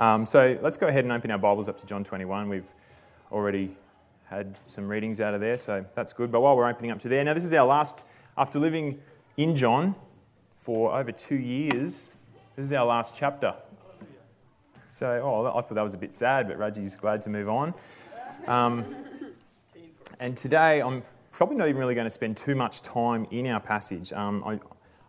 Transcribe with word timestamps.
Um, 0.00 0.26
so 0.26 0.56
let's 0.62 0.76
go 0.76 0.86
ahead 0.86 1.02
and 1.02 1.12
open 1.12 1.32
our 1.32 1.38
Bibles 1.38 1.68
up 1.68 1.76
to 1.78 1.84
John 1.86 2.04
21. 2.04 2.48
We've 2.48 2.72
already 3.32 3.76
had 4.26 4.56
some 4.66 4.86
readings 4.86 5.20
out 5.20 5.34
of 5.34 5.40
there, 5.40 5.58
so 5.58 5.84
that's 5.96 6.12
good. 6.12 6.30
But 6.30 6.40
while 6.40 6.56
we're 6.56 6.68
opening 6.68 6.92
up 6.92 7.00
to 7.00 7.08
there, 7.08 7.24
now 7.24 7.34
this 7.34 7.44
is 7.44 7.52
our 7.52 7.66
last, 7.66 8.04
after 8.36 8.60
living 8.60 9.00
in 9.36 9.56
John 9.56 9.96
for 10.56 10.96
over 10.96 11.10
two 11.10 11.34
years, 11.34 12.12
this 12.54 12.66
is 12.66 12.72
our 12.72 12.86
last 12.86 13.16
chapter. 13.16 13.56
So, 14.86 15.20
oh, 15.20 15.48
I 15.48 15.62
thought 15.62 15.74
that 15.74 15.82
was 15.82 15.94
a 15.94 15.98
bit 15.98 16.14
sad, 16.14 16.46
but 16.46 16.58
Raji's 16.58 16.94
glad 16.94 17.20
to 17.22 17.28
move 17.28 17.48
on. 17.48 17.74
Um, 18.46 18.94
and 20.20 20.36
today, 20.36 20.80
I'm 20.80 21.02
probably 21.32 21.56
not 21.56 21.66
even 21.66 21.80
really 21.80 21.96
going 21.96 22.06
to 22.06 22.10
spend 22.10 22.36
too 22.36 22.54
much 22.54 22.82
time 22.82 23.26
in 23.32 23.48
our 23.48 23.60
passage. 23.60 24.12
Um, 24.12 24.44
I, 24.46 24.60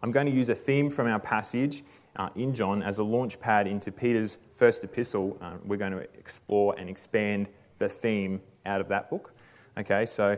I'm 0.01 0.11
going 0.11 0.25
to 0.25 0.33
use 0.33 0.49
a 0.49 0.55
theme 0.55 0.89
from 0.89 1.05
our 1.05 1.19
passage 1.19 1.83
uh, 2.19 2.29
in 2.35 2.53
John 2.53 2.83
as 2.83 2.97
a 2.97 3.03
launch 3.03 3.39
pad 3.39 3.65
into 3.65 3.91
Peter's 3.91 4.39
first 4.53 4.83
epistle. 4.83 5.37
Uh, 5.41 5.53
we're 5.63 5.77
going 5.77 5.93
to 5.93 5.99
explore 6.19 6.75
and 6.77 6.89
expand 6.89 7.47
the 7.79 7.87
theme 7.87 8.41
out 8.65 8.81
of 8.81 8.89
that 8.89 9.09
book. 9.09 9.33
Okay, 9.77 10.05
so 10.05 10.37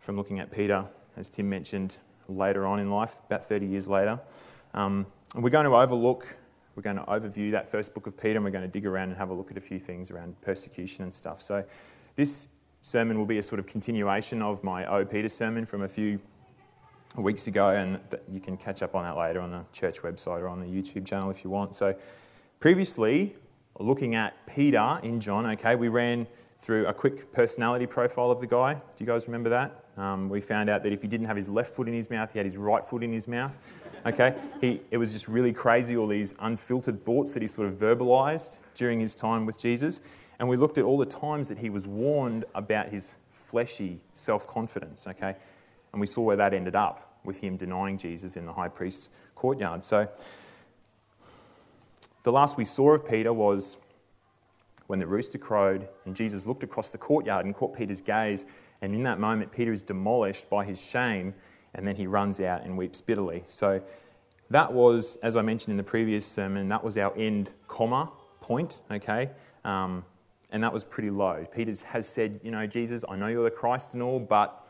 from 0.00 0.16
looking 0.16 0.40
at 0.40 0.50
Peter, 0.50 0.86
as 1.18 1.28
Tim 1.28 1.48
mentioned, 1.48 1.98
later 2.26 2.66
on 2.66 2.80
in 2.80 2.90
life, 2.90 3.20
about 3.26 3.46
30 3.46 3.66
years 3.66 3.86
later, 3.86 4.18
um, 4.72 5.06
we're 5.34 5.50
going 5.50 5.66
to 5.66 5.76
overlook, 5.76 6.38
we're 6.74 6.82
going 6.82 6.96
to 6.96 7.02
overview 7.02 7.50
that 7.50 7.68
first 7.68 7.92
book 7.92 8.06
of 8.06 8.16
Peter, 8.16 8.36
and 8.36 8.44
we're 8.44 8.50
going 8.50 8.64
to 8.64 8.68
dig 8.68 8.86
around 8.86 9.10
and 9.10 9.18
have 9.18 9.28
a 9.28 9.34
look 9.34 9.50
at 9.50 9.58
a 9.58 9.60
few 9.60 9.78
things 9.78 10.10
around 10.10 10.40
persecution 10.40 11.04
and 11.04 11.12
stuff. 11.12 11.42
So 11.42 11.64
this 12.16 12.48
sermon 12.80 13.18
will 13.18 13.26
be 13.26 13.36
a 13.36 13.42
sort 13.42 13.58
of 13.58 13.66
continuation 13.66 14.40
of 14.40 14.64
my 14.64 14.86
O 14.86 15.04
Peter 15.04 15.28
sermon 15.28 15.66
from 15.66 15.82
a 15.82 15.88
few 15.88 16.18
weeks 17.16 17.46
ago, 17.46 17.70
and 17.70 18.00
you 18.30 18.40
can 18.40 18.56
catch 18.56 18.82
up 18.82 18.94
on 18.94 19.04
that 19.04 19.16
later 19.16 19.40
on 19.40 19.50
the 19.50 19.64
church 19.72 20.02
website 20.02 20.40
or 20.40 20.48
on 20.48 20.60
the 20.60 20.66
YouTube 20.66 21.06
channel 21.06 21.30
if 21.30 21.44
you 21.44 21.50
want. 21.50 21.74
So, 21.74 21.94
previously, 22.60 23.34
looking 23.78 24.14
at 24.14 24.34
Peter 24.46 25.00
in 25.02 25.20
John, 25.20 25.46
okay, 25.46 25.76
we 25.76 25.88
ran 25.88 26.26
through 26.60 26.86
a 26.86 26.92
quick 26.92 27.32
personality 27.32 27.86
profile 27.86 28.30
of 28.30 28.40
the 28.40 28.46
guy. 28.46 28.74
Do 28.74 29.04
you 29.04 29.06
guys 29.06 29.26
remember 29.26 29.50
that? 29.50 29.84
Um, 29.96 30.28
we 30.28 30.40
found 30.40 30.70
out 30.70 30.82
that 30.82 30.92
if 30.92 31.02
he 31.02 31.08
didn't 31.08 31.26
have 31.26 31.36
his 31.36 31.48
left 31.48 31.74
foot 31.74 31.88
in 31.88 31.94
his 31.94 32.10
mouth, 32.10 32.32
he 32.32 32.38
had 32.38 32.46
his 32.46 32.56
right 32.56 32.84
foot 32.84 33.02
in 33.02 33.12
his 33.12 33.26
mouth. 33.26 33.58
Okay, 34.06 34.34
he, 34.60 34.80
it 34.90 34.96
was 34.96 35.12
just 35.12 35.28
really 35.28 35.52
crazy, 35.52 35.96
all 35.96 36.06
these 36.06 36.34
unfiltered 36.40 37.02
thoughts 37.04 37.34
that 37.34 37.42
he 37.42 37.46
sort 37.46 37.68
of 37.68 37.74
verbalized 37.74 38.58
during 38.74 39.00
his 39.00 39.14
time 39.14 39.44
with 39.44 39.58
Jesus. 39.58 40.00
And 40.38 40.48
we 40.48 40.56
looked 40.56 40.78
at 40.78 40.84
all 40.84 40.96
the 40.96 41.04
times 41.04 41.48
that 41.50 41.58
he 41.58 41.68
was 41.68 41.86
warned 41.86 42.46
about 42.54 42.88
his 42.88 43.16
fleshy 43.30 44.00
self 44.14 44.46
confidence, 44.46 45.06
okay? 45.06 45.36
And 45.92 46.00
we 46.00 46.06
saw 46.06 46.22
where 46.22 46.36
that 46.36 46.54
ended 46.54 46.74
up 46.74 47.18
with 47.24 47.38
him 47.40 47.56
denying 47.56 47.98
Jesus 47.98 48.36
in 48.36 48.46
the 48.46 48.52
high 48.52 48.68
priest's 48.68 49.10
courtyard. 49.34 49.82
So, 49.82 50.08
the 52.22 52.32
last 52.32 52.56
we 52.56 52.64
saw 52.64 52.92
of 52.92 53.08
Peter 53.08 53.32
was 53.32 53.78
when 54.86 54.98
the 54.98 55.06
rooster 55.06 55.38
crowed 55.38 55.88
and 56.04 56.14
Jesus 56.14 56.46
looked 56.46 56.62
across 56.62 56.90
the 56.90 56.98
courtyard 56.98 57.46
and 57.46 57.54
caught 57.54 57.74
Peter's 57.76 58.02
gaze. 58.02 58.44
And 58.82 58.94
in 58.94 59.02
that 59.04 59.18
moment, 59.18 59.52
Peter 59.52 59.72
is 59.72 59.82
demolished 59.82 60.50
by 60.50 60.64
his 60.64 60.84
shame 60.84 61.34
and 61.74 61.86
then 61.86 61.96
he 61.96 62.06
runs 62.06 62.40
out 62.40 62.64
and 62.64 62.76
weeps 62.76 63.00
bitterly. 63.00 63.44
So, 63.48 63.82
that 64.50 64.72
was, 64.72 65.16
as 65.22 65.36
I 65.36 65.42
mentioned 65.42 65.70
in 65.70 65.76
the 65.76 65.84
previous 65.84 66.26
sermon, 66.26 66.68
that 66.68 66.82
was 66.82 66.98
our 66.98 67.16
end 67.16 67.52
comma 67.68 68.10
point, 68.40 68.80
okay? 68.90 69.30
Um, 69.64 70.04
and 70.50 70.62
that 70.64 70.72
was 70.72 70.82
pretty 70.82 71.10
low. 71.10 71.46
Peter 71.54 71.72
has 71.86 72.08
said, 72.08 72.40
You 72.42 72.50
know, 72.50 72.66
Jesus, 72.66 73.04
I 73.08 73.16
know 73.16 73.28
you're 73.28 73.44
the 73.44 73.50
Christ 73.50 73.94
and 73.94 74.02
all, 74.02 74.18
but 74.18 74.66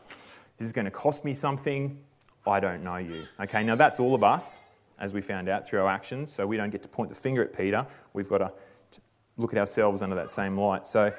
this 0.61 0.67
is 0.67 0.73
going 0.73 0.85
to 0.85 0.91
cost 0.91 1.25
me 1.25 1.33
something. 1.33 1.97
I 2.45 2.59
don't 2.59 2.83
know 2.83 2.97
you. 2.97 3.23
Okay, 3.39 3.63
now 3.63 3.75
that's 3.75 3.99
all 3.99 4.13
of 4.13 4.23
us, 4.23 4.59
as 4.99 5.11
we 5.11 5.19
found 5.19 5.49
out 5.49 5.65
through 5.65 5.81
our 5.81 5.89
actions. 5.89 6.31
So 6.31 6.45
we 6.45 6.55
don't 6.55 6.69
get 6.69 6.83
to 6.83 6.87
point 6.87 7.09
the 7.09 7.15
finger 7.15 7.43
at 7.43 7.51
Peter. 7.51 7.83
We've 8.13 8.29
got 8.29 8.37
to 8.37 8.51
look 9.37 9.53
at 9.53 9.59
ourselves 9.59 10.03
under 10.03 10.15
that 10.17 10.29
same 10.29 10.59
light. 10.59 10.87
So 10.87 11.11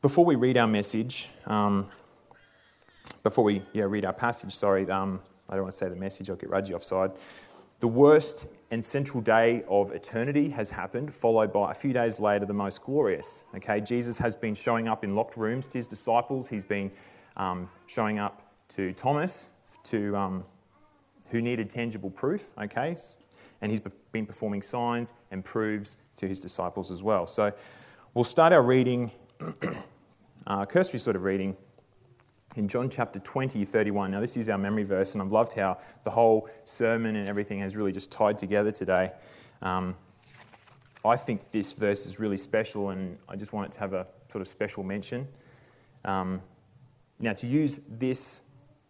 before 0.00 0.24
we 0.24 0.36
read 0.36 0.56
our 0.56 0.66
message, 0.66 1.28
um, 1.44 1.90
before 3.22 3.44
we 3.44 3.62
yeah, 3.74 3.84
read 3.84 4.06
our 4.06 4.14
passage, 4.14 4.54
sorry, 4.54 4.90
um, 4.90 5.20
I 5.50 5.56
don't 5.56 5.64
want 5.64 5.72
to 5.72 5.78
say 5.78 5.90
the 5.90 5.94
message, 5.94 6.30
I'll 6.30 6.36
get 6.36 6.48
Raji 6.48 6.72
offside. 6.72 7.10
The 7.80 7.88
worst 7.88 8.46
and 8.70 8.82
central 8.82 9.20
day 9.20 9.64
of 9.68 9.92
eternity 9.92 10.48
has 10.48 10.70
happened, 10.70 11.14
followed 11.14 11.52
by 11.52 11.72
a 11.72 11.74
few 11.74 11.92
days 11.92 12.18
later, 12.18 12.46
the 12.46 12.54
most 12.54 12.82
glorious. 12.84 13.44
Okay, 13.54 13.82
Jesus 13.82 14.16
has 14.16 14.34
been 14.34 14.54
showing 14.54 14.88
up 14.88 15.04
in 15.04 15.14
locked 15.14 15.36
rooms 15.36 15.68
to 15.68 15.76
his 15.76 15.86
disciples. 15.86 16.48
He's 16.48 16.64
been 16.64 16.90
um, 17.36 17.68
showing 17.86 18.18
up 18.18 18.42
to 18.68 18.92
Thomas, 18.92 19.50
to, 19.84 20.16
um, 20.16 20.44
who 21.28 21.40
needed 21.40 21.70
tangible 21.70 22.10
proof, 22.10 22.50
okay? 22.58 22.96
And 23.60 23.70
he's 23.70 23.80
been 24.12 24.26
performing 24.26 24.62
signs 24.62 25.12
and 25.30 25.44
proves 25.44 25.98
to 26.16 26.26
his 26.26 26.40
disciples 26.40 26.90
as 26.90 27.02
well. 27.02 27.26
So 27.26 27.52
we'll 28.14 28.24
start 28.24 28.52
our 28.52 28.62
reading, 28.62 29.10
uh, 30.46 30.66
cursory 30.66 30.98
sort 30.98 31.16
of 31.16 31.22
reading, 31.22 31.56
in 32.56 32.68
John 32.68 32.90
chapter 32.90 33.18
20, 33.18 33.64
31. 33.64 34.10
Now, 34.10 34.20
this 34.20 34.36
is 34.36 34.48
our 34.48 34.58
memory 34.58 34.84
verse, 34.84 35.14
and 35.14 35.22
I've 35.22 35.32
loved 35.32 35.54
how 35.54 35.78
the 36.04 36.10
whole 36.10 36.48
sermon 36.64 37.16
and 37.16 37.28
everything 37.28 37.60
has 37.60 37.76
really 37.76 37.92
just 37.92 38.12
tied 38.12 38.38
together 38.38 38.70
today. 38.70 39.12
Um, 39.62 39.96
I 41.04 41.16
think 41.16 41.50
this 41.50 41.72
verse 41.72 42.06
is 42.06 42.20
really 42.20 42.36
special, 42.36 42.90
and 42.90 43.18
I 43.28 43.36
just 43.36 43.52
want 43.52 43.66
it 43.68 43.72
to 43.72 43.80
have 43.80 43.92
a 43.92 44.06
sort 44.28 44.42
of 44.42 44.48
special 44.48 44.82
mention. 44.82 45.26
Um, 46.04 46.42
now, 47.22 47.32
to 47.34 47.46
use 47.46 47.80
this 47.88 48.40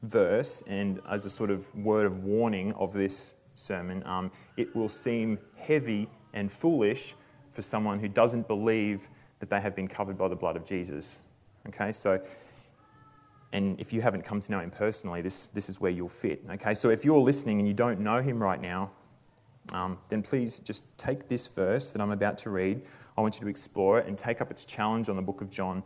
verse 0.02 0.62
and 0.66 1.00
as 1.08 1.26
a 1.26 1.30
sort 1.30 1.50
of 1.50 1.72
word 1.74 2.06
of 2.06 2.24
warning 2.24 2.72
of 2.72 2.92
this 2.92 3.34
sermon, 3.54 4.02
um, 4.06 4.30
it 4.56 4.74
will 4.74 4.88
seem 4.88 5.38
heavy 5.56 6.08
and 6.32 6.50
foolish 6.50 7.14
for 7.52 7.62
someone 7.62 7.98
who 8.00 8.08
doesn't 8.08 8.48
believe 8.48 9.08
that 9.38 9.50
they 9.50 9.60
have 9.60 9.76
been 9.76 9.88
covered 9.88 10.16
by 10.16 10.28
the 10.28 10.34
blood 10.36 10.56
of 10.56 10.64
Jesus. 10.64 11.20
Okay, 11.68 11.92
so, 11.92 12.20
and 13.52 13.78
if 13.78 13.92
you 13.92 14.00
haven't 14.00 14.22
come 14.22 14.40
to 14.40 14.50
know 14.50 14.60
him 14.60 14.70
personally, 14.70 15.20
this, 15.20 15.48
this 15.48 15.68
is 15.68 15.80
where 15.80 15.90
you'll 15.90 16.08
fit. 16.08 16.42
Okay, 16.52 16.74
so 16.74 16.90
if 16.90 17.04
you're 17.04 17.20
listening 17.20 17.58
and 17.58 17.68
you 17.68 17.74
don't 17.74 18.00
know 18.00 18.22
him 18.22 18.42
right 18.42 18.60
now, 18.60 18.90
um, 19.72 19.98
then 20.08 20.22
please 20.22 20.58
just 20.58 20.96
take 20.96 21.28
this 21.28 21.46
verse 21.46 21.92
that 21.92 22.00
I'm 22.00 22.10
about 22.10 22.38
to 22.38 22.50
read. 22.50 22.82
I 23.16 23.20
want 23.20 23.36
you 23.36 23.42
to 23.42 23.50
explore 23.50 23.98
it 23.98 24.06
and 24.06 24.16
take 24.16 24.40
up 24.40 24.50
its 24.50 24.64
challenge 24.64 25.08
on 25.08 25.16
the 25.16 25.22
book 25.22 25.40
of 25.40 25.50
John 25.50 25.82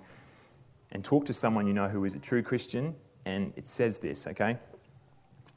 and 0.93 1.05
talk 1.05 1.25
to 1.27 1.33
someone 1.33 1.67
you 1.67 1.73
know 1.73 1.89
who 1.89 2.05
is 2.05 2.15
a 2.15 2.19
true 2.19 2.43
Christian, 2.43 2.95
and 3.25 3.53
it 3.57 3.67
says 3.69 3.99
this, 3.99 4.27
okay? 4.27 4.59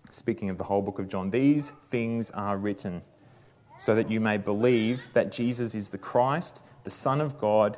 Speaking 0.09 0.49
of 0.49 0.57
the 0.57 0.63
whole 0.63 0.81
book 0.81 0.99
of 0.99 1.07
John, 1.07 1.29
these 1.29 1.69
things 1.69 2.31
are 2.31 2.57
written 2.57 3.01
so 3.77 3.95
that 3.95 4.09
you 4.09 4.19
may 4.19 4.37
believe 4.37 5.07
that 5.13 5.31
Jesus 5.31 5.73
is 5.73 5.89
the 5.89 5.97
Christ, 5.97 6.63
the 6.83 6.89
Son 6.89 7.21
of 7.21 7.39
God, 7.39 7.77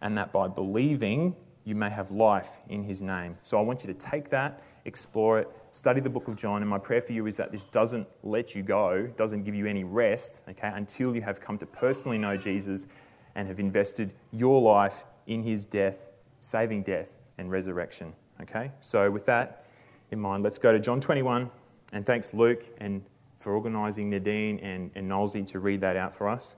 and 0.00 0.16
that 0.18 0.32
by 0.32 0.48
believing 0.48 1.36
you 1.64 1.74
may 1.74 1.90
have 1.90 2.10
life 2.10 2.58
in 2.68 2.82
his 2.82 3.02
name. 3.02 3.36
So 3.42 3.58
I 3.58 3.60
want 3.60 3.84
you 3.84 3.92
to 3.92 3.98
take 3.98 4.30
that, 4.30 4.62
explore 4.84 5.38
it, 5.38 5.48
study 5.70 6.00
the 6.00 6.10
book 6.10 6.26
of 6.26 6.36
John, 6.36 6.62
and 6.62 6.68
my 6.68 6.78
prayer 6.78 7.02
for 7.02 7.12
you 7.12 7.26
is 7.26 7.36
that 7.36 7.52
this 7.52 7.66
doesn't 7.66 8.08
let 8.22 8.54
you 8.54 8.62
go, 8.62 9.06
doesn't 9.16 9.44
give 9.44 9.54
you 9.54 9.66
any 9.66 9.84
rest, 9.84 10.42
okay, 10.48 10.72
until 10.74 11.14
you 11.14 11.20
have 11.20 11.40
come 11.40 11.58
to 11.58 11.66
personally 11.66 12.18
know 12.18 12.36
Jesus 12.36 12.86
and 13.34 13.46
have 13.46 13.60
invested 13.60 14.14
your 14.32 14.60
life 14.60 15.04
in 15.26 15.42
his 15.42 15.66
death 15.66 16.07
saving 16.40 16.82
death, 16.82 17.18
and 17.38 17.50
resurrection. 17.50 18.12
Okay? 18.42 18.72
So, 18.80 19.10
with 19.10 19.26
that 19.26 19.64
in 20.10 20.20
mind, 20.20 20.42
let's 20.42 20.58
go 20.58 20.72
to 20.72 20.78
John 20.78 21.00
21. 21.00 21.50
And 21.92 22.04
thanks, 22.04 22.34
Luke, 22.34 22.64
and 22.78 23.02
for 23.38 23.54
organising 23.54 24.10
Nadine 24.10 24.58
and, 24.58 24.90
and 24.94 25.08
Nolsey 25.08 25.46
to 25.48 25.60
read 25.60 25.80
that 25.80 25.96
out 25.96 26.12
for 26.12 26.28
us. 26.28 26.56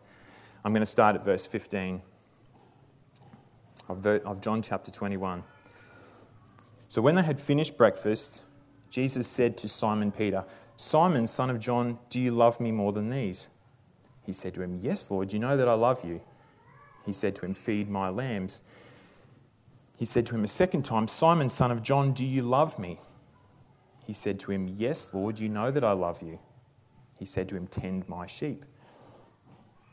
I'm 0.64 0.72
going 0.72 0.80
to 0.80 0.86
start 0.86 1.14
at 1.14 1.24
verse 1.24 1.46
15 1.46 2.02
of, 3.88 4.04
of 4.04 4.40
John 4.40 4.62
chapter 4.62 4.90
21. 4.90 5.44
So, 6.88 7.00
when 7.00 7.14
they 7.14 7.22
had 7.22 7.40
finished 7.40 7.76
breakfast, 7.76 8.42
Jesus 8.88 9.28
said 9.28 9.56
to 9.58 9.69
Simon 9.69 10.10
Peter, 10.10 10.44
Simon, 10.76 11.26
son 11.26 11.50
of 11.50 11.60
John, 11.60 11.98
do 12.08 12.19
you 12.19 12.30
love 12.30 12.58
me 12.58 12.72
more 12.72 12.92
than 12.92 13.10
these? 13.10 13.48
He 14.24 14.32
said 14.32 14.54
to 14.54 14.62
him, 14.62 14.80
Yes, 14.82 15.10
Lord, 15.10 15.32
you 15.32 15.38
know 15.38 15.56
that 15.56 15.69
I 15.69 15.74
love 15.74 16.04
you. 16.04 16.20
He 17.04 17.12
said 17.12 17.37
to 17.37 17.44
him, 17.44 17.55
Feed 17.55 17.88
my 17.88 18.08
lambs. 18.08 18.62
He 20.00 20.06
said 20.06 20.25
to 20.29 20.35
him 20.35 20.44
a 20.44 20.49
second 20.49 20.87
time, 20.87 21.08
Simon, 21.08 21.50
son 21.50 21.70
of 21.70 21.82
John, 21.82 22.12
do 22.14 22.25
you 22.25 22.41
love 22.41 22.79
me? 22.79 23.00
He 24.06 24.14
said 24.14 24.41
to 24.41 24.50
him, 24.50 24.67
Yes, 24.79 25.12
Lord, 25.12 25.38
you 25.38 25.50
know 25.50 25.70
that 25.70 25.85
I 25.85 25.93
love 25.93 26.23
you. 26.23 26.38
He 27.19 27.26
said 27.26 27.50
to 27.50 27.56
him, 27.56 27.67
Tend 27.67 28.08
my 28.08 28.26
sheep. 28.26 28.64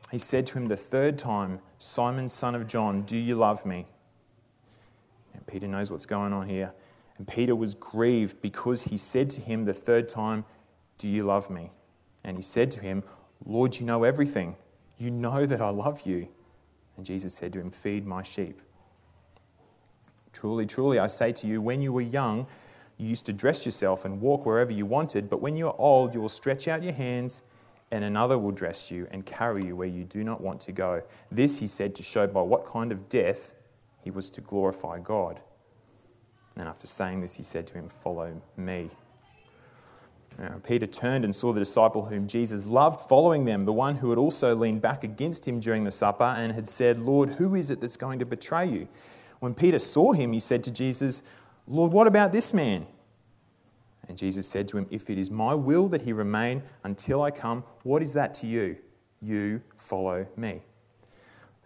He 0.10 0.18
said 0.18 0.48
to 0.48 0.60
him 0.60 0.68
the 0.68 0.78
third 0.78 1.18
time, 1.18 1.60
Simon, 1.78 2.30
son 2.30 2.56
of 2.56 2.68
John, 2.70 3.02
do 3.02 3.18
you 3.18 3.36
love 3.36 3.66
me? 3.66 3.86
And 5.34 5.46
Peter 5.46 5.68
knows 5.68 5.92
what's 5.92 6.06
going 6.06 6.32
on 6.32 6.48
here. 6.48 6.72
And 7.18 7.28
Peter 7.28 7.54
was 7.54 7.76
grieved 7.76 8.42
because 8.42 8.84
he 8.84 8.96
said 8.96 9.30
to 9.32 9.42
him 9.42 9.66
the 9.66 9.74
third 9.74 10.08
time, 10.08 10.46
Do 10.98 11.10
you 11.10 11.24
love 11.24 11.50
me? 11.50 11.72
And 12.24 12.38
he 12.38 12.44
said 12.44 12.72
to 12.72 12.80
him, 12.80 13.04
Lord, 13.46 13.78
you 13.78 13.86
know 13.86 14.06
everything. 14.06 14.56
You 14.98 15.12
know 15.12 15.46
that 15.46 15.60
I 15.60 15.68
love 15.68 16.08
you. 16.08 16.30
And 16.96 17.06
Jesus 17.06 17.34
said 17.34 17.52
to 17.52 17.60
him, 17.60 17.72
Feed 17.72 18.08
my 18.08 18.24
sheep. 18.24 18.62
Truly, 20.40 20.68
truly, 20.68 21.00
I 21.00 21.08
say 21.08 21.32
to 21.32 21.48
you, 21.48 21.64
when 21.64 21.82
you 21.82 21.92
were 21.92 22.02
young, 22.02 22.46
you 23.00 23.08
used 23.08 23.26
to 23.26 23.34
dress 23.34 23.66
yourself 23.66 24.06
and 24.06 24.22
walk 24.22 24.46
wherever 24.46 24.72
you 24.72 24.86
wanted, 24.86 25.32
but 25.32 25.42
when 25.42 25.58
you 25.58 25.66
are 25.66 25.76
old, 25.80 26.14
you 26.14 26.22
will 26.22 26.30
stretch 26.30 26.68
out 26.68 26.84
your 26.84 26.94
hands, 26.94 27.42
and 27.90 28.04
another 28.04 28.38
will 28.38 28.52
dress 28.52 28.92
you 28.92 29.08
and 29.10 29.26
carry 29.26 29.66
you 29.66 29.76
where 29.76 29.88
you 29.88 30.04
do 30.04 30.24
not 30.24 30.40
want 30.40 30.62
to 30.62 30.72
go. 30.72 31.02
This 31.32 31.58
he 31.60 31.66
said 31.66 31.96
to 31.96 32.04
show 32.04 32.28
by 32.28 32.44
what 32.44 32.68
kind 32.68 32.92
of 32.92 33.10
death 33.10 33.56
he 34.04 34.12
was 34.12 34.30
to 34.30 34.42
glorify 34.42 35.00
God. 35.00 35.40
And 36.56 36.68
after 36.68 36.86
saying 36.86 37.22
this, 37.22 37.38
he 37.38 37.44
said 37.44 37.66
to 37.68 37.74
him, 37.74 37.90
Follow 37.90 38.40
me. 38.56 38.92
Now, 40.38 40.62
Peter 40.64 40.86
turned 40.86 41.26
and 41.26 41.36
saw 41.36 41.52
the 41.52 41.62
disciple 41.62 42.06
whom 42.06 42.28
Jesus 42.28 42.68
loved 42.68 43.02
following 43.02 43.46
them, 43.46 43.66
the 43.66 43.74
one 43.74 43.96
who 43.96 44.12
had 44.12 44.20
also 44.20 44.56
leaned 44.56 44.84
back 44.84 45.04
against 45.04 45.48
him 45.48 45.60
during 45.60 45.84
the 45.84 45.90
supper 45.90 46.36
and 46.38 46.54
had 46.54 46.70
said, 46.70 47.00
Lord, 47.00 47.30
who 47.30 47.56
is 47.56 47.72
it 47.72 47.82
that's 47.82 47.98
going 47.98 48.20
to 48.20 48.26
betray 48.26 48.68
you? 48.68 48.88
When 49.40 49.54
Peter 49.54 49.80
saw 49.80 50.14
him, 50.14 50.34
he 50.34 50.40
said 50.40 50.64
to 50.66 50.72
Jesus, 50.72 51.24
Lord, 51.68 51.92
what 51.92 52.08
about 52.08 52.32
this 52.32 52.54
man? 52.54 52.88
And 54.08 54.18
Jesus 54.18 54.48
said 54.48 54.68
to 54.70 54.78
him, 54.78 54.88
If 54.90 55.10
it 55.10 55.18
is 55.18 55.30
my 55.30 55.54
will 55.54 55.88
that 55.90 56.02
he 56.02 56.14
remain 56.14 56.64
until 56.84 57.22
I 57.22 57.32
come, 57.32 57.64
what 57.84 58.02
is 58.02 58.14
that 58.14 58.34
to 58.36 58.48
you? 58.48 58.78
You 59.22 59.62
follow 59.78 60.26
me. 60.38 60.62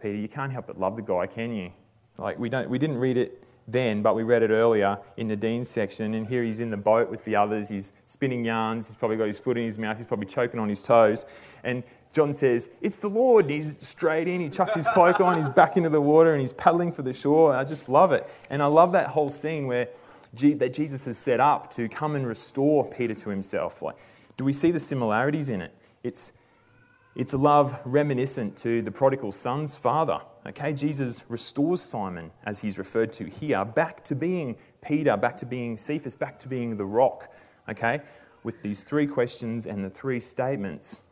Peter, 0.00 0.16
you 0.16 0.28
can't 0.28 0.52
help 0.52 0.66
but 0.66 0.78
love 0.78 0.96
the 0.96 1.02
guy, 1.02 1.26
can 1.26 1.54
you? 1.54 1.70
Like, 2.18 2.38
we, 2.38 2.48
don't, 2.48 2.68
we 2.68 2.78
didn't 2.78 2.98
read 2.98 3.16
it 3.16 3.44
then, 3.68 4.02
but 4.02 4.16
we 4.16 4.24
read 4.24 4.42
it 4.42 4.50
earlier 4.50 4.98
in 5.16 5.28
Nadine's 5.28 5.70
section, 5.70 6.14
and 6.14 6.26
here 6.26 6.42
he's 6.42 6.58
in 6.58 6.70
the 6.70 6.76
boat 6.76 7.08
with 7.08 7.24
the 7.24 7.36
others. 7.36 7.68
He's 7.68 7.92
spinning 8.06 8.44
yarns. 8.44 8.88
He's 8.88 8.96
probably 8.96 9.16
got 9.16 9.28
his 9.28 9.38
foot 9.38 9.56
in 9.56 9.64
his 9.64 9.78
mouth. 9.78 9.96
He's 9.96 10.06
probably 10.06 10.26
choking 10.26 10.58
on 10.58 10.68
his 10.68 10.82
toes. 10.82 11.26
And 11.62 11.84
John 12.12 12.34
says, 12.34 12.70
It's 12.80 13.00
the 13.00 13.08
Lord. 13.08 13.46
And 13.46 13.54
he's 13.54 13.86
straight 13.86 14.28
in. 14.28 14.40
He 14.40 14.48
chucks 14.48 14.74
his 14.74 14.86
cloak 14.88 15.20
on. 15.20 15.36
He's 15.36 15.48
back 15.48 15.76
into 15.76 15.88
the 15.88 16.00
water 16.00 16.32
and 16.32 16.40
he's 16.40 16.52
paddling 16.52 16.92
for 16.92 17.02
the 17.02 17.12
shore. 17.12 17.54
I 17.54 17.64
just 17.64 17.88
love 17.88 18.12
it. 18.12 18.28
And 18.50 18.62
I 18.62 18.66
love 18.66 18.92
that 18.92 19.08
whole 19.08 19.30
scene 19.30 19.66
where 19.66 19.88
that 20.34 20.72
Jesus 20.72 21.04
has 21.04 21.18
set 21.18 21.40
up 21.40 21.70
to 21.70 21.88
come 21.88 22.14
and 22.14 22.26
restore 22.26 22.88
Peter 22.88 23.14
to 23.14 23.30
himself. 23.30 23.82
Like, 23.82 23.96
do 24.36 24.44
we 24.44 24.52
see 24.52 24.70
the 24.70 24.78
similarities 24.78 25.50
in 25.50 25.60
it? 25.60 25.74
It's, 26.02 26.32
it's 27.14 27.34
a 27.34 27.38
love 27.38 27.78
reminiscent 27.84 28.56
to 28.58 28.80
the 28.82 28.90
prodigal 28.90 29.32
son's 29.32 29.76
father. 29.76 30.20
Okay, 30.46 30.72
Jesus 30.72 31.24
restores 31.28 31.80
Simon, 31.80 32.32
as 32.44 32.60
he's 32.60 32.78
referred 32.78 33.12
to 33.14 33.26
here, 33.26 33.64
back 33.64 34.02
to 34.04 34.14
being 34.14 34.56
Peter, 34.80 35.16
back 35.16 35.36
to 35.36 35.46
being 35.46 35.76
Cephas, 35.76 36.16
back 36.16 36.38
to 36.40 36.48
being 36.48 36.76
the 36.76 36.84
rock. 36.84 37.30
Okay, 37.68 38.00
with 38.42 38.60
these 38.62 38.82
three 38.82 39.06
questions 39.06 39.66
and 39.66 39.84
the 39.84 39.90
three 39.90 40.18
statements. 40.18 41.04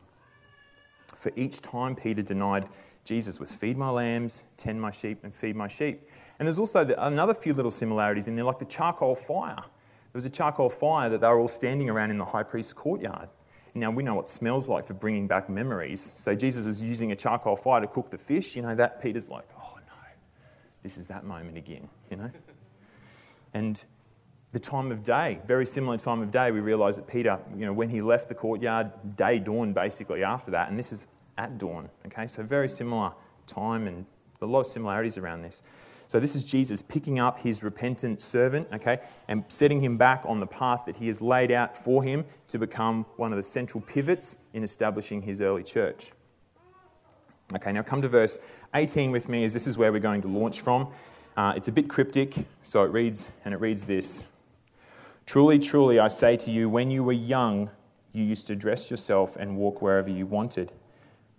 For 1.20 1.30
each 1.36 1.60
time 1.60 1.94
Peter 1.94 2.22
denied 2.22 2.66
Jesus 3.04 3.38
with 3.38 3.50
feed 3.50 3.76
my 3.76 3.90
lambs, 3.90 4.44
tend 4.56 4.80
my 4.80 4.90
sheep, 4.90 5.22
and 5.22 5.34
feed 5.34 5.54
my 5.54 5.68
sheep. 5.68 6.08
And 6.38 6.48
there's 6.48 6.58
also 6.58 6.94
another 6.96 7.34
few 7.34 7.52
little 7.52 7.70
similarities 7.70 8.26
in 8.26 8.36
there, 8.36 8.44
like 8.46 8.58
the 8.58 8.64
charcoal 8.64 9.14
fire. 9.14 9.56
There 9.56 10.14
was 10.14 10.24
a 10.24 10.30
charcoal 10.30 10.70
fire 10.70 11.10
that 11.10 11.20
they 11.20 11.26
were 11.26 11.38
all 11.38 11.46
standing 11.46 11.90
around 11.90 12.10
in 12.10 12.16
the 12.16 12.24
high 12.24 12.42
priest's 12.42 12.72
courtyard. 12.72 13.28
Now, 13.74 13.90
we 13.90 14.02
know 14.02 14.14
what 14.14 14.28
smells 14.28 14.66
like 14.66 14.86
for 14.86 14.94
bringing 14.94 15.26
back 15.26 15.50
memories. 15.50 16.00
So, 16.00 16.34
Jesus 16.34 16.64
is 16.64 16.80
using 16.80 17.12
a 17.12 17.16
charcoal 17.16 17.54
fire 17.54 17.82
to 17.82 17.86
cook 17.86 18.10
the 18.10 18.18
fish. 18.18 18.56
You 18.56 18.62
know, 18.62 18.74
that 18.74 19.02
Peter's 19.02 19.28
like, 19.28 19.44
oh 19.58 19.76
no, 19.76 20.08
this 20.82 20.96
is 20.96 21.06
that 21.08 21.24
moment 21.24 21.58
again, 21.58 21.88
you 22.10 22.16
know? 22.16 22.30
and 23.52 23.84
the 24.52 24.58
time 24.58 24.90
of 24.90 25.02
day, 25.04 25.38
very 25.46 25.64
similar 25.64 25.96
time 25.96 26.20
of 26.22 26.30
day, 26.30 26.50
we 26.50 26.60
realise 26.60 26.96
that 26.96 27.06
Peter, 27.06 27.38
you 27.56 27.64
know, 27.64 27.72
when 27.72 27.88
he 27.88 28.02
left 28.02 28.28
the 28.28 28.34
courtyard, 28.34 28.90
day 29.16 29.38
dawned 29.38 29.74
basically 29.74 30.24
after 30.24 30.50
that, 30.50 30.68
and 30.68 30.78
this 30.78 30.92
is 30.92 31.06
at 31.38 31.56
dawn, 31.58 31.88
okay? 32.06 32.26
So, 32.26 32.42
very 32.42 32.68
similar 32.68 33.12
time 33.46 33.86
and 33.86 34.06
a 34.42 34.46
lot 34.46 34.60
of 34.60 34.66
similarities 34.66 35.18
around 35.18 35.42
this. 35.42 35.62
So 36.10 36.18
this 36.18 36.34
is 36.34 36.44
Jesus 36.44 36.82
picking 36.82 37.20
up 37.20 37.38
his 37.38 37.62
repentant 37.62 38.20
servant, 38.20 38.66
okay, 38.72 38.98
and 39.28 39.44
setting 39.46 39.80
him 39.80 39.96
back 39.96 40.24
on 40.26 40.40
the 40.40 40.46
path 40.46 40.82
that 40.86 40.96
he 40.96 41.06
has 41.06 41.22
laid 41.22 41.52
out 41.52 41.76
for 41.76 42.02
him 42.02 42.24
to 42.48 42.58
become 42.58 43.06
one 43.16 43.32
of 43.32 43.36
the 43.36 43.44
central 43.44 43.80
pivots 43.80 44.38
in 44.52 44.64
establishing 44.64 45.22
his 45.22 45.40
early 45.40 45.62
church. 45.62 46.10
Okay, 47.54 47.70
now 47.70 47.82
come 47.82 48.02
to 48.02 48.08
verse 48.08 48.40
18 48.74 49.12
with 49.12 49.28
me, 49.28 49.44
as 49.44 49.52
this 49.52 49.68
is 49.68 49.78
where 49.78 49.92
we're 49.92 50.00
going 50.00 50.22
to 50.22 50.28
launch 50.28 50.60
from. 50.60 50.88
Uh, 51.36 51.52
it's 51.56 51.68
a 51.68 51.72
bit 51.72 51.88
cryptic, 51.88 52.34
so 52.64 52.82
it 52.82 52.88
reads, 52.88 53.30
and 53.44 53.54
it 53.54 53.60
reads 53.60 53.84
this 53.84 54.26
Truly, 55.30 55.60
truly, 55.60 56.00
I 56.00 56.08
say 56.08 56.36
to 56.38 56.50
you, 56.50 56.68
when 56.68 56.90
you 56.90 57.04
were 57.04 57.12
young, 57.12 57.70
you 58.12 58.24
used 58.24 58.48
to 58.48 58.56
dress 58.56 58.90
yourself 58.90 59.36
and 59.36 59.56
walk 59.56 59.80
wherever 59.80 60.10
you 60.10 60.26
wanted. 60.26 60.72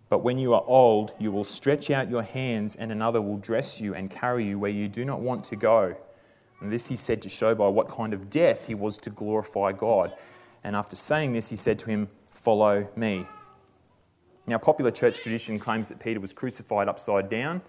But 0.08 0.20
when 0.20 0.38
you 0.38 0.54
are 0.54 0.64
old, 0.66 1.14
you 1.20 1.30
will 1.30 1.44
stretch 1.44 1.92
out 1.92 2.10
your 2.10 2.24
hands, 2.24 2.78
and 2.78 2.90
another 2.90 3.22
will 3.22 3.36
dress 3.36 3.82
you 3.82 3.94
and 3.94 4.10
carry 4.10 4.46
you 4.46 4.58
where 4.58 4.72
you 4.72 4.88
do 4.88 5.04
not 5.04 5.20
want 5.20 5.44
to 5.44 5.58
go. 5.58 5.98
And 6.62 6.72
this 6.72 6.88
he 6.88 6.96
said 6.96 7.22
to 7.24 7.28
show 7.28 7.54
by 7.54 7.68
what 7.68 7.90
kind 7.90 8.14
of 8.14 8.30
death 8.30 8.68
he 8.68 8.76
was 8.76 8.98
to 9.00 9.10
glorify 9.10 9.74
God. 9.74 10.16
And 10.64 10.74
after 10.74 10.96
saying 10.96 11.34
this, 11.34 11.50
he 11.50 11.58
said 11.58 11.78
to 11.80 11.88
him, 11.88 12.08
Follow 12.32 12.88
me. 12.96 13.26
Now, 14.48 14.58
popular 14.58 14.92
church 14.92 15.22
tradition 15.22 15.60
claims 15.60 15.90
that 15.90 16.00
Peter 16.00 16.22
was 16.22 16.32
crucified 16.32 16.88
upside 16.88 17.30
down, 17.30 17.62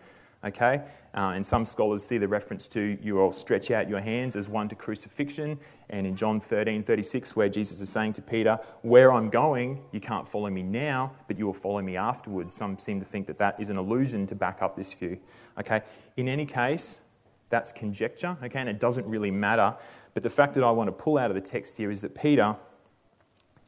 okay? 0.44 0.82
Uh, 1.14 1.32
and 1.34 1.44
some 1.44 1.64
scholars 1.64 2.02
see 2.02 2.16
the 2.18 2.26
reference 2.26 2.66
to 2.68 2.96
you 3.02 3.20
all 3.20 3.32
stretch 3.32 3.70
out 3.70 3.88
your 3.88 4.00
hands 4.00 4.34
as 4.34 4.48
one 4.48 4.68
to 4.68 4.74
crucifixion. 4.74 5.58
And 5.90 6.06
in 6.06 6.16
John 6.16 6.40
13 6.40 6.82
36, 6.82 7.36
where 7.36 7.48
Jesus 7.48 7.80
is 7.80 7.90
saying 7.90 8.14
to 8.14 8.22
Peter, 8.22 8.58
Where 8.80 9.12
I'm 9.12 9.28
going, 9.28 9.82
you 9.92 10.00
can't 10.00 10.26
follow 10.26 10.48
me 10.48 10.62
now, 10.62 11.12
but 11.28 11.38
you 11.38 11.44
will 11.46 11.52
follow 11.52 11.82
me 11.82 11.96
afterwards. 11.96 12.56
Some 12.56 12.78
seem 12.78 12.98
to 12.98 13.04
think 13.04 13.26
that 13.26 13.38
that 13.38 13.60
is 13.60 13.68
an 13.68 13.76
allusion 13.76 14.26
to 14.28 14.34
back 14.34 14.62
up 14.62 14.76
this 14.76 14.92
view. 14.92 15.18
Okay? 15.58 15.82
In 16.16 16.28
any 16.28 16.46
case, 16.46 17.02
that's 17.50 17.70
conjecture, 17.70 18.38
okay? 18.42 18.60
And 18.60 18.68
it 18.68 18.80
doesn't 18.80 19.06
really 19.06 19.30
matter. 19.30 19.76
But 20.14 20.22
the 20.22 20.30
fact 20.30 20.54
that 20.54 20.64
I 20.64 20.70
want 20.70 20.88
to 20.88 20.92
pull 20.92 21.18
out 21.18 21.30
of 21.30 21.34
the 21.34 21.42
text 21.42 21.76
here 21.76 21.90
is 21.90 22.00
that 22.00 22.14
Peter 22.14 22.56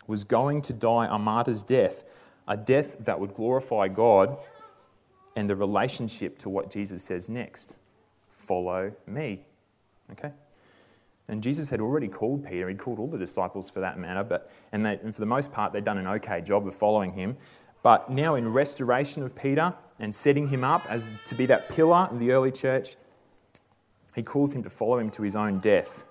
was 0.06 0.24
going 0.24 0.62
to 0.62 0.72
die 0.72 1.06
a 1.10 1.18
martyr's 1.18 1.62
death, 1.62 2.04
a 2.48 2.56
death 2.56 2.96
that 3.00 3.20
would 3.20 3.34
glorify 3.34 3.88
God 3.88 4.38
and 5.36 5.48
the 5.48 5.56
relationship 5.56 6.38
to 6.38 6.48
what 6.48 6.70
Jesus 6.70 7.02
says 7.02 7.28
next 7.28 7.78
follow 8.36 8.92
me. 9.06 9.46
Okay? 10.12 10.32
And 11.28 11.42
Jesus 11.42 11.70
had 11.70 11.80
already 11.80 12.08
called 12.08 12.44
Peter, 12.44 12.68
he'd 12.68 12.78
called 12.78 12.98
all 12.98 13.06
the 13.06 13.18
disciples 13.18 13.70
for 13.70 13.80
that 13.80 13.98
matter, 13.98 14.22
but, 14.22 14.50
and, 14.72 14.84
they, 14.84 14.98
and 15.02 15.14
for 15.14 15.20
the 15.20 15.26
most 15.26 15.52
part, 15.52 15.72
they'd 15.72 15.84
done 15.84 15.98
an 15.98 16.06
okay 16.06 16.42
job 16.42 16.66
of 16.66 16.74
following 16.74 17.12
him. 17.12 17.36
But 17.82 18.10
now, 18.10 18.34
in 18.34 18.50
restoration 18.52 19.22
of 19.22 19.34
Peter 19.34 19.74
and 19.98 20.14
setting 20.14 20.48
him 20.48 20.64
up 20.64 20.84
as 20.88 21.06
to 21.26 21.34
be 21.34 21.46
that 21.46 21.68
pillar 21.68 22.08
in 22.10 22.18
the 22.18 22.32
early 22.32 22.50
church, 22.50 22.96
he 24.14 24.22
calls 24.22 24.54
him 24.54 24.62
to 24.62 24.70
follow 24.70 24.98
him 24.98 25.10
to 25.10 25.22
his 25.22 25.36
own 25.36 25.58
death. 25.58 26.04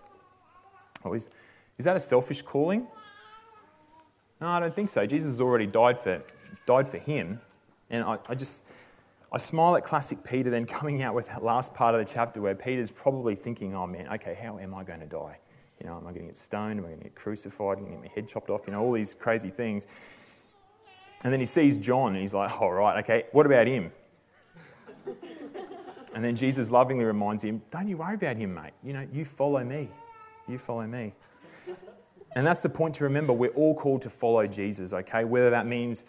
Oh, 1.05 1.13
is, 1.13 1.29
is 1.77 1.85
that 1.85 1.95
a 1.95 1.99
selfish 1.99 2.41
calling? 2.41 2.87
No, 4.39 4.47
I 4.47 4.59
don't 4.59 4.75
think 4.75 4.89
so. 4.89 5.05
Jesus 5.05 5.31
has 5.33 5.41
already 5.41 5.65
died 5.65 5.99
for, 5.99 6.21
died 6.65 6.87
for 6.87 6.97
him. 6.97 7.39
And 7.89 8.03
I, 8.03 8.17
I 8.27 8.35
just, 8.35 8.65
I 9.33 9.39
smile 9.39 9.75
at 9.75 9.83
classic 9.83 10.23
Peter 10.23 10.51
then 10.51 10.67
coming 10.67 11.01
out 11.01 11.15
with 11.15 11.27
that 11.29 11.43
last 11.43 11.73
part 11.73 11.95
of 11.95 11.99
the 11.99 12.13
chapter 12.13 12.39
where 12.39 12.53
Peter's 12.53 12.91
probably 12.91 13.33
thinking, 13.33 13.75
oh 13.75 13.87
man, 13.87 14.07
okay, 14.13 14.37
how 14.39 14.59
am 14.59 14.75
I 14.75 14.83
going 14.83 14.99
to 14.99 15.07
die? 15.07 15.39
You 15.81 15.87
know, 15.87 15.97
am 15.97 16.05
I 16.05 16.11
going 16.11 16.21
to 16.21 16.27
get 16.27 16.37
stoned? 16.37 16.79
Am 16.79 16.85
I 16.85 16.89
going 16.89 16.99
to 16.99 17.03
get 17.05 17.15
crucified? 17.15 17.79
Am 17.79 17.85
I 17.85 17.87
going 17.87 18.01
to 18.03 18.07
get 18.07 18.11
my 18.11 18.13
head 18.13 18.27
chopped 18.27 18.51
off? 18.51 18.61
You 18.67 18.73
know, 18.73 18.83
all 18.83 18.91
these 18.91 19.15
crazy 19.15 19.49
things. 19.49 19.87
And 21.23 21.33
then 21.33 21.39
he 21.39 21.47
sees 21.47 21.79
John 21.79 22.11
and 22.11 22.21
he's 22.21 22.35
like, 22.35 22.61
all 22.61 22.69
oh, 22.69 22.73
right, 22.73 23.03
okay, 23.03 23.23
what 23.31 23.47
about 23.47 23.65
him? 23.65 23.91
and 26.13 26.23
then 26.23 26.35
Jesus 26.35 26.69
lovingly 26.69 27.05
reminds 27.05 27.43
him, 27.43 27.59
don't 27.71 27.87
you 27.87 27.97
worry 27.97 28.13
about 28.13 28.37
him, 28.37 28.53
mate. 28.53 28.73
You 28.83 28.93
know, 28.93 29.07
you 29.11 29.25
follow 29.25 29.63
me. 29.63 29.89
You 30.47 30.59
follow 30.59 30.85
me. 30.85 31.11
And 32.35 32.45
that's 32.45 32.61
the 32.61 32.69
point 32.69 32.93
to 32.95 33.03
remember. 33.03 33.33
We're 33.33 33.49
all 33.49 33.73
called 33.73 34.03
to 34.03 34.11
follow 34.11 34.45
Jesus, 34.45 34.93
okay? 34.93 35.23
Whether 35.23 35.49
that 35.49 35.65
means 35.65 36.05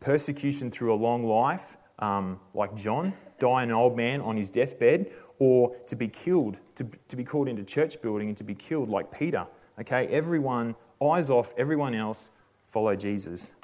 persecution 0.00 0.70
through 0.70 0.92
a 0.92 0.96
long 0.96 1.24
life 1.24 1.77
um, 1.98 2.40
like 2.54 2.74
John, 2.74 3.12
die 3.38 3.62
an 3.62 3.70
old 3.70 3.96
man 3.96 4.20
on 4.20 4.36
his 4.36 4.50
deathbed, 4.50 5.10
or 5.38 5.76
to 5.86 5.96
be 5.96 6.08
killed, 6.08 6.58
to, 6.74 6.86
to 7.08 7.16
be 7.16 7.24
called 7.24 7.48
into 7.48 7.64
church 7.64 8.00
building 8.02 8.28
and 8.28 8.36
to 8.36 8.44
be 8.44 8.54
killed 8.54 8.88
like 8.88 9.16
Peter. 9.16 9.46
Okay, 9.80 10.06
everyone, 10.08 10.74
eyes 11.02 11.30
off, 11.30 11.54
everyone 11.56 11.94
else, 11.94 12.32
follow 12.66 12.96
Jesus. 12.96 13.54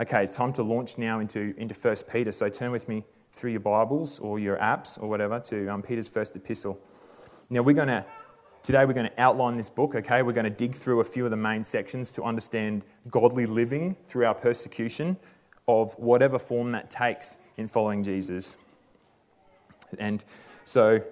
Okay, 0.00 0.26
time 0.26 0.52
to 0.52 0.62
launch 0.62 0.98
now 0.98 1.20
into, 1.20 1.54
into 1.56 1.74
1 1.74 1.96
Peter. 2.12 2.30
So 2.30 2.48
turn 2.48 2.70
with 2.70 2.88
me 2.88 3.04
through 3.32 3.50
your 3.50 3.60
Bibles 3.60 4.18
or 4.18 4.38
your 4.38 4.56
apps 4.58 5.00
or 5.02 5.08
whatever 5.08 5.40
to 5.40 5.68
um, 5.68 5.82
Peter's 5.82 6.08
first 6.08 6.36
epistle. 6.36 6.78
Now 7.50 7.62
we're 7.62 7.74
going 7.74 7.88
to, 7.88 8.04
today 8.62 8.84
we're 8.84 8.92
going 8.92 9.08
to 9.10 9.20
outline 9.20 9.56
this 9.56 9.70
book, 9.70 9.94
okay? 9.94 10.22
We're 10.22 10.32
going 10.32 10.44
to 10.44 10.50
dig 10.50 10.74
through 10.74 11.00
a 11.00 11.04
few 11.04 11.24
of 11.24 11.30
the 11.30 11.36
main 11.36 11.62
sections 11.62 12.12
to 12.12 12.22
understand 12.22 12.82
godly 13.10 13.46
living 13.46 13.96
through 14.06 14.26
our 14.26 14.34
persecution 14.34 15.16
of 15.66 15.94
whatever 15.98 16.38
form 16.38 16.72
that 16.72 16.90
takes 16.90 17.38
in 17.56 17.68
following 17.68 18.02
Jesus. 18.02 18.56
And 19.98 20.24
so, 20.64 21.02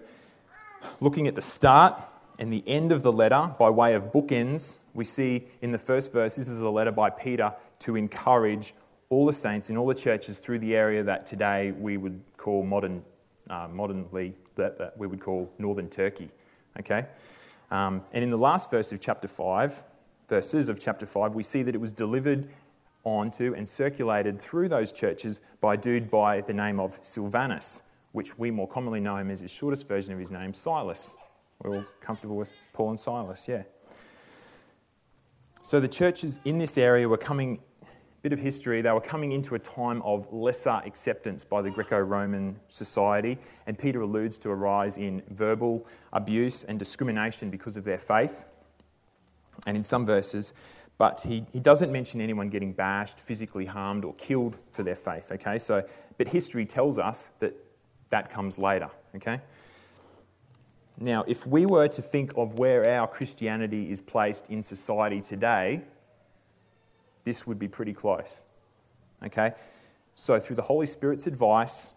looking 1.01 1.27
at 1.27 1.35
the 1.35 1.41
start 1.41 2.03
and 2.39 2.53
the 2.53 2.65
end 2.67 2.93
of 2.93 3.03
the 3.03 3.13
letter 3.13 3.55
by 3.59 3.71
way 3.71 3.95
of 3.95 4.13
bookends, 4.13 4.81
we 4.93 5.05
see 5.05 5.45
in 5.63 5.73
the 5.73 5.79
first 5.79 6.13
verse 6.13 6.37
this 6.37 6.49
is 6.49 6.63
a 6.63 6.71
letter 6.71 6.93
by 6.93 7.11
Peter 7.11 7.53
to 7.81 7.97
encourage 7.97 8.75
all 9.11 9.27
the 9.27 9.33
saints 9.33 9.71
in 9.71 9.77
all 9.77 9.87
the 9.87 9.95
churches 9.95 10.39
through 10.39 10.59
the 10.59 10.75
area 10.75 11.03
that 11.03 11.27
today 11.27 11.73
we 11.73 11.97
would 11.97 12.21
call 12.37 12.65
modern, 12.65 13.03
uh, 13.49 13.69
modernly, 13.71 14.35
that, 14.57 14.79
that, 14.79 14.97
we 14.99 15.07
would 15.07 15.21
call 15.21 15.51
northern 15.59 15.89
Turkey. 15.89 16.31
Okay? 16.81 17.07
Um, 17.71 18.03
and 18.13 18.25
in 18.25 18.31
the 18.31 18.39
last 18.39 18.71
verse 18.71 18.93
of 18.93 19.01
chapter 19.01 19.29
5, 19.29 19.85
verses 20.29 20.69
of 20.69 20.81
chapter 20.81 21.07
5, 21.07 21.35
we 21.35 21.43
see 21.43 21.63
that 21.63 21.75
it 21.75 21.81
was 21.81 21.93
delivered 21.93 22.49
on 23.05 23.31
to 23.31 23.55
and 23.55 23.69
circulated 23.69 24.41
through 24.41 24.69
those 24.69 24.93
churches 24.93 25.41
by 25.61 25.75
a 25.75 25.77
dude 25.77 26.11
by 26.11 26.41
the 26.41 26.55
name 26.55 26.81
of 26.81 26.99
Silvanus, 27.03 27.83
which 28.13 28.39
we 28.39 28.51
more 28.51 28.69
commonly 28.69 29.01
know 29.01 29.17
him 29.17 29.31
as 29.31 29.41
his 29.41 29.51
shortest 29.51 29.87
version 29.87 30.13
of 30.13 30.19
his 30.19 30.31
name, 30.31 30.53
Silas. 30.53 31.17
We're 31.63 31.77
all 31.77 31.85
comfortable 32.01 32.37
with 32.37 32.53
Paul 32.73 32.91
and 32.91 33.01
Silas, 33.01 33.47
yeah. 33.49 33.63
So 35.63 35.81
the 35.81 35.89
churches 35.89 36.41
in 36.45 36.59
this 36.59 36.77
area 36.77 37.09
were 37.09 37.17
coming, 37.17 37.59
bit 38.23 38.33
of 38.33 38.39
history, 38.39 38.83
they 38.83 38.93
were 38.93 39.01
coming 39.01 39.33
into 39.33 39.55
a 39.55 39.59
time 39.59 40.03
of 40.03 40.31
lesser 40.33 40.83
acceptance 40.85 41.45
by 41.45 41.63
the 41.63 41.71
Greco 41.71 41.99
Roman 41.99 42.59
society, 42.69 43.39
and 43.67 43.79
Peter 43.79 44.03
alludes 44.03 44.37
to 44.39 44.51
a 44.51 44.55
rise 44.55 44.99
in 44.99 45.23
verbal 45.31 45.87
abuse 46.13 46.65
and 46.65 46.79
discrimination 46.79 47.51
because 47.51 47.77
of 47.77 47.85
their 47.85 47.99
faith. 47.99 48.45
And 49.67 49.77
in 49.77 49.83
some 49.83 50.05
verses, 50.05 50.53
but 50.97 51.23
he, 51.23 51.45
he 51.53 51.61
doesn't 51.61 51.91
mention 51.91 52.21
anyone 52.21 52.49
getting 52.49 52.73
bashed, 52.73 53.19
physically 53.19 53.67
harmed, 53.67 54.05
or 54.05 54.15
killed 54.15 54.57
for 54.71 54.83
their 54.83 54.95
faith, 54.95 55.33
okay? 55.33 55.59
So, 55.59 55.85
but 56.19 56.29
history 56.29 56.65
tells 56.65 56.99
us 56.99 57.31
that 57.41 57.55
that 58.11 58.31
comes 58.31 58.59
later, 58.59 58.91
okay? 59.17 59.41
Now, 60.99 61.25
if 61.27 61.47
we 61.47 61.67
were 61.67 61.89
to 61.89 62.03
think 62.03 62.33
of 62.37 62.59
where 62.59 62.89
our 62.89 63.09
Christianity 63.09 63.91
is 63.91 64.01
placed 64.01 64.51
in 64.51 64.63
society 64.63 65.21
today, 65.21 65.83
this 67.25 67.47
would 67.47 67.59
be 67.59 67.67
pretty 67.67 67.93
close, 67.93 68.45
okay? 69.25 69.55
So, 70.15 70.39
through 70.39 70.57
the 70.57 70.63
Holy 70.63 70.87
Spirit's 70.87 71.27
advice, 71.27 71.93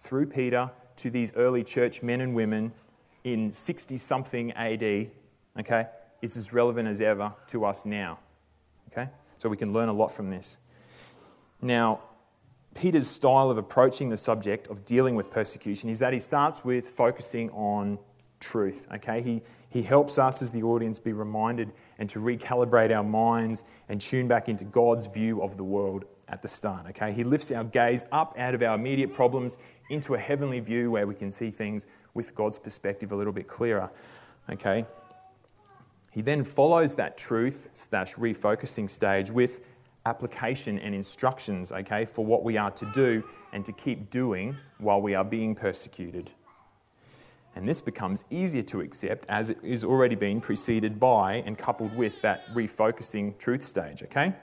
through 0.00 0.26
Peter 0.26 0.70
to 0.96 1.10
these 1.10 1.32
early 1.36 1.62
church 1.62 2.02
men 2.02 2.20
and 2.20 2.34
women 2.34 2.72
in 3.22 3.52
60 3.52 3.96
something 3.96 4.50
AD, 4.52 5.10
okay, 5.60 5.86
it's 6.20 6.36
as 6.36 6.52
relevant 6.52 6.88
as 6.88 7.00
ever 7.00 7.32
to 7.48 7.64
us 7.64 7.86
now. 7.86 8.18
Okay? 8.96 9.10
So 9.38 9.48
we 9.48 9.56
can 9.56 9.72
learn 9.72 9.88
a 9.88 9.92
lot 9.92 10.12
from 10.12 10.30
this. 10.30 10.58
Now, 11.60 12.00
Peter's 12.74 13.08
style 13.08 13.50
of 13.50 13.58
approaching 13.58 14.08
the 14.08 14.16
subject 14.16 14.66
of 14.68 14.84
dealing 14.84 15.14
with 15.14 15.30
persecution 15.30 15.88
is 15.90 15.98
that 16.00 16.12
he 16.12 16.18
starts 16.18 16.64
with 16.64 16.88
focusing 16.88 17.50
on 17.50 17.98
truth. 18.40 18.86
Okay? 18.94 19.22
He, 19.22 19.42
he 19.70 19.82
helps 19.82 20.18
us 20.18 20.42
as 20.42 20.50
the 20.50 20.62
audience 20.62 20.98
be 20.98 21.12
reminded 21.12 21.72
and 21.98 22.08
to 22.10 22.18
recalibrate 22.18 22.94
our 22.94 23.04
minds 23.04 23.64
and 23.88 24.00
tune 24.00 24.28
back 24.28 24.48
into 24.48 24.64
God's 24.64 25.06
view 25.06 25.42
of 25.42 25.56
the 25.56 25.64
world 25.64 26.04
at 26.28 26.42
the 26.42 26.48
start. 26.48 26.86
Okay? 26.90 27.12
He 27.12 27.24
lifts 27.24 27.50
our 27.50 27.64
gaze 27.64 28.04
up 28.12 28.34
out 28.38 28.54
of 28.54 28.62
our 28.62 28.74
immediate 28.74 29.14
problems 29.14 29.58
into 29.90 30.14
a 30.14 30.18
heavenly 30.18 30.60
view 30.60 30.90
where 30.90 31.06
we 31.06 31.14
can 31.14 31.30
see 31.30 31.50
things 31.50 31.86
with 32.14 32.34
God's 32.34 32.58
perspective 32.58 33.12
a 33.12 33.16
little 33.16 33.32
bit 33.32 33.46
clearer. 33.46 33.90
Okay? 34.50 34.84
He 36.14 36.22
then 36.22 36.44
follows 36.44 36.94
that 36.94 37.18
truth 37.18 37.70
slash 37.72 38.14
refocusing 38.14 38.88
stage 38.88 39.32
with 39.32 39.62
application 40.06 40.78
and 40.78 40.94
instructions, 40.94 41.72
okay, 41.72 42.04
for 42.04 42.24
what 42.24 42.44
we 42.44 42.56
are 42.56 42.70
to 42.70 42.86
do 42.94 43.24
and 43.52 43.64
to 43.64 43.72
keep 43.72 44.10
doing 44.10 44.56
while 44.78 45.02
we 45.02 45.16
are 45.16 45.24
being 45.24 45.56
persecuted. 45.56 46.30
And 47.56 47.68
this 47.68 47.80
becomes 47.80 48.24
easier 48.30 48.62
to 48.62 48.80
accept 48.80 49.26
as 49.28 49.50
it 49.50 49.58
is 49.64 49.82
already 49.82 50.14
been 50.14 50.40
preceded 50.40 51.00
by 51.00 51.42
and 51.46 51.58
coupled 51.58 51.96
with 51.96 52.22
that 52.22 52.46
refocusing 52.54 53.36
truth 53.38 53.64
stage, 53.64 54.00
okay? 54.04 54.34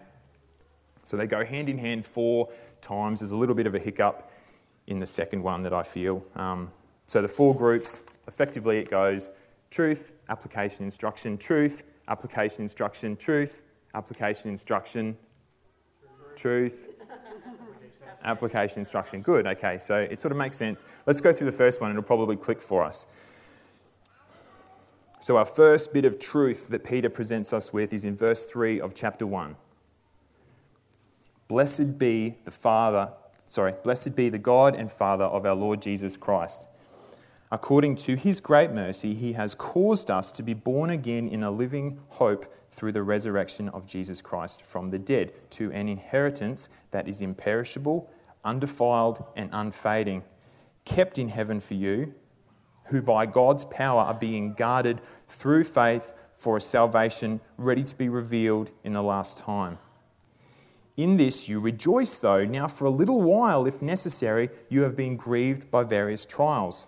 So 1.04 1.16
they 1.16 1.26
go 1.26 1.46
hand 1.46 1.70
in 1.70 1.78
hand 1.78 2.06
four 2.06 2.50
times. 2.82 3.22
There's 3.22 3.32
a 3.32 3.38
little 3.38 3.56
bit 3.56 3.66
of 3.66 3.76
a 3.76 3.80
hiccup 3.80 4.30
in 4.88 5.00
the 5.00 5.08
second 5.08 5.42
one 5.42 5.64
that 5.64 5.74
I 5.74 5.84
feel. 5.84 6.26
Um, 6.36 6.70
so 7.08 7.22
the 7.22 7.30
four 7.30 7.56
groups, 7.56 8.02
effectively, 8.28 8.78
it 8.80 8.92
goes 8.92 9.32
truth, 9.70 10.12
application, 10.32 10.86
instruction, 10.86 11.38
truth, 11.38 11.84
application, 12.08 12.64
instruction, 12.64 13.18
truth, 13.18 13.64
application, 13.94 14.50
instruction, 14.50 15.18
truth, 16.38 16.88
application, 18.24 18.80
instruction. 18.80 19.22
Good, 19.22 19.46
okay, 19.46 19.78
so 19.78 19.98
it 19.98 20.22
sort 20.22 20.32
of 20.32 20.38
makes 20.38 20.56
sense. 20.56 20.86
Let's 21.06 21.20
go 21.20 21.34
through 21.34 21.52
the 21.52 21.58
first 21.58 21.82
one, 21.82 21.92
it'll 21.92 22.02
probably 22.02 22.38
click 22.38 22.62
for 22.62 22.82
us. 22.84 23.08
So, 25.20 25.38
our 25.38 25.46
first 25.46 25.94
bit 25.94 26.06
of 26.06 26.18
truth 26.18 26.70
that 26.70 26.84
Peter 26.84 27.10
presents 27.10 27.54
us 27.54 27.72
with 27.72 27.94
is 27.94 28.06
in 28.06 28.16
verse 28.16 28.46
3 28.46 28.80
of 28.80 28.96
chapter 28.96 29.28
1. 29.28 29.56
Blessed 31.48 32.00
be 32.00 32.38
the 32.46 32.52
Father, 32.52 33.12
sorry, 33.46 33.74
blessed 33.84 34.16
be 34.16 34.30
the 34.30 34.40
God 34.40 34.78
and 34.78 34.90
Father 34.90 35.26
of 35.26 35.46
our 35.46 35.54
Lord 35.54 35.82
Jesus 35.82 36.16
Christ 36.16 36.68
According 37.54 37.98
to 37.98 38.16
his 38.16 38.40
great 38.40 38.72
mercy, 38.72 39.14
he 39.14 39.34
has 39.34 39.56
caused 39.56 40.10
us 40.10 40.32
to 40.32 40.44
be 40.44 40.54
born 40.54 40.90
again 40.90 41.28
in 41.28 41.44
a 41.44 41.52
living 41.52 42.00
hope 42.10 42.46
through 42.70 42.94
the 42.94 43.04
resurrection 43.04 43.68
of 43.70 43.86
Jesus 43.86 44.22
Christ 44.22 44.62
from 44.62 44.90
the 44.90 44.98
dead, 44.98 45.34
to 45.52 45.70
an 45.74 45.90
inheritance 45.90 46.70
that 46.92 47.10
is 47.10 47.22
imperishable, 47.22 48.10
undefiled, 48.46 49.26
and 49.36 49.50
unfading, 49.52 50.24
kept 50.86 51.18
in 51.18 51.28
heaven 51.28 51.60
for 51.60 51.74
you, 51.74 52.14
who 52.86 53.02
by 53.02 53.26
God's 53.26 53.66
power 53.66 54.02
are 54.02 54.14
being 54.14 54.54
guarded 54.54 55.02
through 55.28 55.66
faith 55.66 56.14
for 56.38 56.56
a 56.56 56.62
salvation 56.62 57.42
ready 57.58 57.84
to 57.84 57.98
be 57.98 58.08
revealed 58.08 58.72
in 58.86 58.94
the 58.94 59.04
last 59.04 59.40
time. 59.40 59.78
In 60.96 61.18
this 61.18 61.50
you 61.50 61.60
rejoice, 61.60 62.18
though, 62.18 62.46
now 62.46 62.70
for 62.70 62.86
a 62.86 62.90
little 62.90 63.22
while, 63.22 63.66
if 63.66 63.82
necessary, 63.82 64.50
you 64.70 64.84
have 64.84 64.96
been 64.96 65.18
grieved 65.18 65.70
by 65.70 65.84
various 65.84 66.26
trials 66.26 66.88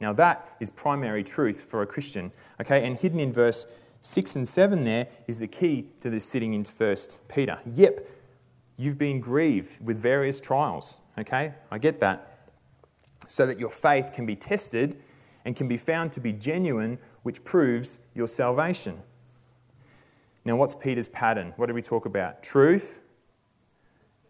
Now, 0.00 0.12
that 0.14 0.56
is 0.60 0.70
primary 0.70 1.24
truth 1.24 1.64
for 1.64 1.82
a 1.82 1.86
Christian. 1.86 2.32
Okay, 2.60 2.86
and 2.86 2.96
hidden 2.96 3.20
in 3.20 3.32
verse 3.32 3.66
6 4.00 4.36
and 4.36 4.46
7 4.46 4.84
there 4.84 5.08
is 5.26 5.38
the 5.38 5.48
key 5.48 5.88
to 6.00 6.10
this 6.10 6.24
sitting 6.24 6.54
in 6.54 6.64
1 6.64 6.96
Peter. 7.28 7.58
Yep, 7.66 8.06
you've 8.76 8.98
been 8.98 9.20
grieved 9.20 9.84
with 9.84 9.98
various 9.98 10.40
trials. 10.40 11.00
Okay, 11.18 11.54
I 11.70 11.78
get 11.78 11.98
that. 12.00 12.50
So 13.26 13.46
that 13.46 13.58
your 13.58 13.70
faith 13.70 14.12
can 14.12 14.26
be 14.26 14.36
tested 14.36 15.00
and 15.44 15.56
can 15.56 15.68
be 15.68 15.76
found 15.76 16.12
to 16.12 16.20
be 16.20 16.32
genuine, 16.32 16.98
which 17.22 17.42
proves 17.44 18.00
your 18.14 18.28
salvation. 18.28 19.00
Now, 20.44 20.56
what's 20.56 20.74
Peter's 20.74 21.08
pattern? 21.08 21.54
What 21.56 21.66
do 21.66 21.74
we 21.74 21.82
talk 21.82 22.06
about? 22.06 22.42
Truth, 22.42 23.00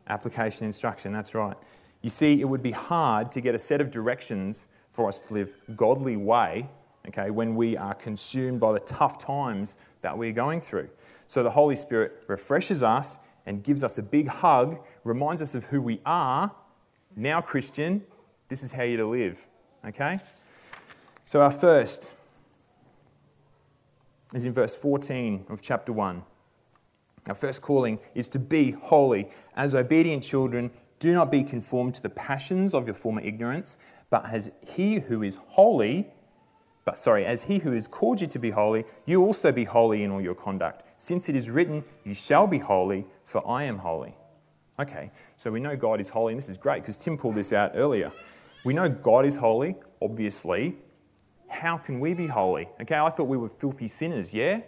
application, 0.09 0.67
instruction. 0.67 1.13
That's 1.13 1.35
right. 1.35 1.57
You 2.01 2.09
see, 2.09 2.41
it 2.41 2.45
would 2.45 2.63
be 2.63 2.71
hard 2.71 3.33
to 3.33 3.41
get 3.41 3.55
a 3.55 3.59
set 3.59 3.81
of 3.81 3.91
directions 3.91 4.69
for 4.97 5.09
us 5.09 5.21
to 5.21 5.35
live 5.35 5.55
godly 5.77 6.17
way, 6.17 6.69
okay, 7.07 7.31
when 7.31 7.55
we 7.55 7.77
are 7.77 7.95
consumed 7.95 8.59
by 8.59 8.73
the 8.73 8.81
tough 8.81 9.19
times 9.19 9.77
that 10.01 10.17
we're 10.17 10.33
going 10.33 10.61
through. 10.61 10.89
So 11.27 11.43
the 11.43 11.51
Holy 11.51 11.77
Spirit 11.77 12.25
refreshes 12.27 12.83
us 12.83 13.19
and 13.45 13.63
gives 13.63 13.85
us 13.85 13.99
a 13.99 14.03
big 14.03 14.27
hug, 14.27 14.79
reminds 15.05 15.43
us 15.43 15.55
of 15.55 15.67
who 15.67 15.83
we 15.83 16.01
are. 16.07 16.51
Now, 17.15 17.41
Christian, 17.41 18.03
this 18.49 18.63
is 18.65 18.73
how 18.73 18.85
you're 18.85 18.99
to 18.99 19.07
live, 19.07 19.47
okay? 19.85 20.19
So 21.27 21.43
our 21.43 21.53
first 21.53 22.17
is 24.35 24.45
in 24.45 24.53
verse 24.53 24.75
14 24.75 25.47
of 25.49 25.61
chapter 25.61 25.93
1. 25.93 26.23
Our 27.29 27.35
first 27.35 27.61
calling 27.61 27.99
is 28.15 28.29
to 28.29 28.39
be 28.39 28.71
holy. 28.71 29.29
As 29.55 29.75
obedient 29.75 30.23
children, 30.23 30.71
do 30.99 31.13
not 31.13 31.31
be 31.31 31.43
conformed 31.43 31.95
to 31.97 32.03
the 32.03 32.09
passions 32.09 32.73
of 32.73 32.87
your 32.87 32.95
former 32.95 33.21
ignorance 33.21 33.77
but 34.11 34.29
as 34.31 34.51
he 34.67 35.01
who 35.01 35.23
is 35.23 35.37
holy, 35.49 36.09
but 36.85 36.99
sorry, 36.99 37.27
as 37.27 37.43
he 37.45 37.59
who 37.59 37.73
has 37.73 37.89
called 37.89 38.21
you 38.21 38.27
to 38.29 38.39
be 38.39 38.51
holy, 38.51 38.85
you 39.07 39.23
also 39.25 39.51
be 39.51 39.65
holy 39.65 40.05
in 40.05 40.11
all 40.11 40.21
your 40.21 40.35
conduct, 40.35 40.85
since 40.97 41.29
it 41.29 41.35
is 41.35 41.51
written, 41.51 41.85
You 42.05 42.15
shall 42.15 42.47
be 42.47 42.59
holy, 42.59 43.07
for 43.25 43.47
I 43.49 43.65
am 43.65 43.79
holy. 43.79 44.15
Okay, 44.79 45.11
so 45.37 45.51
we 45.51 45.59
know 45.59 45.75
God 45.75 46.01
is 46.01 46.11
holy, 46.11 46.35
and 46.35 46.39
this 46.41 46.49
is 46.49 46.57
great 46.57 46.83
because 46.83 46.99
Tim 46.99 47.19
pulled 47.19 47.35
this 47.35 47.53
out 47.53 47.73
earlier. 47.75 48.13
We 48.65 48.75
know 48.75 48.89
God 48.89 49.25
is 49.25 49.37
holy, 49.37 49.77
obviously. 50.03 50.77
How 51.49 51.79
can 51.79 51.99
we 51.99 52.15
be 52.15 52.27
holy? 52.27 52.69
Okay, 52.81 52.99
I 52.99 53.09
thought 53.09 53.25
we 53.25 53.37
were 53.37 53.49
filthy 53.49 53.89
sinners, 53.89 54.35
yeah? 54.35 54.61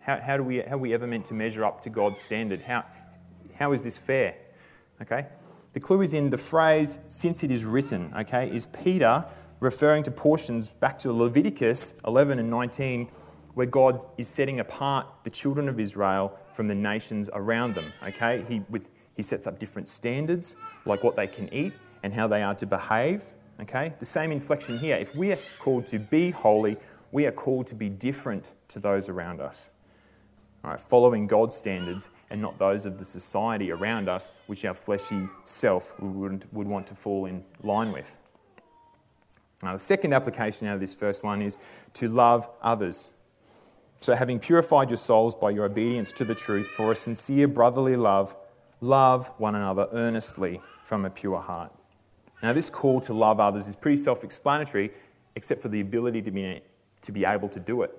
How, 0.00 0.20
how, 0.20 0.36
do 0.36 0.42
we, 0.42 0.58
how 0.58 0.74
are 0.74 0.78
we 0.78 0.94
ever 0.94 1.06
meant 1.06 1.26
to 1.26 1.34
measure 1.34 1.64
up 1.64 1.80
to 1.82 1.90
God's 1.90 2.20
standard? 2.20 2.60
How, 2.62 2.84
how 3.58 3.72
is 3.72 3.82
this 3.82 3.98
fair? 3.98 4.36
Okay, 5.00 5.26
the 5.76 5.80
clue 5.80 6.00
is 6.00 6.14
in 6.14 6.30
the 6.30 6.38
phrase, 6.38 7.00
since 7.08 7.44
it 7.44 7.50
is 7.50 7.66
written, 7.66 8.10
okay? 8.16 8.50
Is 8.50 8.64
Peter 8.64 9.26
referring 9.60 10.02
to 10.04 10.10
portions 10.10 10.70
back 10.70 10.98
to 11.00 11.12
Leviticus 11.12 12.00
11 12.06 12.38
and 12.38 12.48
19 12.48 13.10
where 13.52 13.66
God 13.66 14.02
is 14.16 14.26
setting 14.26 14.58
apart 14.58 15.06
the 15.24 15.28
children 15.28 15.68
of 15.68 15.78
Israel 15.78 16.34
from 16.54 16.68
the 16.68 16.74
nations 16.74 17.28
around 17.34 17.74
them. 17.74 17.92
Okay? 18.06 18.42
He, 18.48 18.62
with, 18.70 18.88
he 19.16 19.22
sets 19.22 19.46
up 19.46 19.58
different 19.58 19.86
standards, 19.86 20.56
like 20.86 21.04
what 21.04 21.14
they 21.14 21.26
can 21.26 21.52
eat 21.52 21.74
and 22.02 22.14
how 22.14 22.26
they 22.26 22.42
are 22.42 22.54
to 22.54 22.64
behave. 22.64 23.22
Okay? 23.60 23.92
The 23.98 24.06
same 24.06 24.32
inflection 24.32 24.78
here. 24.78 24.96
If 24.96 25.14
we 25.14 25.32
are 25.32 25.38
called 25.58 25.84
to 25.88 25.98
be 25.98 26.30
holy, 26.30 26.78
we 27.12 27.26
are 27.26 27.32
called 27.32 27.66
to 27.66 27.74
be 27.74 27.90
different 27.90 28.54
to 28.68 28.80
those 28.80 29.10
around 29.10 29.42
us. 29.42 29.68
All 30.64 30.70
right, 30.70 30.80
following 30.80 31.26
God's 31.26 31.54
standards 31.54 32.08
and 32.30 32.40
not 32.40 32.58
those 32.58 32.86
of 32.86 32.98
the 32.98 33.04
society 33.04 33.70
around 33.70 34.08
us, 34.08 34.32
which 34.46 34.64
our 34.64 34.74
fleshy 34.74 35.28
self 35.44 35.98
would, 36.00 36.44
would 36.52 36.66
want 36.66 36.86
to 36.88 36.94
fall 36.94 37.26
in 37.26 37.44
line 37.62 37.92
with. 37.92 38.18
Now, 39.62 39.72
the 39.72 39.78
second 39.78 40.12
application 40.12 40.68
out 40.68 40.74
of 40.74 40.80
this 40.80 40.94
first 40.94 41.24
one 41.24 41.40
is 41.40 41.58
to 41.94 42.08
love 42.08 42.48
others. 42.60 43.12
So, 44.00 44.14
having 44.14 44.38
purified 44.38 44.90
your 44.90 44.98
souls 44.98 45.34
by 45.34 45.50
your 45.50 45.64
obedience 45.64 46.12
to 46.14 46.24
the 46.24 46.34
truth 46.34 46.66
for 46.66 46.92
a 46.92 46.96
sincere 46.96 47.48
brotherly 47.48 47.96
love, 47.96 48.36
love 48.80 49.32
one 49.38 49.54
another 49.54 49.88
earnestly 49.92 50.60
from 50.82 51.04
a 51.04 51.10
pure 51.10 51.40
heart. 51.40 51.72
Now, 52.42 52.52
this 52.52 52.68
call 52.68 53.00
to 53.02 53.14
love 53.14 53.40
others 53.40 53.66
is 53.66 53.76
pretty 53.76 53.96
self 53.96 54.22
explanatory, 54.24 54.92
except 55.34 55.62
for 55.62 55.68
the 55.68 55.80
ability 55.80 56.22
to 56.22 56.30
be, 56.30 56.60
to 57.02 57.12
be 57.12 57.24
able 57.24 57.48
to 57.48 57.60
do 57.60 57.82
it. 57.82 57.96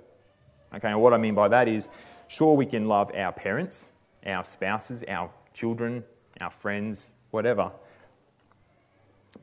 Okay, 0.76 0.90
and 0.90 1.02
what 1.02 1.14
I 1.14 1.18
mean 1.18 1.34
by 1.34 1.48
that 1.48 1.68
is 1.68 1.90
sure, 2.28 2.56
we 2.56 2.66
can 2.66 2.88
love 2.88 3.12
our 3.16 3.32
parents, 3.32 3.92
our 4.28 4.44
spouses, 4.44 5.04
our 5.08 5.30
children, 5.54 6.04
our 6.42 6.52
friends, 6.52 7.10
whatever. 7.32 7.72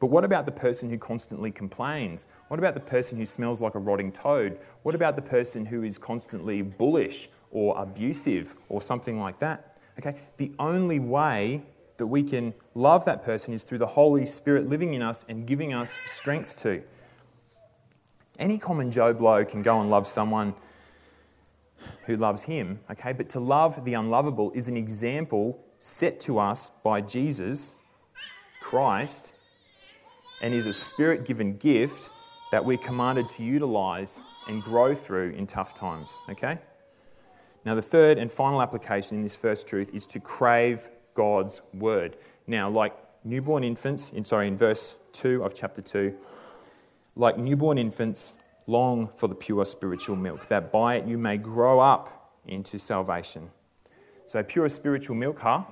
But 0.01 0.09
what 0.09 0.25
about 0.25 0.45
the 0.45 0.53
person 0.53 0.91
who 0.91 0.99
constantly 0.99 1.51
complains? 1.51 2.27
What 2.49 2.59
about 2.59 2.75
the 2.75 2.81
person 2.81 3.17
who 3.19 3.25
smells 3.25 3.61
like 3.61 3.75
a 3.75 3.79
rotting 3.79 4.13
toad? 4.13 4.59
What 4.83 4.95
about 4.95 5.17
the 5.17 5.23
person 5.23 5.67
who 5.67 5.83
is 5.83 5.99
constantly 5.99 6.63
bullish 6.63 7.29
or 7.51 7.81
abusive 7.81 8.57
or 8.69 8.83
something 8.83 9.21
like 9.21 9.39
that? 9.39 9.79
Okay, 9.99 10.17
the 10.37 10.53
only 10.59 10.99
way 10.99 11.63
that 11.97 12.07
we 12.07 12.23
can 12.23 12.53
love 12.75 13.05
that 13.05 13.25
person 13.25 13.55
is 13.55 13.63
through 13.63 13.79
the 13.79 13.87
Holy 13.87 14.27
Spirit 14.27 14.69
living 14.69 14.95
in 14.95 15.03
us 15.03 15.25
and 15.29 15.47
giving 15.47 15.73
us 15.73 15.99
strength 16.07 16.57
to. 16.59 16.83
Any 18.39 18.59
common 18.59 18.91
Joe 18.91 19.15
Blow 19.15 19.45
can 19.45 19.63
go 19.63 19.81
and 19.81 19.89
love 19.89 20.09
someone 20.09 20.55
who 22.07 22.17
loves 22.17 22.45
him, 22.45 22.81
okay, 22.91 23.13
but 23.13 23.29
to 23.31 23.41
love 23.41 23.85
the 23.85 23.95
unlovable 23.95 24.51
is 24.53 24.69
an 24.69 24.77
example 24.77 25.65
set 25.79 26.21
to 26.21 26.39
us 26.39 26.71
by 26.83 27.01
Jesus, 27.01 27.77
Christ, 28.61 29.33
and 30.43 30.55
is 30.55 30.67
a 30.67 30.73
spirit 30.73 31.25
given 31.25 31.57
gift 31.57 32.11
that 32.51 32.65
we're 32.65 32.79
commanded 32.79 33.29
to 33.29 33.43
utilize 33.43 34.23
and 34.49 34.63
grow 34.63 34.95
through 34.95 35.31
in 35.31 35.47
tough 35.47 35.75
times, 35.75 36.19
okay? 36.29 36.59
Now, 37.65 37.75
the 37.75 37.83
third 37.83 38.19
and 38.19 38.31
final 38.31 38.61
application 38.61 39.17
in 39.17 39.23
this 39.23 39.37
first 39.37 39.67
truth 39.67 39.91
is 39.95 40.07
to 40.09 40.21
crave 40.21 40.91
God's 41.15 41.63
word. 41.73 42.17
Now, 42.47 42.69
like 42.69 42.95
newborn 43.25 43.65
infants, 43.65 44.13
in, 44.13 44.25
sorry, 44.25 44.49
in 44.49 44.57
verse 44.57 44.97
2 45.13 45.43
of 45.43 45.55
chapter 45.55 45.81
2, 45.81 46.15
like 47.17 47.39
newborn 47.39 47.79
infants, 47.79 48.37
long 48.67 49.11
for 49.17 49.29
the 49.29 49.35
pure 49.35 49.65
spiritual 49.65 50.17
milk, 50.17 50.49
that 50.49 50.73
by 50.73 50.97
it 50.97 51.07
you 51.07 51.19
may 51.19 51.37
grow 51.37 51.81
up 51.81 52.33
into 52.47 52.79
salvation. 52.79 53.51
So, 54.27 54.43
pure 54.43 54.69
spiritual 54.69 55.17
milk, 55.17 55.39
huh? 55.39 55.65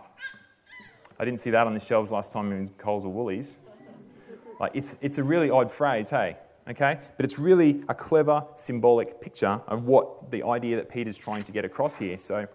I 1.19 1.25
didn't 1.25 1.41
see 1.41 1.51
that 1.51 1.67
on 1.67 1.75
the 1.75 1.81
shelves 1.81 2.11
last 2.11 2.33
time 2.33 2.53
in 2.53 2.69
Coles 2.71 3.05
or 3.05 3.13
Woolies. 3.13 3.59
Like, 4.61 4.73
it's, 4.75 4.99
it's 5.01 5.19
a 5.19 5.25
really 5.25 5.51
odd 5.51 5.71
phrase, 5.71 6.11
hey? 6.11 6.37
Okay? 6.69 6.99
But 7.17 7.25
it's 7.25 7.39
really 7.39 7.83
a 7.89 7.95
clever 7.95 8.45
symbolic 8.55 9.21
picture 9.21 9.61
of 9.67 9.85
what 9.85 10.31
the 10.31 10.43
idea 10.45 10.77
that 10.77 10.91
Peter's 10.91 11.17
trying 11.17 11.43
to 11.45 11.53
get 11.53 11.65
across 11.65 11.99
here. 11.99 12.19
So, 12.19 12.47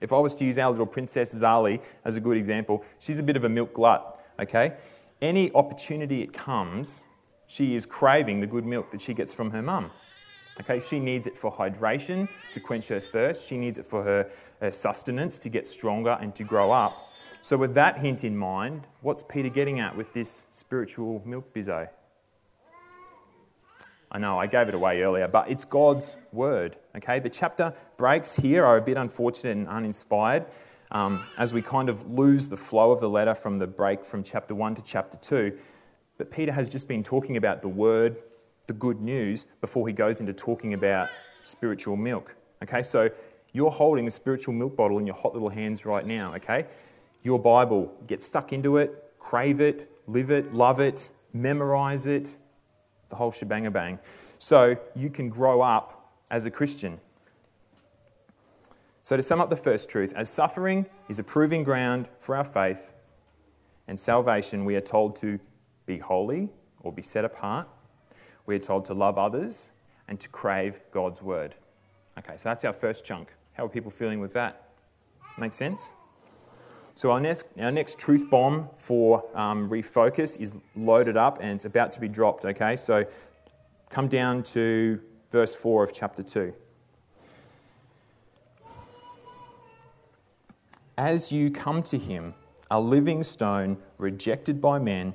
if 0.00 0.12
I 0.12 0.18
was 0.18 0.34
to 0.36 0.44
use 0.44 0.58
our 0.58 0.70
little 0.70 0.86
princess 0.86 1.34
Zali 1.34 1.80
as 2.04 2.16
a 2.16 2.20
good 2.20 2.36
example, 2.36 2.84
she's 2.98 3.18
a 3.18 3.22
bit 3.22 3.36
of 3.36 3.44
a 3.44 3.48
milk 3.48 3.74
glut, 3.74 4.20
okay? 4.40 4.74
Any 5.20 5.52
opportunity 5.52 6.22
it 6.22 6.32
comes, 6.32 7.04
she 7.46 7.74
is 7.74 7.86
craving 7.86 8.40
the 8.40 8.46
good 8.46 8.64
milk 8.64 8.90
that 8.90 9.00
she 9.00 9.14
gets 9.14 9.32
from 9.32 9.50
her 9.50 9.62
mum. 9.62 9.90
Okay, 10.60 10.78
she 10.78 11.00
needs 11.00 11.26
it 11.26 11.36
for 11.36 11.52
hydration, 11.52 12.28
to 12.52 12.60
quench 12.60 12.88
her 12.88 13.00
thirst. 13.00 13.48
She 13.48 13.56
needs 13.56 13.78
it 13.78 13.84
for 13.84 14.04
her, 14.04 14.30
her 14.60 14.70
sustenance, 14.70 15.38
to 15.40 15.48
get 15.48 15.66
stronger 15.66 16.16
and 16.20 16.34
to 16.36 16.44
grow 16.44 16.70
up. 16.70 17.10
So, 17.42 17.56
with 17.56 17.74
that 17.74 17.98
hint 17.98 18.24
in 18.24 18.36
mind, 18.36 18.86
what's 19.02 19.22
Peter 19.22 19.48
getting 19.48 19.80
at 19.80 19.96
with 19.96 20.12
this 20.12 20.46
spiritual 20.50 21.22
milk 21.24 21.52
bizzo? 21.52 21.88
I 24.10 24.18
know 24.18 24.38
I 24.38 24.46
gave 24.46 24.68
it 24.68 24.74
away 24.74 25.02
earlier, 25.02 25.26
but 25.26 25.50
it's 25.50 25.64
God's 25.64 26.16
word. 26.32 26.76
Okay, 26.96 27.18
the 27.18 27.28
chapter 27.28 27.74
breaks 27.96 28.36
here 28.36 28.64
are 28.64 28.76
a 28.76 28.80
bit 28.80 28.96
unfortunate 28.96 29.56
and 29.56 29.68
uninspired 29.68 30.46
um, 30.92 31.26
as 31.36 31.52
we 31.52 31.60
kind 31.60 31.88
of 31.88 32.08
lose 32.08 32.48
the 32.48 32.56
flow 32.56 32.92
of 32.92 33.00
the 33.00 33.10
letter 33.10 33.34
from 33.34 33.58
the 33.58 33.66
break 33.66 34.04
from 34.04 34.22
chapter 34.22 34.54
1 34.54 34.76
to 34.76 34.82
chapter 34.82 35.16
2. 35.16 35.58
But 36.18 36.30
Peter 36.30 36.52
has 36.52 36.70
just 36.70 36.88
been 36.88 37.02
talking 37.02 37.36
about 37.36 37.62
the 37.62 37.68
word, 37.68 38.16
the 38.66 38.72
good 38.72 39.00
news, 39.00 39.46
before 39.60 39.86
he 39.88 39.92
goes 39.92 40.20
into 40.20 40.32
talking 40.32 40.74
about 40.74 41.08
spiritual 41.42 41.96
milk. 41.96 42.34
Okay, 42.62 42.82
so 42.82 43.10
you're 43.52 43.70
holding 43.70 44.06
a 44.06 44.10
spiritual 44.10 44.54
milk 44.54 44.76
bottle 44.76 44.98
in 44.98 45.06
your 45.06 45.16
hot 45.16 45.32
little 45.32 45.48
hands 45.48 45.84
right 45.84 46.06
now, 46.06 46.34
okay? 46.34 46.66
Your 47.22 47.38
Bible, 47.38 47.92
get 48.06 48.22
stuck 48.22 48.52
into 48.52 48.76
it, 48.76 49.12
crave 49.18 49.60
it, 49.60 49.90
live 50.06 50.30
it, 50.30 50.52
love 50.52 50.80
it, 50.80 51.10
memorize 51.32 52.06
it, 52.06 52.36
the 53.08 53.16
whole 53.16 53.32
shebang 53.32 53.70
bang. 53.70 53.98
So 54.38 54.76
you 54.94 55.10
can 55.10 55.28
grow 55.28 55.62
up 55.62 56.12
as 56.30 56.46
a 56.46 56.50
Christian. 56.50 57.00
So, 59.02 59.16
to 59.18 59.22
sum 59.22 59.40
up 59.40 59.50
the 59.50 59.56
first 59.56 59.90
truth, 59.90 60.14
as 60.16 60.30
suffering 60.30 60.86
is 61.10 61.18
a 61.18 61.24
proving 61.24 61.62
ground 61.62 62.08
for 62.18 62.34
our 62.34 62.44
faith 62.44 62.94
and 63.86 64.00
salvation, 64.00 64.64
we 64.64 64.76
are 64.76 64.80
told 64.80 65.14
to 65.16 65.38
be 65.86 65.98
holy 65.98 66.50
or 66.80 66.92
be 66.92 67.02
set 67.02 67.24
apart. 67.24 67.68
We 68.46 68.56
are 68.56 68.60
told 68.60 68.84
to 68.86 68.94
love 68.94 69.18
others 69.18 69.70
and 70.08 70.20
to 70.20 70.28
crave 70.28 70.80
God's 70.90 71.22
word. 71.22 71.54
Okay, 72.18 72.36
so 72.36 72.48
that's 72.48 72.64
our 72.64 72.72
first 72.72 73.04
chunk. 73.04 73.32
How 73.54 73.66
are 73.66 73.68
people 73.68 73.90
feeling 73.90 74.20
with 74.20 74.32
that? 74.34 74.68
Make 75.38 75.52
sense? 75.52 75.92
So, 76.96 77.10
our 77.10 77.20
next, 77.20 77.46
our 77.58 77.72
next 77.72 77.98
truth 77.98 78.30
bomb 78.30 78.68
for 78.76 79.24
um, 79.34 79.68
refocus 79.68 80.40
is 80.40 80.58
loaded 80.76 81.16
up 81.16 81.38
and 81.40 81.50
it's 81.50 81.64
about 81.64 81.90
to 81.92 82.00
be 82.00 82.06
dropped. 82.06 82.44
Okay, 82.44 82.76
so 82.76 83.04
come 83.90 84.06
down 84.06 84.44
to 84.44 85.00
verse 85.30 85.56
4 85.56 85.82
of 85.82 85.92
chapter 85.92 86.22
2. 86.22 86.54
As 90.96 91.32
you 91.32 91.50
come 91.50 91.82
to 91.84 91.98
him, 91.98 92.34
a 92.70 92.78
living 92.78 93.24
stone 93.24 93.78
rejected 93.98 94.60
by 94.60 94.78
men 94.78 95.14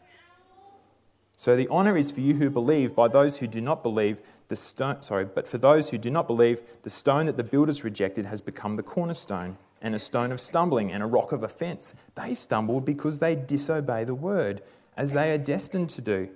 So 1.41 1.55
the 1.55 1.67
honor 1.69 1.97
is 1.97 2.11
for 2.11 2.19
you 2.19 2.35
who 2.35 2.51
believe. 2.51 2.93
By 2.93 3.07
those 3.07 3.39
who 3.39 3.47
do 3.47 3.61
not 3.61 3.81
believe, 3.81 4.21
the 4.47 4.55
stone, 4.55 5.01
sorry, 5.01 5.25
but 5.25 5.47
for 5.47 5.57
those 5.57 5.89
who 5.89 5.97
do 5.97 6.11
not 6.11 6.27
believe, 6.27 6.61
the 6.83 6.89
stone 6.91 7.25
that 7.25 7.35
the 7.35 7.43
builders 7.43 7.83
rejected 7.83 8.27
has 8.27 8.41
become 8.41 8.75
the 8.75 8.83
cornerstone 8.83 9.57
and 9.81 9.95
a 9.95 9.97
stone 9.97 10.31
of 10.31 10.39
stumbling 10.39 10.91
and 10.91 11.01
a 11.01 11.07
rock 11.07 11.31
of 11.31 11.41
offense. 11.41 11.95
They 12.13 12.35
stumbled 12.35 12.85
because 12.85 13.17
they 13.17 13.33
disobey 13.33 14.03
the 14.03 14.13
word, 14.13 14.61
as 14.95 15.13
they 15.13 15.33
are 15.33 15.39
destined 15.39 15.89
to 15.89 16.01
do. 16.01 16.29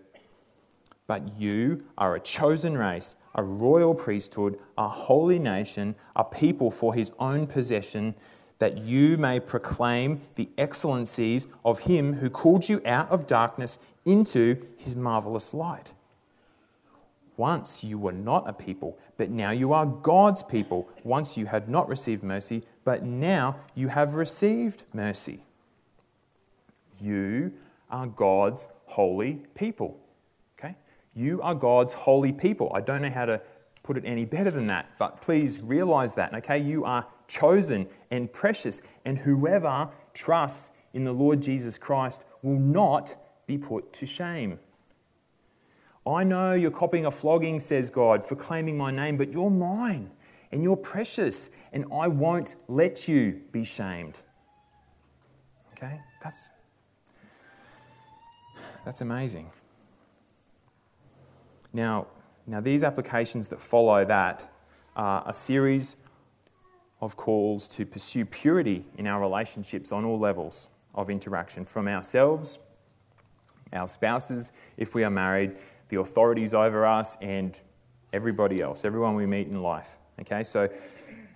But 1.05 1.39
you 1.39 1.83
are 1.99 2.15
a 2.15 2.19
chosen 2.19 2.75
race, 2.75 3.17
a 3.35 3.43
royal 3.43 3.93
priesthood, 3.93 4.57
a 4.75 4.87
holy 4.87 5.37
nation, 5.37 5.93
a 6.15 6.23
people 6.23 6.71
for 6.71 6.95
his 6.95 7.11
own 7.19 7.45
possession, 7.45 8.15
that 8.57 8.79
you 8.79 9.17
may 9.17 9.39
proclaim 9.39 10.21
the 10.33 10.49
excellencies 10.57 11.47
of 11.63 11.81
him 11.81 12.13
who 12.13 12.29
called 12.31 12.67
you 12.67 12.81
out 12.85 13.11
of 13.11 13.27
darkness 13.27 13.77
into 14.05 14.65
his 14.77 14.95
marvelous 14.95 15.53
light. 15.53 15.93
Once 17.37 17.83
you 17.83 17.97
were 17.97 18.13
not 18.13 18.47
a 18.47 18.53
people, 18.53 18.97
but 19.17 19.29
now 19.29 19.51
you 19.51 19.73
are 19.73 19.85
God's 19.85 20.41
people. 20.41 20.87
Once 21.03 21.35
you 21.37 21.47
had 21.47 21.67
not 21.67 21.89
received 21.89 22.23
mercy, 22.23 22.63
but 22.85 23.03
now 23.03 23.57
you 23.73 23.89
have 23.89 24.15
received 24.15 24.83
mercy. 24.93 25.43
You 27.01 27.51
are 27.89 28.07
God's 28.07 28.67
holy 28.85 29.41
people. 29.53 29.99
Okay? 30.57 30.75
You 31.13 31.41
are 31.41 31.55
God's 31.55 31.93
holy 31.93 32.31
people. 32.31 32.71
I 32.73 32.79
don't 32.79 33.01
know 33.01 33.09
how 33.09 33.25
to 33.25 33.41
put 33.83 33.97
it 33.97 34.03
any 34.05 34.25
better 34.25 34.49
than 34.49 34.67
that. 34.67 34.89
But 34.97 35.21
please 35.21 35.59
realize 35.61 36.15
that, 36.15 36.33
okay? 36.33 36.57
You 36.57 36.85
are 36.85 37.05
chosen 37.27 37.87
and 38.09 38.31
precious, 38.31 38.81
and 39.03 39.17
whoever 39.19 39.89
trusts 40.13 40.77
in 40.93 41.03
the 41.03 41.11
Lord 41.11 41.41
Jesus 41.41 41.77
Christ 41.77 42.25
will 42.41 42.59
not 42.59 43.15
be 43.47 43.57
put 43.57 43.93
to 43.93 44.05
shame. 44.05 44.59
I 46.07 46.23
know 46.23 46.53
you're 46.53 46.71
copying 46.71 47.05
a 47.05 47.11
flogging, 47.11 47.59
says 47.59 47.89
God, 47.89 48.25
for 48.25 48.35
claiming 48.35 48.77
my 48.77 48.91
name, 48.91 49.17
but 49.17 49.33
you're 49.33 49.49
mine 49.49 50.11
and 50.51 50.63
you're 50.63 50.77
precious, 50.77 51.49
and 51.73 51.85
I 51.91 52.07
won't 52.07 52.55
let 52.67 53.07
you 53.07 53.41
be 53.51 53.63
shamed. 53.63 54.19
Okay? 55.73 55.99
That's, 56.23 56.51
that's 58.85 59.01
amazing. 59.01 59.49
Now, 61.73 62.07
now, 62.47 62.61
these 62.61 62.83
applications 62.83 63.47
that 63.47 63.59
follow 63.59 64.05
that 64.05 64.49
are 64.95 65.23
a 65.25 65.33
series 65.33 65.97
of 67.01 67.17
calls 67.17 67.67
to 67.69 67.85
pursue 67.85 68.23
purity 68.23 68.85
in 68.97 69.07
our 69.07 69.19
relationships 69.19 69.91
on 69.91 70.05
all 70.05 70.19
levels 70.19 70.67
of 70.93 71.09
interaction 71.09 71.65
from 71.65 71.87
ourselves, 71.87 72.59
our 73.73 73.87
spouses, 73.87 74.51
if 74.77 74.95
we 74.95 75.03
are 75.03 75.09
married, 75.09 75.55
the 75.89 75.99
authorities 75.99 76.53
over 76.53 76.85
us, 76.85 77.17
and 77.21 77.59
everybody 78.13 78.61
else, 78.61 78.85
everyone 78.85 79.15
we 79.15 79.25
meet 79.25 79.47
in 79.47 79.61
life. 79.61 79.97
Okay, 80.21 80.43
so 80.43 80.69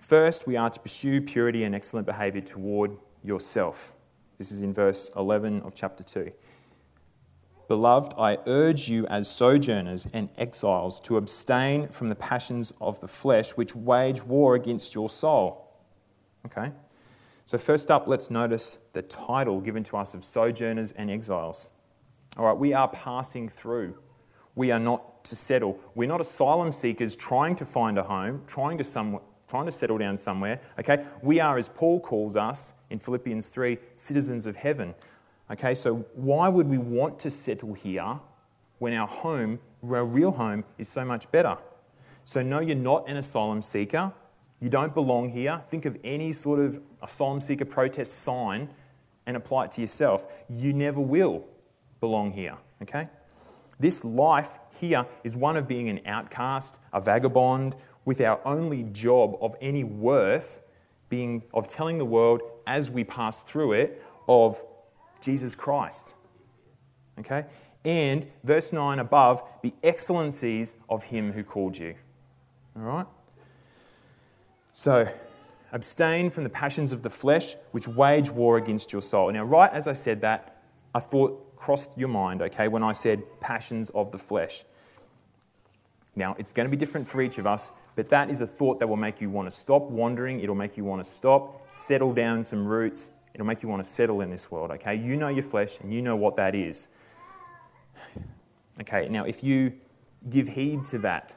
first 0.00 0.46
we 0.46 0.56
are 0.56 0.70
to 0.70 0.80
pursue 0.80 1.20
purity 1.20 1.64
and 1.64 1.74
excellent 1.74 2.06
behavior 2.06 2.40
toward 2.40 2.96
yourself. 3.22 3.92
This 4.38 4.50
is 4.50 4.62
in 4.62 4.72
verse 4.72 5.10
11 5.16 5.62
of 5.62 5.74
chapter 5.74 6.02
2. 6.02 6.32
Beloved, 7.68 8.14
I 8.18 8.38
urge 8.46 8.88
you 8.88 9.06
as 9.06 9.30
sojourners 9.30 10.08
and 10.12 10.28
exiles 10.36 10.98
to 11.00 11.16
abstain 11.16 11.86
from 11.86 12.08
the 12.08 12.16
passions 12.16 12.72
of 12.80 13.00
the 13.00 13.06
flesh 13.06 13.50
which 13.50 13.76
wage 13.76 14.24
war 14.24 14.56
against 14.56 14.94
your 14.94 15.08
soul. 15.08 15.70
Okay? 16.46 16.72
So, 17.44 17.58
first 17.58 17.90
up, 17.90 18.08
let's 18.08 18.30
notice 18.30 18.78
the 18.92 19.02
title 19.02 19.60
given 19.60 19.84
to 19.84 19.98
us 19.98 20.14
of 20.14 20.24
sojourners 20.24 20.90
and 20.92 21.10
exiles. 21.10 21.68
All 22.36 22.46
right, 22.46 22.56
we 22.56 22.72
are 22.72 22.88
passing 22.88 23.48
through. 23.48 23.96
We 24.54 24.70
are 24.70 24.78
not 24.78 25.24
to 25.24 25.36
settle. 25.36 25.78
We're 25.94 26.08
not 26.08 26.20
asylum 26.20 26.72
seekers 26.72 27.16
trying 27.16 27.56
to 27.56 27.64
find 27.64 27.98
a 27.98 28.02
home, 28.02 28.42
trying 28.46 28.78
to, 28.78 28.84
some, 28.84 29.20
trying 29.48 29.66
to 29.66 29.72
settle 29.72 29.98
down 29.98 30.16
somewhere. 30.16 30.60
Okay? 30.78 31.04
We 31.22 31.40
are, 31.40 31.58
as 31.58 31.68
Paul 31.68 32.00
calls 32.00 32.36
us 32.36 32.74
in 32.88 32.98
Philippians 32.98 33.48
3, 33.48 33.78
citizens 33.96 34.46
of 34.46 34.56
heaven. 34.56 34.94
Okay, 35.50 35.74
so 35.74 36.06
why 36.14 36.48
would 36.48 36.68
we 36.68 36.78
want 36.78 37.18
to 37.20 37.30
settle 37.30 37.74
here 37.74 38.20
when 38.78 38.92
our 38.92 39.08
home, 39.08 39.58
our 39.90 40.04
real 40.04 40.30
home, 40.30 40.64
is 40.78 40.88
so 40.88 41.04
much 41.04 41.30
better? 41.32 41.58
So, 42.24 42.42
no, 42.42 42.60
you're 42.60 42.76
not 42.76 43.08
an 43.08 43.16
asylum 43.16 43.60
seeker. 43.60 44.12
You 44.60 44.68
don't 44.68 44.94
belong 44.94 45.30
here. 45.30 45.62
Think 45.68 45.86
of 45.86 45.98
any 46.04 46.32
sort 46.32 46.60
of 46.60 46.80
asylum 47.02 47.40
seeker 47.40 47.64
protest 47.64 48.20
sign 48.20 48.68
and 49.26 49.36
apply 49.36 49.64
it 49.64 49.72
to 49.72 49.80
yourself. 49.80 50.26
You 50.48 50.72
never 50.72 51.00
will 51.00 51.44
belong 52.00 52.32
here, 52.32 52.56
okay? 52.82 53.08
This 53.78 54.04
life 54.04 54.58
here 54.78 55.06
is 55.24 55.36
one 55.36 55.56
of 55.56 55.66
being 55.66 55.88
an 55.88 56.00
outcast, 56.04 56.80
a 56.92 57.00
vagabond, 57.00 57.76
with 58.04 58.20
our 58.20 58.40
only 58.44 58.82
job 58.84 59.36
of 59.40 59.54
any 59.60 59.84
worth 59.84 60.60
being 61.08 61.42
of 61.52 61.66
telling 61.66 61.98
the 61.98 62.04
world 62.04 62.42
as 62.66 62.90
we 62.90 63.04
pass 63.04 63.42
through 63.42 63.72
it 63.72 64.02
of 64.28 64.62
Jesus 65.20 65.54
Christ. 65.54 66.14
Okay? 67.18 67.44
And 67.84 68.26
verse 68.44 68.72
9 68.72 68.98
above, 68.98 69.42
the 69.62 69.72
excellencies 69.82 70.76
of 70.88 71.04
him 71.04 71.32
who 71.32 71.42
called 71.42 71.78
you. 71.78 71.94
All 72.76 72.82
right? 72.82 73.06
So, 74.72 75.08
abstain 75.72 76.30
from 76.30 76.44
the 76.44 76.50
passions 76.50 76.92
of 76.92 77.02
the 77.02 77.10
flesh 77.10 77.54
which 77.72 77.88
wage 77.88 78.30
war 78.30 78.56
against 78.56 78.92
your 78.92 79.02
soul. 79.02 79.32
Now, 79.32 79.44
right 79.44 79.72
as 79.72 79.88
I 79.88 79.94
said 79.94 80.20
that, 80.20 80.62
I 80.94 81.00
thought 81.00 81.49
crossed 81.60 81.96
your 81.96 82.08
mind, 82.08 82.42
okay, 82.42 82.66
when 82.66 82.82
I 82.82 82.92
said 82.92 83.22
passions 83.40 83.90
of 83.90 84.10
the 84.10 84.18
flesh. 84.18 84.64
Now, 86.16 86.34
it's 86.38 86.52
going 86.52 86.66
to 86.66 86.70
be 86.70 86.76
different 86.76 87.06
for 87.06 87.22
each 87.22 87.38
of 87.38 87.46
us, 87.46 87.72
but 87.94 88.08
that 88.08 88.30
is 88.30 88.40
a 88.40 88.46
thought 88.46 88.80
that 88.80 88.88
will 88.88 88.96
make 88.96 89.20
you 89.20 89.30
want 89.30 89.46
to 89.46 89.50
stop 89.54 89.82
wandering. 89.90 90.40
It'll 90.40 90.54
make 90.54 90.76
you 90.76 90.84
want 90.84 91.04
to 91.04 91.08
stop, 91.08 91.70
settle 91.70 92.12
down 92.12 92.44
some 92.44 92.66
roots, 92.66 93.12
It'll 93.34 93.46
make 93.46 93.62
you 93.62 93.68
want 93.68 93.82
to 93.82 93.88
settle 93.88 94.20
in 94.20 94.30
this 94.30 94.50
world, 94.50 94.70
okay? 94.72 94.94
You 94.94 95.16
know 95.16 95.28
your 95.28 95.42
flesh 95.42 95.78
and 95.80 95.94
you 95.94 96.02
know 96.02 96.16
what 96.16 96.36
that 96.36 96.54
is. 96.54 96.88
Okay, 98.80 99.08
now 99.08 99.24
if 99.24 99.44
you 99.44 99.72
give 100.28 100.48
heed 100.48 100.84
to 100.84 100.98
that, 100.98 101.36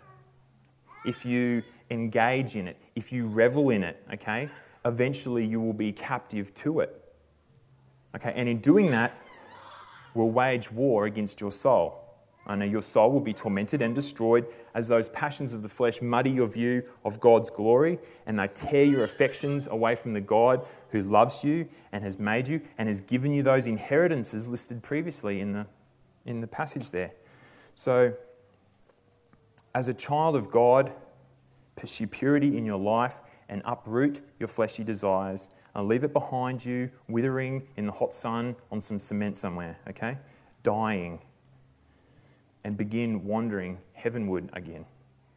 if 1.06 1.26
you 1.26 1.64
engage 1.90 2.56
in 2.56 2.68
it, 2.68 2.78
if 2.96 3.12
you 3.12 3.28
revel 3.28 3.70
in 3.70 3.84
it, 3.84 4.02
okay, 4.14 4.50
eventually 4.86 5.46
you 5.46 5.60
will 5.60 5.74
be 5.74 5.92
captive 5.92 6.54
to 6.56 6.80
it. 6.80 7.00
Okay, 8.16 8.34
and 8.36 8.48
in 8.48 8.60
doing 8.60 8.92
that, 8.92 9.18
will 10.14 10.32
wage 10.32 10.72
war 10.72 11.06
against 11.06 11.42
your 11.42 11.52
soul. 11.52 12.00
I 12.46 12.56
know 12.56 12.66
your 12.66 12.82
soul 12.82 13.12
will 13.12 13.22
be 13.22 13.34
tormented 13.34 13.82
and 13.82 13.96
destroyed 13.96 14.46
as 14.76 14.90
those 14.90 15.08
passions 15.10 15.54
of 15.54 15.64
the 15.64 15.70
flesh 15.70 16.02
muddy 16.02 16.30
your 16.30 16.48
view 16.48 16.84
of 17.06 17.22
God's 17.22 17.50
glory 17.50 18.00
and 18.26 18.38
they 18.38 18.48
tear 18.48 18.84
your 18.84 19.06
affections 19.06 19.68
away 19.68 19.96
from 19.96 20.14
the 20.14 20.22
God 20.22 20.66
who 20.90 21.02
loves 21.04 21.44
you 21.44 21.70
and 21.94 22.04
has 22.04 22.20
made 22.20 22.50
you 22.50 22.62
and 22.78 22.90
has 22.90 23.00
given 23.00 23.32
you 23.32 23.44
those 23.44 23.66
inheritances 23.66 24.50
listed 24.50 24.84
previously 24.84 25.40
in 25.40 25.54
the, 25.54 25.68
in 26.26 26.42
the 26.42 26.48
passage 26.48 26.90
there. 26.90 27.12
So, 27.76 28.14
as 29.74 29.88
a 29.88 29.94
child 29.94 30.36
of 30.36 30.52
God, 30.52 30.92
pursue 31.76 32.08
purity 32.08 32.58
in 32.58 32.66
your 32.66 32.78
life 32.78 33.22
and 33.50 33.62
uproot 33.66 34.22
your 34.38 34.48
fleshy 34.48 34.84
desires 34.84 35.50
and 35.76 35.88
leave 35.88 36.04
it 36.04 36.14
behind 36.14 36.64
you, 36.66 36.90
withering 37.08 37.68
in 37.78 37.86
the 37.86 37.92
hot 37.92 38.14
sun 38.14 38.56
on 38.72 38.80
some 38.80 39.00
cement 39.00 39.38
somewhere, 39.38 39.78
okay? 39.90 40.18
Dying 40.62 41.20
and 42.64 42.78
begin 42.78 43.26
wandering 43.26 43.80
heavenward 43.94 44.50
again. 44.54 44.86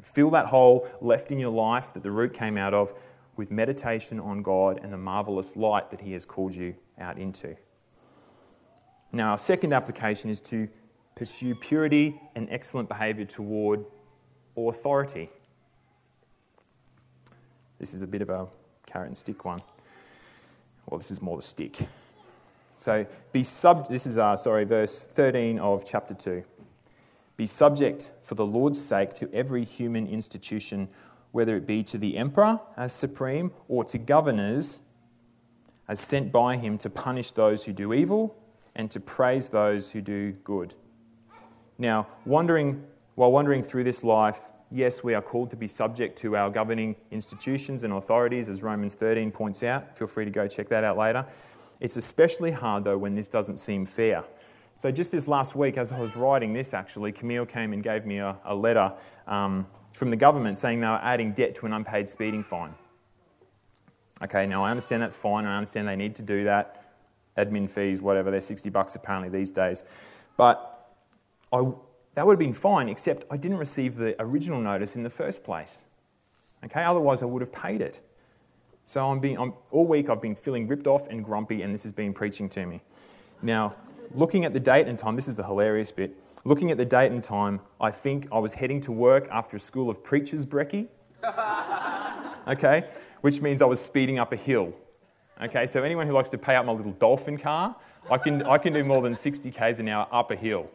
Fill 0.02 0.30
that 0.30 0.46
hole 0.46 0.88
left 1.00 1.32
in 1.32 1.38
your 1.38 1.50
life 1.50 1.92
that 1.94 2.02
the 2.02 2.10
root 2.10 2.32
came 2.34 2.56
out 2.56 2.74
of 2.74 2.94
with 3.36 3.50
meditation 3.50 4.20
on 4.20 4.42
God 4.42 4.80
and 4.82 4.92
the 4.92 4.98
marvelous 4.98 5.56
light 5.56 5.90
that 5.90 6.00
He 6.00 6.12
has 6.12 6.24
called 6.24 6.54
you 6.54 6.74
out 6.98 7.18
into. 7.18 7.56
Now, 9.12 9.30
our 9.30 9.38
second 9.38 9.72
application 9.72 10.30
is 10.30 10.40
to 10.42 10.68
pursue 11.14 11.54
purity 11.54 12.20
and 12.34 12.48
excellent 12.50 12.88
behavior 12.88 13.24
toward 13.24 13.84
authority. 14.56 15.30
This 17.78 17.94
is 17.94 18.02
a 18.02 18.06
bit 18.06 18.22
of 18.22 18.30
a 18.30 18.46
carrot 18.86 19.08
and 19.08 19.16
stick 19.16 19.44
one. 19.44 19.62
Well, 20.86 20.98
this 20.98 21.10
is 21.10 21.20
more 21.20 21.36
the 21.36 21.42
stick. 21.42 21.76
So, 22.78 23.06
be 23.32 23.42
sub. 23.42 23.88
This 23.88 24.06
is, 24.06 24.18
uh, 24.18 24.36
sorry, 24.36 24.64
verse 24.64 25.04
13 25.04 25.58
of 25.58 25.84
chapter 25.84 26.14
2. 26.14 26.44
Be 27.36 27.46
subject 27.46 28.10
for 28.22 28.34
the 28.34 28.46
Lord's 28.46 28.82
sake 28.82 29.12
to 29.14 29.32
every 29.32 29.64
human 29.64 30.06
institution, 30.06 30.88
whether 31.32 31.56
it 31.56 31.66
be 31.66 31.82
to 31.84 31.98
the 31.98 32.16
emperor 32.16 32.60
as 32.76 32.92
supreme 32.92 33.50
or 33.68 33.84
to 33.84 33.98
governors 33.98 34.82
as 35.88 36.00
sent 36.00 36.32
by 36.32 36.56
him 36.56 36.78
to 36.78 36.90
punish 36.90 37.30
those 37.32 37.64
who 37.64 37.72
do 37.72 37.92
evil 37.92 38.36
and 38.74 38.90
to 38.90 39.00
praise 39.00 39.48
those 39.48 39.90
who 39.90 40.00
do 40.00 40.32
good. 40.32 40.74
Now, 41.78 42.06
wandering, 42.24 42.84
while 43.14 43.32
wandering 43.32 43.62
through 43.62 43.84
this 43.84 44.02
life, 44.02 44.40
yes, 44.70 45.04
we 45.04 45.14
are 45.14 45.22
called 45.22 45.50
to 45.50 45.56
be 45.56 45.68
subject 45.68 46.18
to 46.18 46.36
our 46.36 46.50
governing 46.50 46.96
institutions 47.10 47.84
and 47.84 47.92
authorities, 47.92 48.48
as 48.48 48.62
Romans 48.62 48.94
13 48.94 49.30
points 49.30 49.62
out. 49.62 49.96
Feel 49.96 50.06
free 50.06 50.24
to 50.24 50.30
go 50.30 50.48
check 50.48 50.68
that 50.68 50.84
out 50.84 50.96
later. 50.96 51.26
It's 51.80 51.96
especially 51.96 52.52
hard, 52.52 52.84
though, 52.84 52.98
when 52.98 53.14
this 53.14 53.28
doesn't 53.28 53.58
seem 53.58 53.86
fair. 53.86 54.24
So, 54.74 54.90
just 54.90 55.12
this 55.12 55.26
last 55.26 55.56
week, 55.56 55.78
as 55.78 55.92
I 55.92 55.98
was 55.98 56.16
writing 56.16 56.52
this, 56.52 56.74
actually, 56.74 57.12
Camille 57.12 57.46
came 57.46 57.72
and 57.72 57.82
gave 57.82 58.04
me 58.04 58.18
a, 58.18 58.36
a 58.44 58.54
letter 58.54 58.92
um, 59.26 59.66
from 59.92 60.10
the 60.10 60.16
government 60.16 60.58
saying 60.58 60.80
they 60.80 60.86
were 60.86 61.00
adding 61.02 61.32
debt 61.32 61.54
to 61.56 61.66
an 61.66 61.72
unpaid 61.72 62.08
speeding 62.08 62.44
fine. 62.44 62.74
Okay, 64.22 64.46
now 64.46 64.64
I 64.64 64.70
understand 64.70 65.02
that's 65.02 65.16
fine, 65.16 65.44
I 65.44 65.56
understand 65.56 65.88
they 65.88 65.96
need 65.96 66.14
to 66.16 66.22
do 66.22 66.44
that. 66.44 66.82
Admin 67.36 67.70
fees, 67.70 68.00
whatever, 68.00 68.30
they're 68.30 68.40
60 68.40 68.70
bucks 68.70 68.94
apparently 68.94 69.28
these 69.28 69.50
days. 69.50 69.84
But 70.36 70.90
I, 71.52 71.70
that 72.16 72.26
would 72.26 72.32
have 72.32 72.38
been 72.38 72.54
fine, 72.54 72.88
except 72.88 73.26
I 73.30 73.36
didn't 73.36 73.58
receive 73.58 73.96
the 73.96 74.16
original 74.20 74.58
notice 74.58 74.96
in 74.96 75.02
the 75.02 75.10
first 75.10 75.44
place. 75.44 75.86
Okay, 76.64 76.82
otherwise 76.82 77.22
I 77.22 77.26
would 77.26 77.42
have 77.42 77.52
paid 77.52 77.82
it. 77.82 78.00
So 78.86 79.10
I'm 79.10 79.20
being, 79.20 79.38
I'm, 79.38 79.52
all 79.70 79.86
week 79.86 80.08
I've 80.08 80.22
been 80.22 80.34
feeling 80.34 80.66
ripped 80.66 80.86
off 80.86 81.06
and 81.08 81.22
grumpy, 81.22 81.60
and 81.60 81.74
this 81.74 81.82
has 81.82 81.92
been 81.92 82.14
preaching 82.14 82.48
to 82.50 82.64
me. 82.64 82.80
Now, 83.42 83.76
looking 84.14 84.46
at 84.46 84.54
the 84.54 84.60
date 84.60 84.88
and 84.88 84.98
time, 84.98 85.14
this 85.14 85.28
is 85.28 85.36
the 85.36 85.44
hilarious 85.44 85.92
bit. 85.92 86.16
Looking 86.46 86.70
at 86.70 86.78
the 86.78 86.86
date 86.86 87.12
and 87.12 87.22
time, 87.22 87.60
I 87.78 87.90
think 87.90 88.28
I 88.32 88.38
was 88.38 88.54
heading 88.54 88.80
to 88.82 88.92
work 88.92 89.28
after 89.30 89.58
a 89.58 89.60
school 89.60 89.90
of 89.90 90.02
preachers 90.02 90.46
brekkie. 90.46 90.88
okay, 92.48 92.88
which 93.20 93.42
means 93.42 93.60
I 93.60 93.66
was 93.66 93.78
speeding 93.78 94.18
up 94.18 94.32
a 94.32 94.36
hill. 94.36 94.72
Okay, 95.42 95.66
so 95.66 95.82
anyone 95.82 96.06
who 96.06 96.14
likes 96.14 96.30
to 96.30 96.38
pay 96.38 96.56
up 96.56 96.64
my 96.64 96.72
little 96.72 96.92
dolphin 96.92 97.36
car, 97.36 97.76
I 98.10 98.16
can, 98.16 98.42
I 98.44 98.56
can 98.56 98.72
do 98.72 98.84
more 98.84 99.02
than 99.02 99.14
60 99.14 99.50
k's 99.50 99.80
an 99.80 99.88
hour 99.88 100.08
up 100.10 100.30
a 100.30 100.36
hill. 100.36 100.70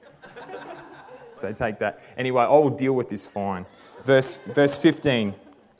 So 1.33 1.51
take 1.51 1.79
that. 1.79 2.01
Anyway, 2.17 2.43
I 2.43 2.49
will 2.49 2.69
deal 2.69 2.93
with 2.93 3.09
this 3.09 3.25
fine. 3.25 3.65
Verse, 4.05 4.37
verse 4.37 4.77
15. 4.77 5.33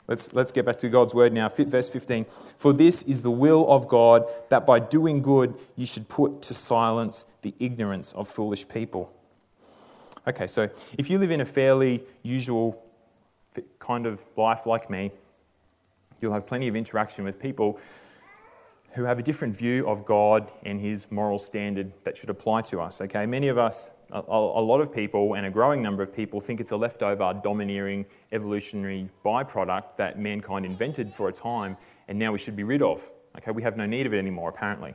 Let's, 0.08 0.34
let's 0.34 0.52
get 0.52 0.64
back 0.66 0.76
to 0.78 0.88
God's 0.88 1.14
word 1.14 1.32
now. 1.32 1.48
Verse 1.48 1.88
15. 1.88 2.26
For 2.58 2.72
this 2.72 3.02
is 3.04 3.22
the 3.22 3.30
will 3.30 3.70
of 3.70 3.88
God, 3.88 4.24
that 4.48 4.66
by 4.66 4.78
doing 4.78 5.22
good 5.22 5.54
you 5.76 5.86
should 5.86 6.08
put 6.08 6.42
to 6.42 6.54
silence 6.54 7.24
the 7.42 7.54
ignorance 7.58 8.12
of 8.12 8.28
foolish 8.28 8.68
people. 8.68 9.12
Okay, 10.26 10.46
so 10.46 10.68
if 10.98 11.10
you 11.10 11.18
live 11.18 11.30
in 11.30 11.40
a 11.40 11.44
fairly 11.44 12.04
usual 12.22 12.82
kind 13.78 14.06
of 14.06 14.24
life 14.36 14.66
like 14.66 14.88
me, 14.88 15.10
you'll 16.20 16.32
have 16.32 16.46
plenty 16.46 16.68
of 16.68 16.76
interaction 16.76 17.24
with 17.24 17.40
people 17.40 17.78
who 18.92 19.04
have 19.04 19.18
a 19.18 19.22
different 19.22 19.56
view 19.56 19.88
of 19.88 20.04
God 20.04 20.50
and 20.64 20.80
his 20.80 21.10
moral 21.10 21.38
standard 21.38 21.92
that 22.04 22.16
should 22.16 22.30
apply 22.30 22.62
to 22.62 22.80
us. 22.80 23.00
Okay, 23.00 23.26
many 23.26 23.48
of 23.48 23.58
us, 23.58 23.90
a, 24.12 24.36
a, 24.36 24.64
lot 24.64 24.80
of 24.80 24.92
people, 24.92 25.34
and 25.34 25.46
a 25.46 25.50
growing 25.50 25.82
number 25.82 26.02
of 26.02 26.14
people 26.14 26.40
think 26.40 26.60
it's 26.60 26.70
a 26.70 26.76
leftover, 26.76 27.38
domineering, 27.42 28.06
evolutionary 28.32 29.08
byproduct 29.24 29.96
that 29.96 30.18
mankind 30.18 30.66
invented 30.66 31.14
for 31.14 31.28
a 31.28 31.32
time 31.32 31.76
and 32.08 32.18
now 32.18 32.32
we 32.32 32.38
should 32.38 32.56
be 32.56 32.64
rid 32.64 32.82
of. 32.82 33.10
Okay, 33.38 33.50
we 33.50 33.62
have 33.62 33.76
no 33.76 33.86
need 33.86 34.06
of 34.06 34.12
it 34.12 34.18
anymore, 34.18 34.50
apparently. 34.50 34.94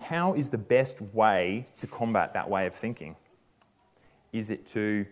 How 0.00 0.34
is 0.34 0.50
the 0.50 0.58
best 0.58 1.00
way 1.14 1.66
to 1.76 1.86
combat 1.86 2.32
that 2.34 2.48
way 2.48 2.66
of 2.66 2.74
thinking? 2.74 3.16
Is 4.32 4.50
it 4.50 4.66
to 4.68 5.06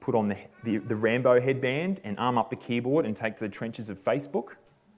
put 0.00 0.14
on 0.14 0.28
the, 0.28 0.36
the, 0.64 0.78
the 0.78 0.96
Rambo 0.96 1.40
headband 1.40 2.00
and 2.04 2.18
arm 2.18 2.38
up 2.38 2.50
the 2.50 2.56
keyboard 2.56 3.04
and 3.06 3.14
take 3.14 3.36
to 3.36 3.44
the 3.44 3.50
trenches 3.50 3.90
of 3.90 4.02
Facebook? 4.02 4.54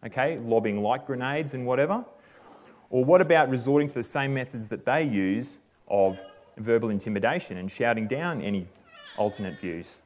okay, 0.07 0.39
lobbing 0.39 0.83
light 0.83 1.07
grenades 1.07 1.55
and 1.55 1.67
whatever? 1.67 2.05
Or 2.91 3.05
what 3.05 3.21
about 3.21 3.51
resorting 3.51 3.89
to 3.89 3.95
the 3.95 4.03
same 4.03 4.35
methods 4.35 4.69
that 4.69 4.85
they 4.85 5.03
use 5.03 5.59
of 5.91 6.21
verbal 6.57 6.91
intimidation 6.91 7.57
and 7.57 7.71
shouting 7.71 8.07
down 8.07 8.41
any 8.41 8.67
alternate 9.17 9.59
views? 9.59 10.01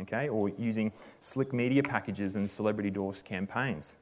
Okay, 0.00 0.28
or 0.28 0.48
using 0.48 0.90
slick 1.20 1.52
media 1.52 1.82
packages 1.82 2.34
and 2.36 2.48
celebrity 2.48 2.88
endorsed 2.88 3.24
campaigns. 3.26 3.98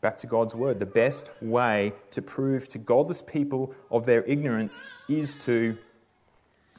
Back 0.00 0.16
to 0.18 0.26
God's 0.26 0.54
word. 0.54 0.78
The 0.78 0.86
best 0.86 1.30
way 1.40 1.92
to 2.10 2.22
prove 2.22 2.66
to 2.68 2.78
godless 2.78 3.20
people 3.20 3.74
of 3.90 4.06
their 4.06 4.22
ignorance 4.24 4.80
is 5.08 5.36
to, 5.44 5.76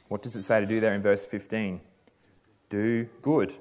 what 0.08 0.22
does 0.22 0.36
it 0.36 0.42
say 0.42 0.60
to 0.60 0.66
do 0.66 0.80
there 0.80 0.94
in 0.94 1.02
verse 1.02 1.24
15? 1.24 1.80
Do 2.70 3.08
good. 3.22 3.56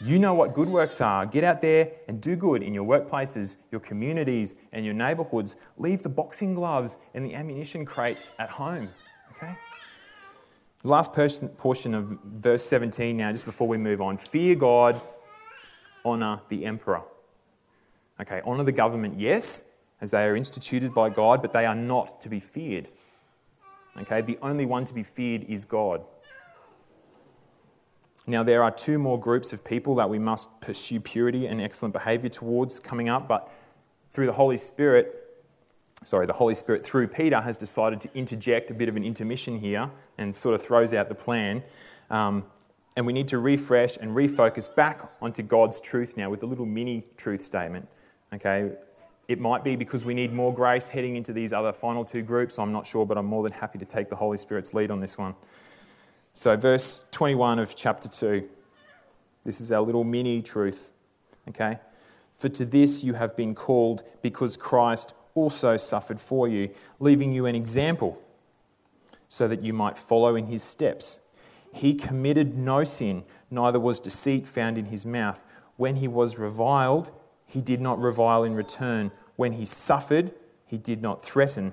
You 0.00 0.18
know 0.18 0.32
what 0.32 0.54
good 0.54 0.68
works 0.68 1.00
are. 1.00 1.26
Get 1.26 1.42
out 1.42 1.60
there 1.60 1.90
and 2.06 2.20
do 2.20 2.36
good 2.36 2.62
in 2.62 2.72
your 2.72 2.84
workplaces, 2.84 3.56
your 3.72 3.80
communities, 3.80 4.54
and 4.72 4.84
your 4.84 4.94
neighborhoods. 4.94 5.56
Leave 5.76 6.02
the 6.02 6.08
boxing 6.08 6.54
gloves 6.54 6.98
and 7.14 7.24
the 7.24 7.34
ammunition 7.34 7.84
crates 7.84 8.30
at 8.38 8.48
home. 8.48 8.90
Okay? 9.32 9.56
The 10.82 10.88
last 10.88 11.12
portion 11.12 11.94
of 11.94 12.16
verse 12.24 12.64
17 12.64 13.16
now, 13.16 13.32
just 13.32 13.44
before 13.44 13.66
we 13.66 13.76
move 13.76 14.00
on. 14.00 14.16
Fear 14.16 14.54
God, 14.54 15.00
honour 16.04 16.42
the 16.48 16.64
emperor. 16.64 17.02
Okay, 18.20 18.40
honour 18.42 18.62
the 18.64 18.72
government, 18.72 19.18
yes, 19.18 19.72
as 20.00 20.12
they 20.12 20.24
are 20.24 20.36
instituted 20.36 20.94
by 20.94 21.10
God, 21.10 21.42
but 21.42 21.52
they 21.52 21.66
are 21.66 21.74
not 21.74 22.20
to 22.20 22.28
be 22.28 22.38
feared. 22.38 22.88
Okay, 24.00 24.20
the 24.20 24.38
only 24.42 24.66
one 24.66 24.84
to 24.84 24.94
be 24.94 25.02
feared 25.02 25.42
is 25.48 25.64
God. 25.64 26.04
Now, 28.28 28.42
there 28.42 28.62
are 28.62 28.70
two 28.70 28.98
more 28.98 29.18
groups 29.18 29.54
of 29.54 29.64
people 29.64 29.94
that 29.94 30.10
we 30.10 30.18
must 30.18 30.60
pursue 30.60 31.00
purity 31.00 31.46
and 31.46 31.62
excellent 31.62 31.94
behavior 31.94 32.28
towards 32.28 32.78
coming 32.78 33.08
up, 33.08 33.26
but 33.26 33.50
through 34.10 34.26
the 34.26 34.34
Holy 34.34 34.58
Spirit, 34.58 35.34
sorry, 36.04 36.26
the 36.26 36.34
Holy 36.34 36.52
Spirit 36.52 36.84
through 36.84 37.08
Peter 37.08 37.40
has 37.40 37.56
decided 37.56 38.02
to 38.02 38.10
interject 38.14 38.70
a 38.70 38.74
bit 38.74 38.86
of 38.86 38.96
an 38.96 39.02
intermission 39.02 39.58
here 39.58 39.90
and 40.18 40.34
sort 40.34 40.54
of 40.54 40.62
throws 40.62 40.92
out 40.92 41.08
the 41.08 41.14
plan. 41.14 41.62
Um, 42.10 42.44
and 42.96 43.06
we 43.06 43.14
need 43.14 43.28
to 43.28 43.38
refresh 43.38 43.96
and 43.96 44.14
refocus 44.14 44.72
back 44.74 45.10
onto 45.22 45.42
God's 45.42 45.80
truth 45.80 46.18
now 46.18 46.28
with 46.28 46.42
a 46.42 46.46
little 46.46 46.66
mini 46.66 47.06
truth 47.16 47.40
statement. 47.40 47.88
Okay, 48.34 48.72
it 49.28 49.40
might 49.40 49.64
be 49.64 49.74
because 49.74 50.04
we 50.04 50.12
need 50.12 50.34
more 50.34 50.52
grace 50.52 50.90
heading 50.90 51.16
into 51.16 51.32
these 51.32 51.54
other 51.54 51.72
final 51.72 52.04
two 52.04 52.20
groups. 52.20 52.58
I'm 52.58 52.72
not 52.72 52.86
sure, 52.86 53.06
but 53.06 53.16
I'm 53.16 53.24
more 53.24 53.42
than 53.42 53.52
happy 53.52 53.78
to 53.78 53.86
take 53.86 54.10
the 54.10 54.16
Holy 54.16 54.36
Spirit's 54.36 54.74
lead 54.74 54.90
on 54.90 55.00
this 55.00 55.16
one. 55.16 55.34
So, 56.38 56.56
verse 56.56 57.04
21 57.10 57.58
of 57.58 57.74
chapter 57.74 58.08
2. 58.08 58.48
This 59.42 59.60
is 59.60 59.72
our 59.72 59.80
little 59.80 60.04
mini 60.04 60.40
truth. 60.40 60.92
Okay? 61.48 61.80
For 62.36 62.48
to 62.50 62.64
this 62.64 63.02
you 63.02 63.14
have 63.14 63.36
been 63.36 63.56
called 63.56 64.04
because 64.22 64.56
Christ 64.56 65.14
also 65.34 65.76
suffered 65.76 66.20
for 66.20 66.46
you, 66.46 66.70
leaving 67.00 67.32
you 67.32 67.46
an 67.46 67.56
example 67.56 68.22
so 69.26 69.48
that 69.48 69.64
you 69.64 69.72
might 69.72 69.98
follow 69.98 70.36
in 70.36 70.46
his 70.46 70.62
steps. 70.62 71.18
He 71.74 71.92
committed 71.92 72.56
no 72.56 72.84
sin, 72.84 73.24
neither 73.50 73.80
was 73.80 73.98
deceit 73.98 74.46
found 74.46 74.78
in 74.78 74.84
his 74.84 75.04
mouth. 75.04 75.42
When 75.76 75.96
he 75.96 76.06
was 76.06 76.38
reviled, 76.38 77.10
he 77.46 77.60
did 77.60 77.80
not 77.80 78.00
revile 78.00 78.44
in 78.44 78.54
return. 78.54 79.10
When 79.34 79.54
he 79.54 79.64
suffered, 79.64 80.30
he 80.64 80.78
did 80.78 81.02
not 81.02 81.20
threaten 81.20 81.72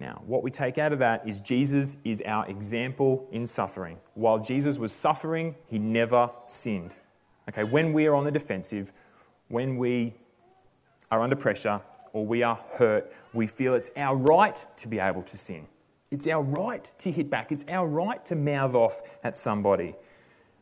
Now, 0.00 0.22
what 0.26 0.42
we 0.42 0.50
take 0.50 0.78
out 0.78 0.92
of 0.94 0.98
that 1.00 1.28
is 1.28 1.42
Jesus 1.42 1.98
is 2.04 2.22
our 2.24 2.48
example 2.48 3.28
in 3.30 3.46
suffering. 3.46 3.98
While 4.14 4.38
Jesus 4.38 4.78
was 4.78 4.92
suffering, 4.92 5.54
he 5.66 5.78
never 5.78 6.30
sinned. 6.46 6.94
Okay, 7.50 7.64
when 7.64 7.92
we 7.92 8.06
are 8.06 8.14
on 8.14 8.24
the 8.24 8.30
defensive, 8.30 8.92
when 9.48 9.76
we 9.76 10.14
are 11.10 11.20
under 11.20 11.36
pressure 11.36 11.82
or 12.14 12.24
we 12.24 12.42
are 12.42 12.58
hurt, 12.72 13.12
we 13.34 13.46
feel 13.46 13.74
it's 13.74 13.90
our 13.96 14.16
right 14.16 14.64
to 14.78 14.88
be 14.88 14.98
able 14.98 15.22
to 15.22 15.36
sin. 15.36 15.66
It's 16.10 16.26
our 16.26 16.42
right 16.42 16.90
to 16.98 17.10
hit 17.10 17.28
back. 17.28 17.52
It's 17.52 17.64
our 17.68 17.86
right 17.86 18.24
to 18.26 18.34
mouth 18.34 18.74
off 18.74 19.02
at 19.22 19.36
somebody. 19.36 19.94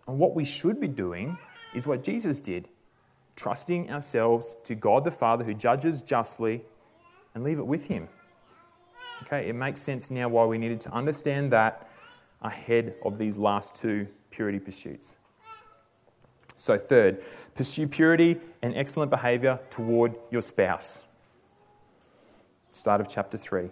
And 0.09 0.19
what 0.19 0.35
we 0.35 0.45
should 0.45 0.81
be 0.81 0.89
doing 0.89 1.39
is 1.75 1.87
what 1.87 2.03
Jesus 2.03 2.41
did 2.41 2.69
trusting 3.37 3.89
ourselves 3.89 4.57
to 4.65 4.75
God 4.75 5.05
the 5.05 5.13
Father 5.13 5.45
who 5.45 5.55
judges 5.55 6.03
justly 6.03 6.65
and 7.35 7.45
leave 7.45 7.61
it 7.61 7.67
with 7.67 7.85
Him. 7.85 8.09
Okay, 9.23 9.49
it 9.49 9.55
makes 9.55 9.81
sense 9.81 10.11
now 10.11 10.29
why 10.29 10.45
we 10.45 10.59
needed 10.59 10.81
to 10.81 10.93
understand 10.93 11.53
that 11.53 11.89
ahead 12.43 12.95
of 13.05 13.19
these 13.19 13.37
last 13.37 13.77
two 13.77 14.07
purity 14.31 14.59
pursuits. 14.59 15.17
So, 16.57 16.77
third, 16.77 17.23
pursue 17.55 17.87
purity 17.89 18.39
and 18.63 18.75
excellent 18.77 19.11
behavior 19.11 19.61
toward 19.71 20.15
your 20.31 20.43
spouse. 20.43 21.05
Start 22.71 23.01
of 23.01 23.09
chapter 23.09 23.37
3. 23.37 23.71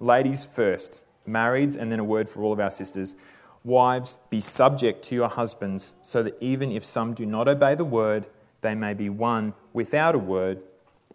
Ladies 0.00 0.44
first, 0.44 1.04
marrieds, 1.28 1.76
and 1.78 1.90
then 1.90 1.98
a 1.98 2.04
word 2.04 2.28
for 2.28 2.42
all 2.42 2.52
of 2.52 2.60
our 2.60 2.70
sisters. 2.70 3.16
Wives, 3.64 4.18
be 4.30 4.38
subject 4.38 5.02
to 5.04 5.14
your 5.14 5.28
husbands, 5.28 5.94
so 6.02 6.22
that 6.22 6.36
even 6.40 6.70
if 6.70 6.84
some 6.84 7.14
do 7.14 7.26
not 7.26 7.48
obey 7.48 7.74
the 7.74 7.84
word, 7.84 8.26
they 8.60 8.74
may 8.74 8.94
be 8.94 9.08
won 9.08 9.54
without 9.72 10.14
a 10.14 10.18
word 10.18 10.62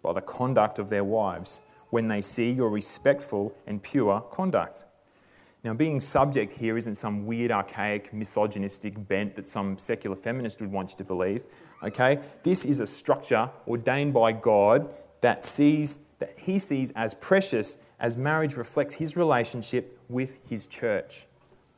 by 0.02 0.12
the 0.12 0.20
conduct 0.20 0.78
of 0.78 0.90
their 0.90 1.04
wives 1.04 1.62
when 1.92 2.08
they 2.08 2.22
see 2.22 2.50
your 2.50 2.70
respectful 2.70 3.54
and 3.66 3.82
pure 3.82 4.18
conduct. 4.30 4.84
Now, 5.62 5.74
being 5.74 6.00
subject 6.00 6.54
here 6.54 6.78
isn't 6.78 6.94
some 6.94 7.26
weird, 7.26 7.52
archaic, 7.52 8.14
misogynistic 8.14 9.06
bent 9.08 9.34
that 9.34 9.46
some 9.46 9.76
secular 9.76 10.16
feminist 10.16 10.62
would 10.62 10.72
want 10.72 10.92
you 10.92 10.96
to 10.96 11.04
believe. 11.04 11.44
Okay? 11.82 12.18
This 12.44 12.64
is 12.64 12.80
a 12.80 12.86
structure 12.86 13.50
ordained 13.68 14.14
by 14.14 14.32
God 14.32 14.88
that 15.20 15.44
sees 15.44 16.00
that 16.18 16.30
he 16.38 16.58
sees 16.58 16.92
as 16.92 17.12
precious 17.12 17.76
as 18.00 18.16
marriage 18.16 18.54
reflects 18.54 18.94
his 18.94 19.14
relationship 19.14 20.00
with 20.08 20.38
his 20.48 20.66
church. 20.66 21.26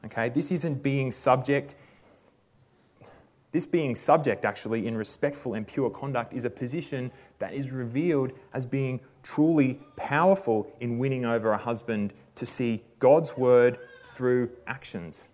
Okay? 0.05 0.29
This 0.29 0.53
isn't 0.53 0.81
being 0.81 1.11
subject. 1.11 1.75
This 3.51 3.67
being 3.67 3.97
subject, 3.97 4.45
actually, 4.45 4.87
in 4.87 4.97
respectful 4.97 5.55
and 5.55 5.67
pure 5.67 5.91
conduct, 5.91 6.33
is 6.35 6.45
a 6.45 6.51
position 6.51 7.11
that 7.39 7.55
is 7.55 7.73
revealed 7.73 8.33
as 8.53 8.67
being 8.67 9.01
truly 9.23 9.81
powerful 9.97 10.73
in 10.81 10.99
winning 10.99 11.25
over 11.25 11.53
a 11.53 11.59
husband 11.59 12.13
to 12.35 12.47
see 12.47 12.85
God's 12.99 13.37
word 13.37 13.79
through 14.13 14.51
actions. 14.67 15.31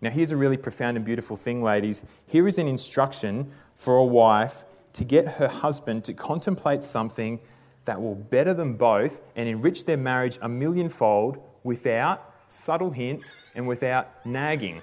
Now, 0.00 0.10
here's 0.10 0.30
a 0.30 0.36
really 0.36 0.56
profound 0.56 0.96
and 0.96 1.04
beautiful 1.04 1.36
thing, 1.36 1.62
ladies. 1.62 2.04
Here 2.26 2.48
is 2.48 2.58
an 2.58 2.66
instruction 2.66 3.52
for 3.76 3.96
a 3.96 4.04
wife 4.04 4.64
to 4.94 5.04
get 5.04 5.34
her 5.34 5.48
husband 5.48 6.04
to 6.04 6.14
contemplate 6.14 6.82
something 6.82 7.38
that 7.84 8.00
will 8.00 8.14
better 8.14 8.54
them 8.54 8.74
both 8.74 9.20
and 9.36 9.48
enrich 9.48 9.84
their 9.84 9.96
marriage 9.96 10.38
a 10.42 10.48
millionfold 10.48 11.38
without 11.62 12.34
subtle 12.46 12.90
hints 12.90 13.34
and 13.54 13.66
without 13.66 14.24
nagging. 14.26 14.82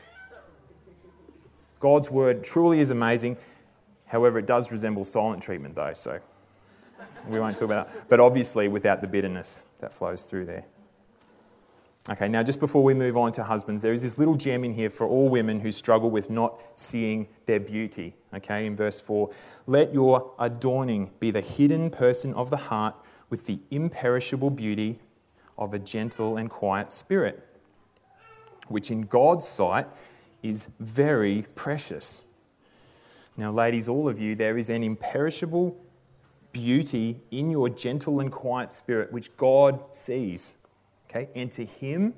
God's 1.80 2.10
word 2.10 2.44
truly 2.44 2.80
is 2.80 2.92
amazing. 2.92 3.38
However, 4.08 4.40
it 4.40 4.48
does 4.48 4.72
resemble 4.72 5.04
silent 5.04 5.44
treatment, 5.44 5.76
though, 5.76 5.94
so 5.94 6.20
we 7.28 7.40
won't 7.40 7.58
talk 7.58 7.66
about 7.66 7.94
that. 7.94 8.10
But 8.10 8.20
obviously, 8.20 8.68
without 8.68 9.02
the 9.02 9.08
bitterness 9.08 9.64
that 9.80 9.94
flows 9.94 10.24
through 10.24 10.46
there. 10.46 10.66
Okay, 12.10 12.30
now 12.30 12.42
just 12.42 12.62
before 12.62 12.86
we 12.86 12.94
move 12.94 13.18
on 13.18 13.34
to 13.34 13.44
husbands, 13.44 13.82
there 13.82 13.92
is 13.92 14.02
this 14.02 14.18
little 14.18 14.36
gem 14.36 14.64
in 14.64 14.72
here 14.72 14.90
for 14.90 15.06
all 15.06 15.28
women 15.28 15.60
who 15.60 15.74
struggle 15.74 16.10
with 16.10 16.30
not 16.30 16.58
seeing 16.74 17.28
their 17.48 17.60
beauty. 17.60 18.16
Okay, 18.34 18.66
in 18.66 18.78
verse 18.78 19.02
4, 19.02 19.30
let 19.66 19.94
your 19.94 20.32
adorning 20.40 21.12
be 21.20 21.32
the 21.32 21.42
hidden 21.42 21.90
person 21.90 22.34
of 22.34 22.50
the 22.50 22.58
heart 22.58 22.96
with 23.30 23.46
the 23.46 23.60
imperishable 23.72 24.50
beauty 24.50 25.00
of 25.58 25.74
a 25.74 25.80
gentle 25.80 26.38
and 26.38 26.50
quiet 26.50 26.94
spirit, 26.94 27.46
which 28.70 28.90
in 28.90 29.02
God's 29.02 29.46
sight 29.46 29.88
is 30.42 30.72
very 30.80 31.46
precious. 31.56 32.24
Now, 33.38 33.52
ladies, 33.52 33.88
all 33.88 34.10
of 34.10 34.20
you, 34.20 34.36
there 34.36 34.58
is 34.58 34.72
an 34.72 34.84
imperishable 34.84 35.78
beauty 36.52 37.22
in 37.30 37.52
your 37.52 37.70
gentle 37.70 38.20
and 38.20 38.32
quiet 38.32 38.72
spirit 38.72 39.12
which 39.12 39.36
God 39.38 39.80
sees. 39.92 40.58
Okay? 41.08 41.30
And 41.36 41.52
to 41.52 41.64
Him, 41.64 42.16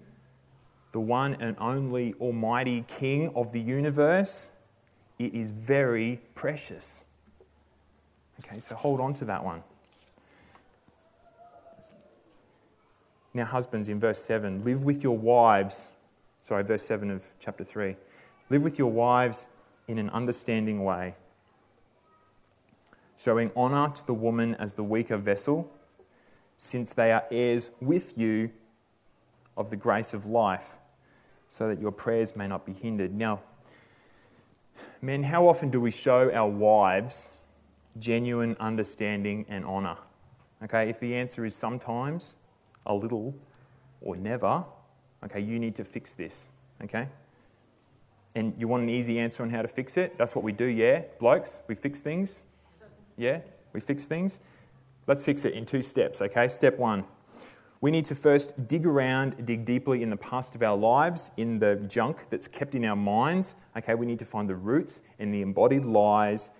the 0.93 1.01
one 1.01 1.35
and 1.41 1.57
only 1.59 2.13
Almighty 2.21 2.85
King 2.87 3.31
of 3.35 3.51
the 3.51 3.59
universe, 3.59 4.53
it 5.19 5.33
is 5.33 5.51
very 5.51 6.21
precious. 6.35 7.05
Okay, 8.39 8.59
so 8.59 8.73
hold 8.73 9.01
on 9.01 9.13
to 9.15 9.25
that 9.25 9.43
one. 9.43 9.61
Now, 13.33 13.45
husbands, 13.45 13.89
in 13.89 13.99
verse 13.99 14.23
7, 14.23 14.63
live 14.63 14.83
with 14.83 15.03
your 15.03 15.17
wives. 15.17 15.91
Sorry, 16.41 16.63
verse 16.63 16.83
7 16.83 17.11
of 17.11 17.25
chapter 17.39 17.63
3. 17.63 17.95
Live 18.49 18.61
with 18.61 18.79
your 18.79 18.89
wives 18.89 19.47
in 19.89 19.97
an 19.97 20.09
understanding 20.11 20.83
way, 20.83 21.15
showing 23.17 23.51
honour 23.57 23.89
to 23.89 24.05
the 24.05 24.13
woman 24.13 24.53
as 24.55 24.75
the 24.75 24.83
weaker 24.83 25.17
vessel, 25.17 25.73
since 26.57 26.93
they 26.93 27.11
are 27.11 27.23
heirs 27.31 27.71
with 27.81 28.15
you 28.15 28.51
of 29.57 29.71
the 29.71 29.75
grace 29.75 30.13
of 30.13 30.27
life, 30.27 30.77
so 31.47 31.67
that 31.67 31.81
your 31.81 31.91
prayers 31.91 32.35
may 32.35 32.47
not 32.47 32.67
be 32.67 32.71
hindered. 32.71 33.11
Now, 33.11 33.41
men, 35.01 35.23
how 35.23 35.47
often 35.47 35.71
do 35.71 35.81
we 35.81 35.89
show 35.89 36.31
our 36.31 36.47
wives 36.47 37.33
genuine 37.97 38.55
understanding 38.59 39.43
and 39.49 39.65
honour? 39.65 39.97
Okay, 40.63 40.87
if 40.87 40.99
the 40.99 41.15
answer 41.15 41.45
is 41.45 41.55
sometimes, 41.55 42.35
a 42.85 42.93
little, 42.93 43.33
or 44.01 44.15
never, 44.17 44.63
okay, 45.23 45.39
you 45.39 45.57
need 45.57 45.73
to 45.75 45.83
fix 45.83 46.13
this, 46.13 46.51
okay? 46.83 47.07
And 48.35 48.53
you 48.57 48.67
want 48.67 48.83
an 48.83 48.89
easy 48.89 49.19
answer 49.19 49.43
on 49.43 49.49
how 49.49 49.61
to 49.61 49.67
fix 49.67 49.97
it? 49.97 50.17
That's 50.17 50.35
what 50.35 50.43
we 50.43 50.51
do, 50.51 50.65
yeah? 50.65 51.03
Blokes, 51.19 51.63
we 51.67 51.75
fix 51.75 52.01
things. 52.01 52.43
Yeah? 53.17 53.39
We 53.73 53.79
fix 53.79 54.05
things. 54.05 54.39
Let's 55.07 55.23
fix 55.23 55.45
it 55.45 55.53
in 55.53 55.65
two 55.65 55.81
steps, 55.81 56.21
okay? 56.21 56.47
Step 56.47 56.77
one 56.77 57.05
we 57.81 57.91
need 57.91 58.05
to 58.05 58.15
first 58.15 58.67
dig 58.67 58.85
around, 58.85 59.45
dig 59.45 59.63
deeply 59.63 60.03
in 60.03 60.09
the 60.09 60.17
past 60.17 60.53
of 60.53 60.63
our 60.63 60.75
lives, 60.75 61.31
in 61.37 61.59
the 61.59 61.77
junk 61.87 62.29
that's 62.29 62.47
kept 62.47 62.75
in 62.75 62.83
our 62.83 62.95
minds. 62.95 63.55
Okay, 63.77 63.95
we 63.95 64.05
need 64.05 64.19
to 64.19 64.25
find 64.25 64.49
the 64.49 64.55
roots 64.55 65.01
and 65.17 65.33
the 65.33 65.41
embodied 65.41 65.85
lies 65.85 66.51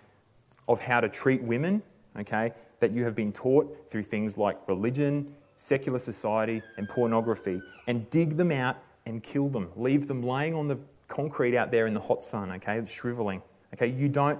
of 0.68 0.80
how 0.80 1.02
to 1.02 1.10
treat 1.10 1.42
women, 1.44 1.84
okay, 2.18 2.54
that 2.80 2.92
you 2.92 3.04
have 3.04 3.16
been 3.16 3.34
taught 3.34 3.90
through 3.90 4.04
things 4.04 4.38
like 4.38 4.58
religion, 4.68 5.36
secular 5.56 5.98
society, 5.98 6.62
and 6.78 6.88
pornography, 6.88 7.62
and 7.88 8.10
dig 8.10 8.38
them 8.38 8.52
out 8.52 8.78
and 9.06 9.22
kill 9.22 9.50
them. 9.50 9.70
Leave 9.76 10.08
them 10.08 10.24
laying 10.24 10.54
on 10.54 10.70
the 10.70 10.78
concrete 11.10 11.58
out 11.58 11.72
there 11.72 11.86
in 11.88 11.94
the 11.94 12.00
hot 12.00 12.24
sun, 12.24 12.52
okay, 12.54 12.82
shriveling. 12.88 13.42
Okay, 13.74 13.88
you 13.88 14.08
don't, 14.08 14.40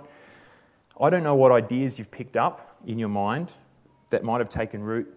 I 1.00 1.10
don't 1.10 1.24
know 1.24 1.36
what 1.36 1.52
ideas 1.52 2.00
you've 2.00 2.12
picked 2.12 2.38
up 2.38 2.78
in 2.88 2.98
your 2.98 3.10
mind 3.10 3.54
that 4.10 4.24
might 4.24 4.40
have 4.40 4.50
taken 4.50 4.82
root 4.82 5.14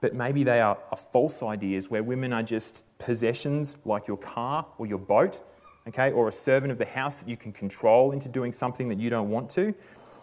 but 0.00 0.14
maybe 0.14 0.44
they 0.44 0.60
are, 0.60 0.78
are, 0.90 0.96
false 0.96 1.42
ideas 1.42 1.90
where 1.90 2.02
women 2.02 2.32
are 2.32 2.42
just 2.42 2.84
possessions 2.98 3.76
like 3.84 4.06
your 4.06 4.16
car 4.16 4.66
or 4.78 4.86
your 4.86 4.98
boat, 4.98 5.40
okay, 5.88 6.12
or 6.12 6.28
a 6.28 6.32
servant 6.32 6.70
of 6.70 6.78
the 6.78 6.84
house 6.84 7.22
that 7.22 7.28
you 7.28 7.36
can 7.36 7.52
control 7.52 8.12
into 8.12 8.28
doing 8.28 8.52
something 8.52 8.88
that 8.88 8.98
you 8.98 9.10
don't 9.10 9.30
want 9.30 9.48
to, 9.50 9.74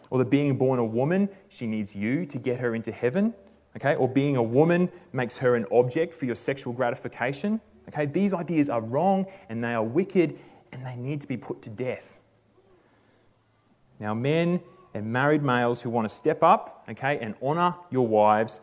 or 0.10 0.20
that 0.20 0.30
being 0.30 0.58
born 0.58 0.80
a 0.80 0.86
woman, 0.86 1.28
she 1.50 1.66
needs 1.66 1.96
you 1.96 2.26
to 2.26 2.38
get 2.38 2.60
her 2.60 2.76
into 2.76 2.92
heaven, 2.92 3.34
okay, 3.76 3.96
or 3.96 4.08
being 4.08 4.36
a 4.36 4.44
woman 4.44 4.89
makes 5.12 5.38
her 5.38 5.56
an 5.56 5.66
object 5.72 6.13
for 6.13 6.26
your 6.26 6.36
sexual 6.36 6.72
gratification, 6.72 7.60
okay. 7.89 8.06
These 8.06 8.34
ideas 8.34 8.69
are 8.69 8.82
wrong 8.82 9.26
and 9.50 9.63
they 9.63 9.74
are 9.74 9.84
wicked 9.84 10.38
and 10.72 10.86
they 10.86 10.96
need 10.96 11.22
to 11.22 11.28
be 11.28 11.38
put 11.38 11.62
to 11.63 11.69
death. 11.69 12.19
Now, 14.00 14.13
men 14.13 14.62
and 14.93 15.08
married 15.08 15.43
males 15.43 15.82
who 15.82 15.89
want 15.89 16.08
to 16.08 16.13
step 16.13 16.43
up, 16.43 16.84
okay, 16.89 17.17
and 17.19 17.36
honour 17.41 17.76
your 17.89 18.08
wives 18.08 18.62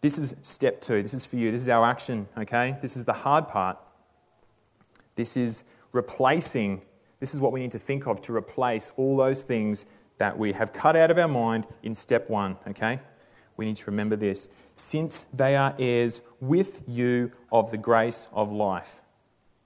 this 0.00 0.18
is 0.18 0.34
step 0.42 0.80
two. 0.80 1.02
This 1.02 1.14
is 1.14 1.26
for 1.26 1.36
you. 1.36 1.50
This 1.50 1.60
is 1.60 1.68
our 1.68 1.84
action, 1.84 2.26
okay? 2.36 2.78
This 2.80 2.96
is 2.96 3.04
the 3.04 3.12
hard 3.12 3.48
part. 3.48 3.78
This 5.14 5.36
is 5.36 5.64
replacing, 5.92 6.80
this 7.18 7.34
is 7.34 7.40
what 7.40 7.52
we 7.52 7.60
need 7.60 7.72
to 7.72 7.78
think 7.78 8.06
of 8.06 8.22
to 8.22 8.34
replace 8.34 8.92
all 8.96 9.16
those 9.16 9.42
things 9.42 9.86
that 10.18 10.38
we 10.38 10.52
have 10.52 10.72
cut 10.72 10.96
out 10.96 11.10
of 11.10 11.18
our 11.18 11.28
mind 11.28 11.66
in 11.82 11.94
step 11.94 12.30
one, 12.30 12.56
okay? 12.68 13.00
We 13.56 13.66
need 13.66 13.76
to 13.76 13.90
remember 13.90 14.16
this. 14.16 14.48
Since 14.80 15.24
they 15.24 15.56
are 15.56 15.74
heirs 15.78 16.22
with 16.40 16.82
you 16.88 17.32
of 17.52 17.70
the 17.70 17.76
grace 17.76 18.28
of 18.32 18.50
life. 18.50 19.02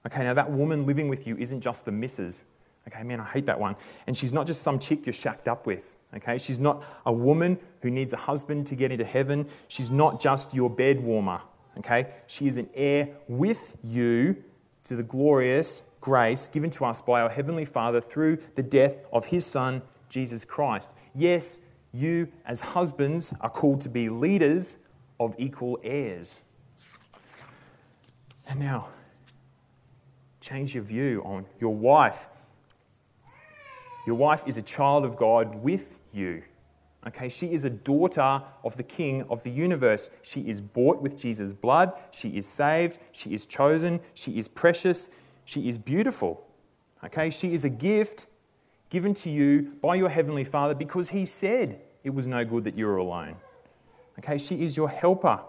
Okay, 0.05 0.23
now 0.23 0.33
that 0.33 0.51
woman 0.51 0.85
living 0.85 1.07
with 1.07 1.25
you 1.25 1.37
isn't 1.37 1.61
just 1.61 1.85
the 1.85 1.91
missus. 1.91 2.45
Okay, 2.87 3.01
man, 3.03 3.19
I 3.19 3.23
hate 3.23 3.45
that 3.45 3.59
one. 3.59 3.75
And 4.07 4.15
she's 4.15 4.33
not 4.33 4.45
just 4.45 4.61
some 4.61 4.77
chick 4.77 5.05
you're 5.05 5.13
shacked 5.13 5.47
up 5.47 5.65
with. 5.65 5.95
Okay, 6.13 6.37
she's 6.37 6.59
not 6.59 6.83
a 7.05 7.13
woman 7.13 7.57
who 7.81 7.89
needs 7.89 8.13
a 8.13 8.17
husband 8.17 8.67
to 8.67 8.75
get 8.75 8.91
into 8.91 9.05
heaven. 9.05 9.47
She's 9.67 9.89
not 9.89 10.21
just 10.21 10.53
your 10.53 10.69
bed 10.69 10.99
warmer. 11.01 11.41
Okay, 11.77 12.07
she 12.27 12.47
is 12.47 12.57
an 12.57 12.69
heir 12.73 13.09
with 13.27 13.75
you 13.83 14.43
to 14.83 14.95
the 14.95 15.03
glorious 15.03 15.83
grace 16.01 16.47
given 16.47 16.69
to 16.71 16.85
us 16.85 17.01
by 17.01 17.21
our 17.21 17.29
Heavenly 17.29 17.65
Father 17.65 17.99
through 17.99 18.37
the 18.55 18.63
death 18.63 19.05
of 19.11 19.25
His 19.25 19.45
Son, 19.45 19.81
Jesus 20.09 20.45
Christ. 20.45 20.93
Yes, 21.15 21.59
you 21.93 22.27
as 22.45 22.61
husbands 22.61 23.33
are 23.41 23.49
called 23.49 23.81
to 23.81 23.89
be 23.89 24.09
leaders 24.09 24.79
of 25.19 25.35
equal 25.37 25.79
heirs. 25.83 26.41
And 28.47 28.59
now, 28.59 28.89
change 30.39 30.75
your 30.75 30.83
view 30.83 31.21
on 31.25 31.45
your 31.59 31.73
wife. 31.73 32.27
Your 34.05 34.15
wife 34.15 34.43
is 34.45 34.57
a 34.57 34.61
child 34.61 35.03
of 35.03 35.17
God 35.17 35.55
with 35.55 35.97
you. 36.13 36.43
Okay, 37.07 37.29
she 37.29 37.53
is 37.53 37.65
a 37.65 37.69
daughter 37.69 38.41
of 38.63 38.77
the 38.77 38.83
King 38.83 39.23
of 39.29 39.43
the 39.43 39.51
universe. 39.51 40.09
She 40.23 40.41
is 40.41 40.59
bought 40.59 41.01
with 41.01 41.17
Jesus' 41.17 41.53
blood. 41.53 41.93
She 42.11 42.29
is 42.29 42.47
saved. 42.47 42.99
She 43.11 43.33
is 43.33 43.45
chosen. 43.45 43.99
She 44.15 44.37
is 44.37 44.47
precious. 44.47 45.09
She 45.45 45.67
is 45.67 45.77
beautiful. 45.77 46.45
Okay, 47.03 47.29
she 47.29 47.53
is 47.53 47.63
a 47.63 47.69
gift 47.69 48.25
given 48.89 49.13
to 49.15 49.29
you 49.29 49.73
by 49.81 49.95
your 49.95 50.09
Heavenly 50.09 50.43
Father 50.43 50.73
because 50.73 51.09
He 51.09 51.25
said 51.25 51.79
it 52.03 52.11
was 52.11 52.27
no 52.27 52.43
good 52.43 52.63
that 52.63 52.75
you 52.75 52.87
were 52.87 52.97
alone. 52.97 53.35
Okay, 54.19 54.37
she 54.37 54.61
is 54.63 54.77
your 54.77 54.89
helper. 54.89 55.41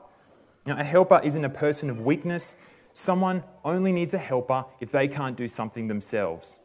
Now, 0.66 0.78
a 0.78 0.84
helper 0.84 1.20
isn't 1.22 1.44
a 1.44 1.50
person 1.50 1.88
of 1.88 2.00
weakness. 2.00 2.56
Someone 2.92 3.44
only 3.64 3.92
needs 3.92 4.14
a 4.14 4.18
helper 4.18 4.64
if 4.80 4.90
they 4.90 5.06
can't 5.06 5.36
do 5.36 5.46
something 5.46 5.86
themselves. 5.86 6.58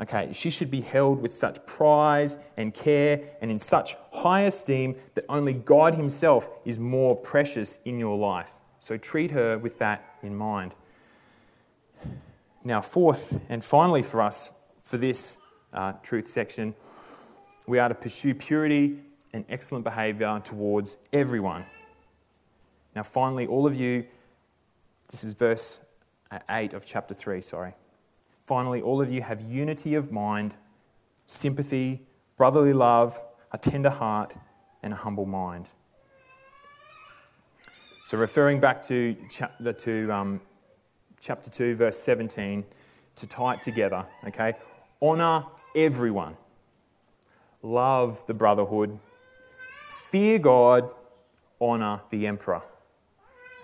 Okay, 0.00 0.32
she 0.32 0.50
should 0.50 0.70
be 0.70 0.80
held 0.80 1.20
with 1.20 1.32
such 1.32 1.64
prize 1.66 2.36
and 2.56 2.74
care 2.74 3.20
and 3.40 3.50
in 3.50 3.58
such 3.58 3.94
high 4.12 4.42
esteem 4.42 4.96
that 5.14 5.24
only 5.28 5.52
God 5.52 5.94
Himself 5.94 6.48
is 6.64 6.78
more 6.78 7.14
precious 7.14 7.78
in 7.84 7.98
your 7.98 8.18
life. 8.18 8.52
So 8.80 8.96
treat 8.96 9.30
her 9.30 9.56
with 9.56 9.78
that 9.78 10.04
in 10.22 10.34
mind. 10.34 10.74
Now, 12.64 12.80
fourth 12.80 13.40
and 13.48 13.64
finally 13.64 14.02
for 14.02 14.20
us, 14.20 14.50
for 14.82 14.96
this 14.96 15.36
uh, 15.72 15.92
truth 16.02 16.28
section, 16.28 16.74
we 17.66 17.78
are 17.78 17.88
to 17.88 17.94
pursue 17.94 18.34
purity 18.34 18.98
and 19.34 19.44
excellent 19.48 19.84
behavior 19.84 20.40
towards 20.44 20.96
everyone. 21.12 21.64
Now, 22.94 23.02
finally, 23.02 23.48
all 23.48 23.66
of 23.66 23.76
you, 23.76 24.06
this 25.10 25.24
is 25.24 25.32
verse 25.32 25.80
8 26.48 26.72
of 26.72 26.86
chapter 26.86 27.14
3, 27.14 27.40
sorry. 27.40 27.74
Finally, 28.46 28.80
all 28.80 29.02
of 29.02 29.10
you 29.10 29.22
have 29.22 29.40
unity 29.42 29.96
of 29.96 30.12
mind, 30.12 30.54
sympathy, 31.26 32.06
brotherly 32.36 32.72
love, 32.72 33.20
a 33.50 33.58
tender 33.58 33.90
heart, 33.90 34.34
and 34.84 34.92
a 34.92 34.96
humble 34.96 35.26
mind. 35.26 35.68
So, 38.04 38.16
referring 38.16 38.60
back 38.60 38.82
to, 38.82 39.16
chapter, 39.28 40.12
um, 40.12 40.40
chapter 41.18 41.50
2, 41.50 41.74
verse 41.74 41.98
17, 41.98 42.64
to 43.16 43.26
tie 43.26 43.54
it 43.54 43.62
together, 43.62 44.06
okay? 44.28 44.52
Honour 45.02 45.46
everyone, 45.74 46.36
love 47.62 48.24
the 48.28 48.34
brotherhood, 48.34 49.00
fear 50.14 50.38
God, 50.38 50.92
honour 51.60 52.00
the 52.10 52.28
emperor. 52.28 52.62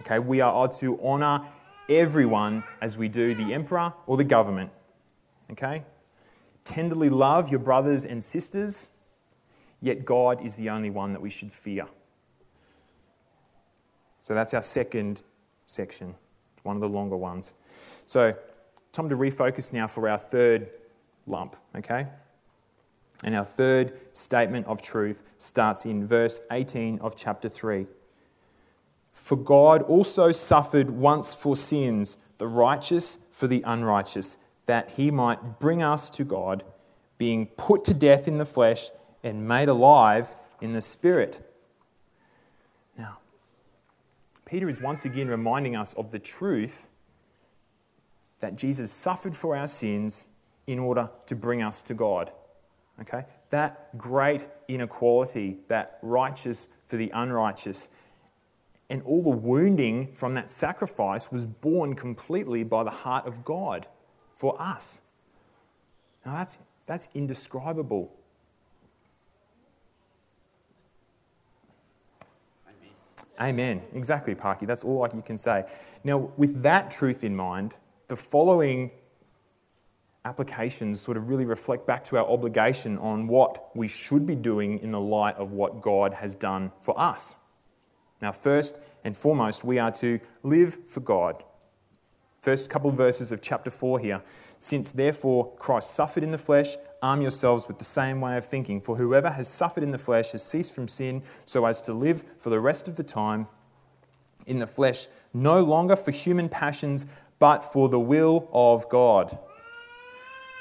Okay, 0.00 0.18
we 0.18 0.40
are 0.40 0.66
to 0.66 0.98
honor 1.00 1.46
everyone 1.88 2.64
as 2.82 2.98
we 2.98 3.08
do 3.08 3.36
the 3.36 3.54
emperor 3.54 3.92
or 4.08 4.16
the 4.16 4.24
government. 4.24 4.72
Okay? 5.52 5.84
Tenderly 6.64 7.08
love 7.08 7.52
your 7.52 7.60
brothers 7.60 8.04
and 8.04 8.24
sisters, 8.24 8.94
yet 9.80 10.04
God 10.04 10.44
is 10.44 10.56
the 10.56 10.70
only 10.70 10.90
one 10.90 11.12
that 11.12 11.22
we 11.22 11.30
should 11.30 11.52
fear. 11.52 11.86
So 14.20 14.34
that's 14.34 14.52
our 14.52 14.62
second 14.62 15.22
section, 15.66 16.16
it's 16.56 16.64
one 16.64 16.74
of 16.74 16.82
the 16.82 16.88
longer 16.88 17.16
ones. 17.16 17.54
So, 18.06 18.34
time 18.90 19.08
to 19.08 19.16
refocus 19.16 19.72
now 19.72 19.86
for 19.86 20.08
our 20.08 20.18
third 20.18 20.68
lump, 21.28 21.54
okay? 21.76 22.08
And 23.22 23.34
our 23.34 23.44
third 23.44 23.98
statement 24.12 24.66
of 24.66 24.80
truth 24.80 25.22
starts 25.38 25.84
in 25.84 26.06
verse 26.06 26.40
18 26.50 27.00
of 27.00 27.16
chapter 27.16 27.48
3. 27.48 27.86
For 29.12 29.36
God 29.36 29.82
also 29.82 30.32
suffered 30.32 30.90
once 30.90 31.34
for 31.34 31.54
sins, 31.54 32.18
the 32.38 32.46
righteous 32.46 33.18
for 33.32 33.46
the 33.46 33.62
unrighteous, 33.66 34.38
that 34.66 34.92
he 34.92 35.10
might 35.10 35.58
bring 35.58 35.82
us 35.82 36.08
to 36.10 36.24
God, 36.24 36.64
being 37.18 37.46
put 37.46 37.84
to 37.84 37.94
death 37.94 38.26
in 38.26 38.38
the 38.38 38.46
flesh 38.46 38.88
and 39.22 39.46
made 39.46 39.68
alive 39.68 40.34
in 40.60 40.72
the 40.72 40.80
spirit. 40.80 41.46
Now, 42.96 43.18
Peter 44.46 44.68
is 44.68 44.80
once 44.80 45.04
again 45.04 45.28
reminding 45.28 45.76
us 45.76 45.92
of 45.94 46.10
the 46.10 46.18
truth 46.18 46.88
that 48.40 48.56
Jesus 48.56 48.90
suffered 48.90 49.36
for 49.36 49.54
our 49.54 49.66
sins 49.66 50.28
in 50.66 50.78
order 50.78 51.10
to 51.26 51.34
bring 51.36 51.62
us 51.62 51.82
to 51.82 51.94
God. 51.94 52.32
Okay? 53.00 53.24
That 53.50 53.96
great 53.96 54.46
inequality, 54.68 55.58
that 55.68 55.98
righteous 56.02 56.68
for 56.86 56.96
the 56.96 57.10
unrighteous, 57.14 57.90
and 58.88 59.02
all 59.04 59.22
the 59.22 59.30
wounding 59.30 60.12
from 60.12 60.34
that 60.34 60.50
sacrifice 60.50 61.30
was 61.30 61.46
borne 61.46 61.94
completely 61.94 62.64
by 62.64 62.82
the 62.82 62.90
heart 62.90 63.26
of 63.26 63.44
God 63.44 63.86
for 64.34 64.60
us. 64.60 65.02
Now 66.26 66.34
that's, 66.34 66.64
that's 66.86 67.08
indescribable. 67.14 68.12
Amen. 73.40 73.82
Exactly, 73.94 74.34
Parky. 74.34 74.66
That's 74.66 74.84
all 74.84 75.08
you 75.14 75.22
can 75.22 75.38
say. 75.38 75.64
Now, 76.04 76.30
with 76.36 76.62
that 76.62 76.90
truth 76.90 77.24
in 77.24 77.34
mind, 77.34 77.78
the 78.08 78.16
following 78.16 78.90
applications 80.24 81.00
sort 81.00 81.16
of 81.16 81.30
really 81.30 81.44
reflect 81.44 81.86
back 81.86 82.04
to 82.04 82.18
our 82.18 82.26
obligation 82.26 82.98
on 82.98 83.26
what 83.26 83.74
we 83.74 83.88
should 83.88 84.26
be 84.26 84.34
doing 84.34 84.78
in 84.80 84.90
the 84.90 85.00
light 85.00 85.36
of 85.36 85.52
what 85.52 85.80
God 85.80 86.14
has 86.14 86.34
done 86.34 86.72
for 86.80 86.98
us. 87.00 87.38
Now, 88.20 88.32
first 88.32 88.80
and 89.02 89.16
foremost, 89.16 89.64
we 89.64 89.78
are 89.78 89.90
to 89.92 90.20
live 90.42 90.76
for 90.86 91.00
God. 91.00 91.42
First 92.42 92.70
couple 92.70 92.90
of 92.90 92.96
verses 92.96 93.32
of 93.32 93.40
chapter 93.40 93.70
4 93.70 93.98
here. 93.98 94.22
Since 94.58 94.92
therefore 94.92 95.54
Christ 95.56 95.90
suffered 95.92 96.22
in 96.22 96.30
the 96.30 96.38
flesh, 96.38 96.76
arm 97.02 97.22
yourselves 97.22 97.66
with 97.66 97.78
the 97.78 97.84
same 97.84 98.20
way 98.20 98.36
of 98.36 98.44
thinking. 98.44 98.80
For 98.80 98.96
whoever 98.96 99.30
has 99.30 99.48
suffered 99.48 99.82
in 99.82 99.90
the 99.90 99.98
flesh 99.98 100.32
has 100.32 100.42
ceased 100.42 100.74
from 100.74 100.86
sin, 100.86 101.22
so 101.46 101.64
as 101.64 101.80
to 101.82 101.94
live 101.94 102.24
for 102.38 102.50
the 102.50 102.60
rest 102.60 102.88
of 102.88 102.96
the 102.96 103.02
time 103.02 103.46
in 104.46 104.58
the 104.58 104.66
flesh, 104.66 105.06
no 105.32 105.62
longer 105.62 105.96
for 105.96 106.10
human 106.10 106.48
passions, 106.48 107.06
but 107.38 107.60
for 107.60 107.88
the 107.88 108.00
will 108.00 108.48
of 108.52 108.88
God. 108.90 109.38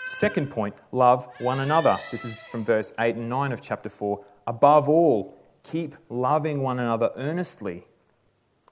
Second 0.10 0.50
point, 0.50 0.76
love 0.92 1.30
one 1.38 1.60
another. 1.60 2.00
This 2.10 2.26
is 2.26 2.36
from 2.36 2.66
verse 2.66 2.92
8 2.98 3.16
and 3.16 3.30
9 3.30 3.52
of 3.52 3.62
chapter 3.62 3.90
4. 3.90 4.26
Above 4.48 4.90
all, 4.90 5.38
keep 5.62 5.94
loving 6.10 6.64
one 6.64 6.80
another 6.80 7.12
earnestly, 7.16 7.86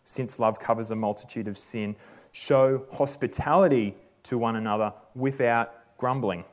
since 0.03 0.39
love 0.39 0.59
covers 0.59 0.89
a 0.89 0.95
multitude 0.95 1.47
of 1.47 1.55
sin. 1.55 1.95
Show 2.31 2.87
hospitality 2.91 3.93
to 4.23 4.39
one 4.39 4.55
another 4.55 4.93
without 5.13 5.95
grumbling. 5.99 6.43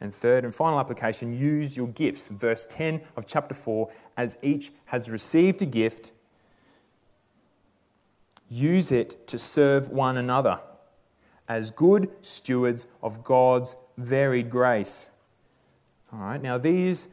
And 0.00 0.12
third 0.12 0.42
and 0.42 0.52
final 0.52 0.80
application, 0.80 1.38
use 1.38 1.76
your 1.76 1.86
gifts. 1.86 2.26
Verse 2.26 2.66
10 2.66 3.02
of 3.16 3.24
chapter 3.24 3.54
4 3.54 3.88
as 4.16 4.36
each 4.42 4.72
has 4.86 5.08
received 5.08 5.62
a 5.62 5.66
gift, 5.66 6.10
use 8.50 8.90
it 8.90 9.28
to 9.28 9.38
serve 9.38 9.90
one 9.90 10.16
another 10.16 10.58
as 11.48 11.70
good 11.70 12.10
stewards 12.20 12.86
of 13.02 13.22
God's 13.24 13.76
varied 13.96 14.50
grace. 14.50 15.10
All 16.12 16.20
right, 16.20 16.40
now 16.40 16.58
these, 16.58 17.08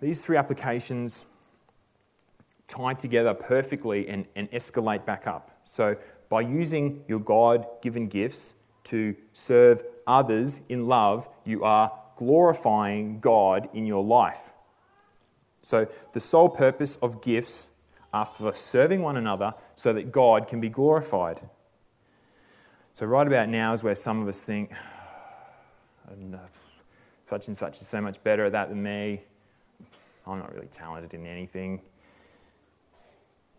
these 0.00 0.22
three 0.22 0.36
applications 0.36 1.24
tie 2.66 2.94
together 2.94 3.34
perfectly 3.34 4.08
and, 4.08 4.26
and 4.36 4.50
escalate 4.50 5.04
back 5.04 5.26
up. 5.26 5.60
So, 5.64 5.96
by 6.28 6.42
using 6.42 7.04
your 7.08 7.20
God 7.20 7.66
given 7.80 8.06
gifts 8.06 8.54
to 8.84 9.16
serve 9.32 9.82
others 10.06 10.60
in 10.68 10.86
love, 10.86 11.28
you 11.44 11.64
are 11.64 11.90
glorifying 12.16 13.20
God 13.20 13.68
in 13.72 13.86
your 13.86 14.04
life. 14.04 14.52
So, 15.62 15.88
the 16.12 16.20
sole 16.20 16.48
purpose 16.48 16.96
of 16.96 17.22
gifts 17.22 17.70
are 18.12 18.24
for 18.24 18.52
serving 18.52 19.02
one 19.02 19.16
another 19.16 19.54
so 19.74 19.92
that 19.92 20.12
God 20.12 20.48
can 20.48 20.60
be 20.60 20.68
glorified. 20.68 21.40
So, 22.98 23.06
right 23.06 23.28
about 23.28 23.48
now 23.48 23.72
is 23.72 23.84
where 23.84 23.94
some 23.94 24.20
of 24.20 24.26
us 24.26 24.44
think, 24.44 24.72
such 27.26 27.46
and 27.46 27.56
such 27.56 27.80
is 27.80 27.86
so 27.86 28.00
much 28.00 28.20
better 28.24 28.46
at 28.46 28.50
that 28.50 28.70
than 28.70 28.82
me. 28.82 29.20
I'm 30.26 30.40
not 30.40 30.52
really 30.52 30.66
talented 30.66 31.14
in 31.14 31.24
anything. 31.24 31.80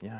You 0.01 0.09
know, 0.09 0.19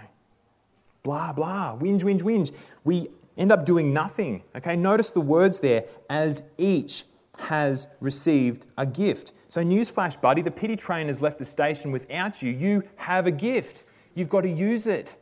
blah, 1.03 1.33
blah, 1.33 1.77
whinge, 1.77 2.01
whinge, 2.03 2.21
whinge. 2.21 2.55
We 2.85 3.09
end 3.37 3.51
up 3.51 3.65
doing 3.65 3.91
nothing. 3.91 4.41
Okay, 4.55 4.77
notice 4.77 5.11
the 5.11 5.19
words 5.19 5.59
there 5.59 5.83
as 6.09 6.47
each 6.57 7.03
has 7.39 7.89
received 7.99 8.67
a 8.77 8.85
gift. 8.85 9.33
So, 9.49 9.61
newsflash, 9.61 10.21
buddy, 10.21 10.41
the 10.41 10.51
pity 10.51 10.77
train 10.77 11.07
has 11.07 11.21
left 11.21 11.39
the 11.39 11.43
station 11.43 11.91
without 11.91 12.41
you. 12.41 12.51
You 12.51 12.83
have 12.95 13.27
a 13.27 13.31
gift. 13.31 13.83
You've 14.15 14.29
got 14.29 14.41
to 14.41 14.49
use 14.49 14.87
it. 14.87 15.17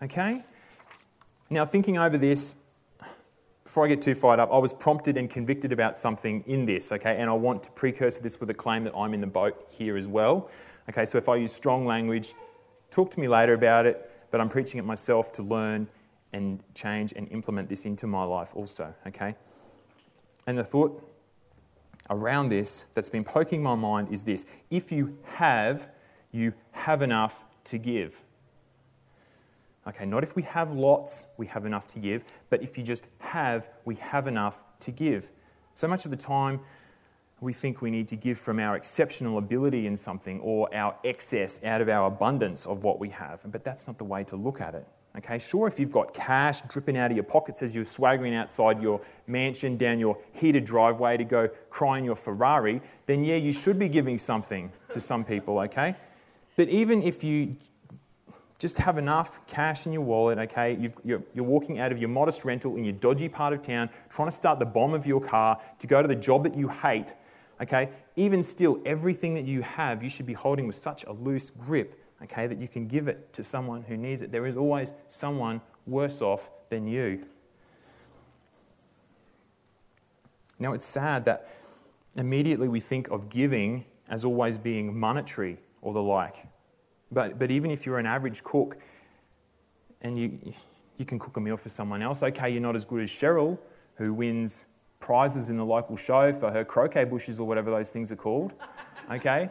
Okay? 0.00 0.44
Now, 1.50 1.66
thinking 1.66 1.98
over 1.98 2.16
this, 2.16 2.61
before 3.64 3.84
I 3.84 3.88
get 3.88 4.02
too 4.02 4.14
fired 4.14 4.40
up, 4.40 4.52
I 4.52 4.58
was 4.58 4.72
prompted 4.72 5.16
and 5.16 5.30
convicted 5.30 5.72
about 5.72 5.96
something 5.96 6.42
in 6.46 6.64
this, 6.64 6.92
okay? 6.92 7.16
And 7.18 7.30
I 7.30 7.32
want 7.32 7.62
to 7.64 7.70
precursor 7.70 8.22
this 8.22 8.40
with 8.40 8.50
a 8.50 8.54
claim 8.54 8.84
that 8.84 8.94
I'm 8.96 9.14
in 9.14 9.20
the 9.20 9.26
boat 9.26 9.66
here 9.70 9.96
as 9.96 10.06
well. 10.06 10.50
Okay, 10.88 11.04
so 11.04 11.16
if 11.16 11.28
I 11.28 11.36
use 11.36 11.52
strong 11.52 11.86
language, 11.86 12.34
talk 12.90 13.10
to 13.12 13.20
me 13.20 13.28
later 13.28 13.54
about 13.54 13.86
it, 13.86 14.10
but 14.30 14.40
I'm 14.40 14.48
preaching 14.48 14.78
it 14.78 14.84
myself 14.84 15.30
to 15.32 15.42
learn 15.42 15.86
and 16.32 16.60
change 16.74 17.12
and 17.14 17.30
implement 17.30 17.68
this 17.68 17.84
into 17.84 18.06
my 18.06 18.24
life 18.24 18.56
also, 18.56 18.92
okay? 19.06 19.36
And 20.46 20.58
the 20.58 20.64
thought 20.64 21.08
around 22.10 22.48
this 22.48 22.86
that's 22.94 23.08
been 23.08 23.24
poking 23.24 23.62
my 23.62 23.74
mind 23.74 24.08
is 24.10 24.24
this 24.24 24.46
if 24.70 24.90
you 24.90 25.18
have, 25.24 25.88
you 26.32 26.52
have 26.72 27.02
enough 27.02 27.44
to 27.64 27.78
give. 27.78 28.22
Okay, 29.86 30.06
not 30.06 30.22
if 30.22 30.36
we 30.36 30.42
have 30.42 30.70
lots, 30.70 31.26
we 31.36 31.46
have 31.46 31.66
enough 31.66 31.88
to 31.88 31.98
give, 31.98 32.24
but 32.50 32.62
if 32.62 32.78
you 32.78 32.84
just 32.84 33.08
have, 33.18 33.68
we 33.84 33.96
have 33.96 34.28
enough 34.28 34.62
to 34.80 34.92
give. 34.92 35.30
So 35.74 35.88
much 35.88 36.04
of 36.04 36.10
the 36.10 36.16
time, 36.16 36.60
we 37.40 37.52
think 37.52 37.82
we 37.82 37.90
need 37.90 38.06
to 38.08 38.16
give 38.16 38.38
from 38.38 38.60
our 38.60 38.76
exceptional 38.76 39.38
ability 39.38 39.88
in 39.88 39.96
something 39.96 40.38
or 40.40 40.72
our 40.72 40.94
excess 41.02 41.64
out 41.64 41.80
of 41.80 41.88
our 41.88 42.06
abundance 42.06 42.64
of 42.64 42.84
what 42.84 43.00
we 43.00 43.08
have. 43.08 43.40
But 43.50 43.64
that's 43.64 43.88
not 43.88 43.98
the 43.98 44.04
way 44.04 44.22
to 44.24 44.36
look 44.36 44.60
at 44.60 44.76
it. 44.76 44.86
Okay, 45.18 45.38
sure, 45.38 45.66
if 45.66 45.78
you've 45.78 45.92
got 45.92 46.14
cash 46.14 46.62
dripping 46.62 46.96
out 46.96 47.10
of 47.10 47.16
your 47.16 47.24
pockets 47.24 47.62
as 47.62 47.74
you're 47.74 47.84
swaggering 47.84 48.34
outside 48.34 48.80
your 48.80 49.00
mansion 49.26 49.76
down 49.76 49.98
your 49.98 50.16
heated 50.32 50.64
driveway 50.64 51.16
to 51.18 51.24
go 51.24 51.48
cry 51.68 51.98
in 51.98 52.04
your 52.04 52.16
Ferrari, 52.16 52.80
then 53.06 53.22
yeah, 53.24 53.36
you 53.36 53.52
should 53.52 53.78
be 53.78 53.88
giving 53.88 54.16
something 54.16 54.72
to 54.88 55.00
some 55.00 55.22
people, 55.22 55.58
okay? 55.58 55.96
But 56.56 56.68
even 56.68 57.02
if 57.02 57.22
you 57.24 57.56
just 58.62 58.78
have 58.78 58.96
enough 58.96 59.44
cash 59.48 59.86
in 59.86 59.92
your 59.92 60.02
wallet, 60.02 60.38
okay? 60.38 60.78
you 61.02 61.16
are 61.36 61.42
walking 61.42 61.80
out 61.80 61.90
of 61.90 61.98
your 61.98 62.08
modest 62.08 62.44
rental 62.44 62.76
in 62.76 62.84
your 62.84 62.92
dodgy 62.92 63.28
part 63.28 63.52
of 63.52 63.60
town, 63.60 63.90
trying 64.08 64.28
to 64.28 64.32
start 64.32 64.60
the 64.60 64.64
bomb 64.64 64.94
of 64.94 65.04
your 65.04 65.20
car 65.20 65.60
to 65.80 65.88
go 65.88 66.00
to 66.00 66.06
the 66.06 66.14
job 66.14 66.44
that 66.44 66.54
you 66.54 66.68
hate, 66.68 67.16
okay? 67.60 67.88
Even 68.14 68.40
still, 68.40 68.80
everything 68.86 69.34
that 69.34 69.46
you 69.46 69.62
have, 69.62 70.00
you 70.00 70.08
should 70.08 70.26
be 70.26 70.32
holding 70.32 70.68
with 70.68 70.76
such 70.76 71.02
a 71.02 71.12
loose 71.12 71.50
grip, 71.50 72.00
okay, 72.22 72.46
that 72.46 72.58
you 72.58 72.68
can 72.68 72.86
give 72.86 73.08
it 73.08 73.32
to 73.32 73.42
someone 73.42 73.82
who 73.82 73.96
needs 73.96 74.22
it. 74.22 74.30
There 74.30 74.46
is 74.46 74.56
always 74.56 74.94
someone 75.08 75.60
worse 75.84 76.22
off 76.22 76.48
than 76.70 76.86
you. 76.86 77.26
Now, 80.60 80.72
it's 80.72 80.84
sad 80.84 81.24
that 81.24 81.48
immediately 82.14 82.68
we 82.68 82.78
think 82.78 83.10
of 83.10 83.28
giving 83.28 83.86
as 84.08 84.24
always 84.24 84.56
being 84.56 84.96
monetary 84.96 85.58
or 85.80 85.92
the 85.92 86.02
like. 86.02 86.46
But, 87.12 87.38
but 87.38 87.50
even 87.50 87.70
if 87.70 87.84
you're 87.84 87.98
an 87.98 88.06
average 88.06 88.42
cook 88.42 88.78
and 90.00 90.18
you, 90.18 90.54
you 90.96 91.04
can 91.04 91.18
cook 91.18 91.36
a 91.36 91.40
meal 91.40 91.56
for 91.56 91.68
someone 91.68 92.02
else, 92.02 92.22
okay, 92.22 92.50
you're 92.50 92.62
not 92.62 92.74
as 92.74 92.84
good 92.84 93.02
as 93.02 93.10
Cheryl, 93.10 93.58
who 93.96 94.14
wins 94.14 94.64
prizes 94.98 95.50
in 95.50 95.56
the 95.56 95.64
local 95.64 95.96
show 95.96 96.32
for 96.32 96.50
her 96.50 96.64
croquembouches 96.64 97.38
or 97.38 97.44
whatever 97.44 97.70
those 97.70 97.90
things 97.90 98.10
are 98.10 98.16
called, 98.16 98.52
okay? 99.10 99.50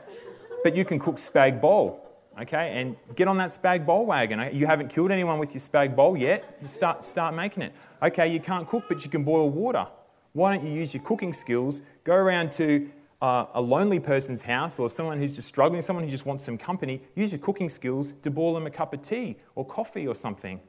But 0.63 0.75
you 0.75 0.85
can 0.85 0.97
cook 0.97 1.15
spag 1.15 1.61
bol, 1.61 2.09
okay? 2.41 2.79
And 2.79 2.95
get 3.15 3.27
on 3.27 3.37
that 3.37 3.49
spag 3.49 3.85
bol 3.85 4.05
wagon. 4.05 4.39
Eh, 4.39 4.51
you 4.51 4.65
haven't 4.65 4.87
killed 4.87 5.11
anyone 5.11 5.37
with 5.37 5.53
your 5.53 5.59
spag 5.59 5.95
bol 5.95 6.17
yet. 6.17 6.57
You 6.61 6.67
start, 6.67 7.03
start 7.03 7.35
making 7.35 7.63
it. 7.63 7.73
Okay, 8.01 8.27
you 8.31 8.39
can't 8.39 8.67
cook, 8.67 8.85
but 8.87 9.03
you 9.03 9.11
can 9.11 9.23
boil 9.23 9.49
water. 9.49 9.87
Why 10.33 10.55
don't 10.55 10.65
you 10.65 10.73
use 10.73 10.93
your 10.93 11.03
cooking 11.03 11.33
skills? 11.33 11.81
Go 12.03 12.15
around 12.15 12.51
to 12.53 12.89
uh, 13.21 13.45
a 13.53 13.61
lonely 13.61 13.99
person's 13.99 14.41
house 14.41 14.79
or 14.79 14.89
someone 14.89 15.19
who's 15.19 15.35
just 15.35 15.47
struggling, 15.47 15.81
someone 15.81 16.03
who 16.03 16.09
just 16.09 16.25
wants 16.25 16.43
some 16.43 16.57
company. 16.57 17.01
Use 17.15 17.31
your 17.31 17.39
cooking 17.39 17.69
skills 17.69 18.13
to 18.23 18.31
boil 18.31 18.55
them 18.55 18.65
a 18.65 18.71
cup 18.71 18.93
of 18.93 19.01
tea 19.01 19.37
or 19.55 19.65
coffee 19.65 20.07
or 20.07 20.15
something. 20.15 20.59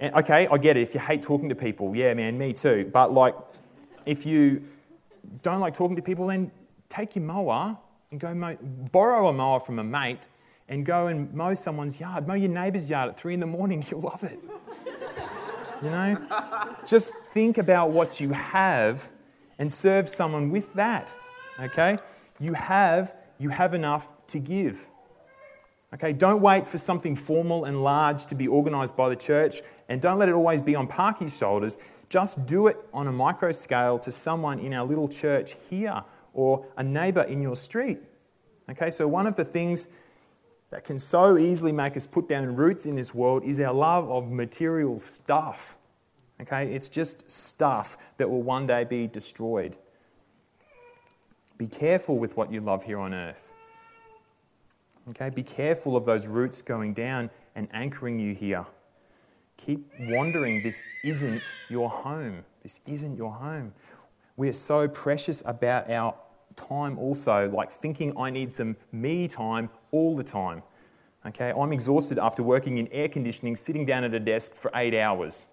And, 0.00 0.14
okay, 0.14 0.46
I 0.50 0.56
get 0.58 0.76
it. 0.76 0.82
If 0.82 0.94
you 0.94 1.00
hate 1.00 1.22
talking 1.22 1.48
to 1.50 1.54
people, 1.54 1.94
yeah, 1.94 2.14
man, 2.14 2.38
me 2.38 2.52
too. 2.52 2.90
But 2.92 3.12
like, 3.12 3.34
if 4.06 4.24
you 4.24 4.64
don't 5.42 5.60
like 5.60 5.74
talking 5.74 5.96
to 5.96 6.02
people, 6.02 6.26
then 6.26 6.50
take 6.88 7.16
your 7.16 7.24
mower 7.24 7.76
and 8.10 8.18
go 8.18 8.34
mow, 8.34 8.56
borrow 8.92 9.28
a 9.28 9.32
mower 9.32 9.60
from 9.60 9.78
a 9.78 9.84
mate 9.84 10.26
and 10.68 10.86
go 10.86 11.08
and 11.08 11.32
mow 11.34 11.54
someone's 11.54 12.00
yard. 12.00 12.26
Mow 12.26 12.34
your 12.34 12.50
neighbour's 12.50 12.88
yard 12.88 13.10
at 13.10 13.20
three 13.20 13.34
in 13.34 13.40
the 13.40 13.46
morning. 13.46 13.84
You'll 13.90 14.00
love 14.00 14.22
it. 14.24 14.38
you 15.82 15.90
know? 15.90 16.26
Just 16.86 17.14
think 17.32 17.58
about 17.58 17.90
what 17.90 18.20
you 18.20 18.32
have 18.32 19.10
and 19.58 19.72
serve 19.72 20.08
someone 20.08 20.50
with 20.50 20.74
that. 20.74 21.10
Okay? 21.60 21.98
You 22.38 22.54
have, 22.54 23.16
you 23.38 23.48
have 23.48 23.74
enough 23.74 24.10
to 24.28 24.38
give. 24.38 24.88
Okay, 25.94 26.12
don't 26.12 26.42
wait 26.42 26.66
for 26.66 26.78
something 26.78 27.14
formal 27.14 27.64
and 27.64 27.82
large 27.82 28.26
to 28.26 28.34
be 28.34 28.48
organised 28.48 28.96
by 28.96 29.08
the 29.08 29.16
church, 29.16 29.62
and 29.88 30.02
don't 30.02 30.18
let 30.18 30.28
it 30.28 30.32
always 30.32 30.60
be 30.60 30.74
on 30.74 30.86
Parky's 30.86 31.38
shoulders. 31.38 31.78
Just 32.08 32.46
do 32.46 32.66
it 32.66 32.76
on 32.92 33.06
a 33.06 33.12
micro 33.12 33.52
scale 33.52 33.98
to 34.00 34.12
someone 34.12 34.58
in 34.58 34.74
our 34.74 34.84
little 34.84 35.08
church 35.08 35.54
here 35.70 36.02
or 36.34 36.66
a 36.76 36.82
neighbour 36.82 37.22
in 37.22 37.40
your 37.40 37.56
street. 37.56 37.98
Okay, 38.68 38.90
so 38.90 39.08
one 39.08 39.26
of 39.26 39.36
the 39.36 39.44
things 39.44 39.88
that 40.70 40.84
can 40.84 40.98
so 40.98 41.38
easily 41.38 41.72
make 41.72 41.96
us 41.96 42.06
put 42.06 42.28
down 42.28 42.56
roots 42.56 42.84
in 42.84 42.96
this 42.96 43.14
world 43.14 43.44
is 43.44 43.60
our 43.60 43.72
love 43.72 44.10
of 44.10 44.30
material 44.30 44.98
stuff. 44.98 45.78
Okay, 46.40 46.70
it's 46.72 46.88
just 46.88 47.30
stuff 47.30 47.96
that 48.18 48.28
will 48.28 48.42
one 48.42 48.66
day 48.66 48.84
be 48.84 49.06
destroyed. 49.06 49.76
Be 51.56 51.66
careful 51.66 52.18
with 52.18 52.36
what 52.36 52.52
you 52.52 52.60
love 52.60 52.84
here 52.84 52.98
on 52.98 53.14
earth. 53.14 53.52
Okay, 55.10 55.30
be 55.30 55.42
careful 55.42 55.96
of 55.96 56.04
those 56.04 56.26
roots 56.26 56.60
going 56.60 56.92
down 56.92 57.30
and 57.54 57.68
anchoring 57.72 58.18
you 58.18 58.34
here. 58.34 58.66
Keep 59.56 59.90
wandering. 60.00 60.62
This 60.62 60.84
isn't 61.02 61.40
your 61.70 61.88
home. 61.88 62.44
This 62.62 62.80
isn't 62.86 63.16
your 63.16 63.32
home. 63.32 63.72
We 64.36 64.48
are 64.50 64.54
so 64.54 64.86
precious 64.88 65.42
about 65.46 65.90
our 65.90 66.14
time 66.56 66.98
also, 66.98 67.48
like 67.50 67.70
thinking 67.70 68.16
I 68.18 68.30
need 68.30 68.52
some 68.52 68.76
me 68.92 69.28
time 69.28 69.70
all 69.92 70.16
the 70.16 70.24
time. 70.24 70.62
Okay, 71.24 71.52
I'm 71.56 71.72
exhausted 71.72 72.18
after 72.18 72.42
working 72.42 72.78
in 72.78 72.88
air 72.88 73.08
conditioning, 73.08 73.56
sitting 73.56 73.86
down 73.86 74.04
at 74.04 74.12
a 74.12 74.20
desk 74.20 74.54
for 74.54 74.70
eight 74.74 74.94
hours. 74.94 75.46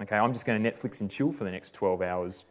Okay, 0.00 0.16
I'm 0.16 0.32
just 0.32 0.46
going 0.46 0.62
to 0.62 0.70
Netflix 0.70 1.00
and 1.00 1.10
chill 1.10 1.32
for 1.32 1.44
the 1.44 1.50
next 1.50 1.74
12 1.74 2.02
hours. 2.02 2.44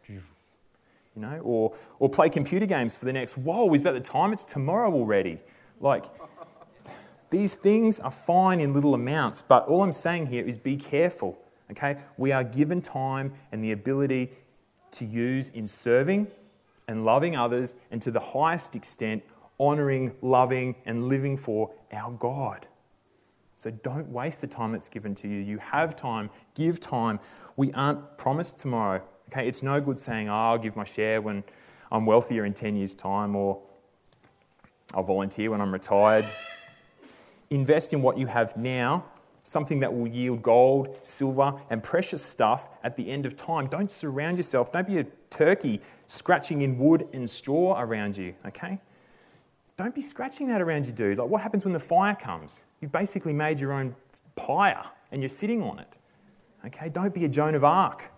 You 1.14 1.20
know, 1.22 1.40
or, 1.42 1.74
or 1.98 2.08
play 2.08 2.30
computer 2.30 2.64
games 2.64 2.96
for 2.96 3.04
the 3.04 3.12
next, 3.12 3.36
whoa, 3.36 3.72
is 3.74 3.82
that 3.82 3.92
the 3.92 4.00
time? 4.00 4.32
It's 4.32 4.44
tomorrow 4.44 4.92
already. 4.92 5.38
Like, 5.78 6.06
these 7.28 7.54
things 7.54 8.00
are 8.00 8.10
fine 8.10 8.60
in 8.60 8.72
little 8.72 8.94
amounts, 8.94 9.42
but 9.42 9.66
all 9.66 9.82
I'm 9.82 9.92
saying 9.92 10.26
here 10.26 10.44
is 10.44 10.56
be 10.56 10.76
careful. 10.76 11.38
Okay, 11.70 11.96
we 12.16 12.32
are 12.32 12.44
given 12.44 12.80
time 12.82 13.32
and 13.50 13.64
the 13.64 13.72
ability 13.72 14.30
to 14.92 15.04
use 15.04 15.48
in 15.50 15.66
serving 15.66 16.28
and 16.88 17.04
loving 17.04 17.36
others, 17.36 17.74
and 17.90 18.02
to 18.02 18.10
the 18.10 18.20
highest 18.20 18.76
extent, 18.76 19.22
honoring, 19.58 20.14
loving, 20.20 20.74
and 20.84 21.08
living 21.08 21.36
for 21.36 21.70
our 21.92 22.10
God. 22.12 22.66
So 23.56 23.70
don't 23.70 24.08
waste 24.08 24.40
the 24.40 24.46
time 24.46 24.72
that's 24.72 24.88
given 24.88 25.14
to 25.16 25.28
you. 25.28 25.38
You 25.38 25.58
have 25.58 25.94
time, 25.94 26.30
give 26.54 26.80
time. 26.80 27.20
We 27.56 27.72
aren't 27.72 28.18
promised 28.18 28.58
tomorrow. 28.58 29.02
Okay, 29.28 29.46
it's 29.48 29.62
no 29.62 29.80
good 29.80 29.98
saying, 29.98 30.28
oh, 30.28 30.34
I'll 30.34 30.58
give 30.58 30.76
my 30.76 30.84
share 30.84 31.22
when 31.22 31.44
I'm 31.90 32.06
wealthier 32.06 32.44
in 32.44 32.54
10 32.54 32.76
years' 32.76 32.94
time, 32.94 33.36
or 33.36 33.60
I'll 34.94 35.02
volunteer 35.02 35.50
when 35.50 35.60
I'm 35.60 35.72
retired. 35.72 36.26
Invest 37.50 37.92
in 37.92 38.02
what 38.02 38.18
you 38.18 38.26
have 38.26 38.56
now, 38.56 39.04
something 39.44 39.80
that 39.80 39.92
will 39.92 40.08
yield 40.08 40.42
gold, 40.42 40.98
silver, 41.02 41.54
and 41.70 41.82
precious 41.82 42.22
stuff 42.22 42.68
at 42.82 42.96
the 42.96 43.10
end 43.10 43.26
of 43.26 43.36
time. 43.36 43.66
Don't 43.66 43.90
surround 43.90 44.36
yourself, 44.36 44.72
don't 44.72 44.86
be 44.86 44.98
a 44.98 45.04
turkey 45.30 45.80
scratching 46.06 46.62
in 46.62 46.78
wood 46.78 47.08
and 47.12 47.28
straw 47.28 47.80
around 47.80 48.16
you, 48.16 48.34
okay? 48.46 48.80
Don't 49.82 49.96
be 49.96 50.00
scratching 50.00 50.46
that 50.46 50.62
around 50.62 50.86
you, 50.86 50.92
dude. 50.92 51.18
Like, 51.18 51.28
what 51.28 51.42
happens 51.42 51.64
when 51.64 51.72
the 51.72 51.80
fire 51.80 52.14
comes? 52.14 52.62
You've 52.80 52.92
basically 52.92 53.32
made 53.32 53.58
your 53.58 53.72
own 53.72 53.96
pyre 54.36 54.84
and 55.10 55.20
you're 55.20 55.28
sitting 55.28 55.60
on 55.60 55.80
it. 55.80 55.88
Okay, 56.64 56.88
don't 56.88 57.12
be 57.12 57.24
a 57.24 57.28
Joan 57.28 57.56
of 57.56 57.64
Arc. 57.64 58.12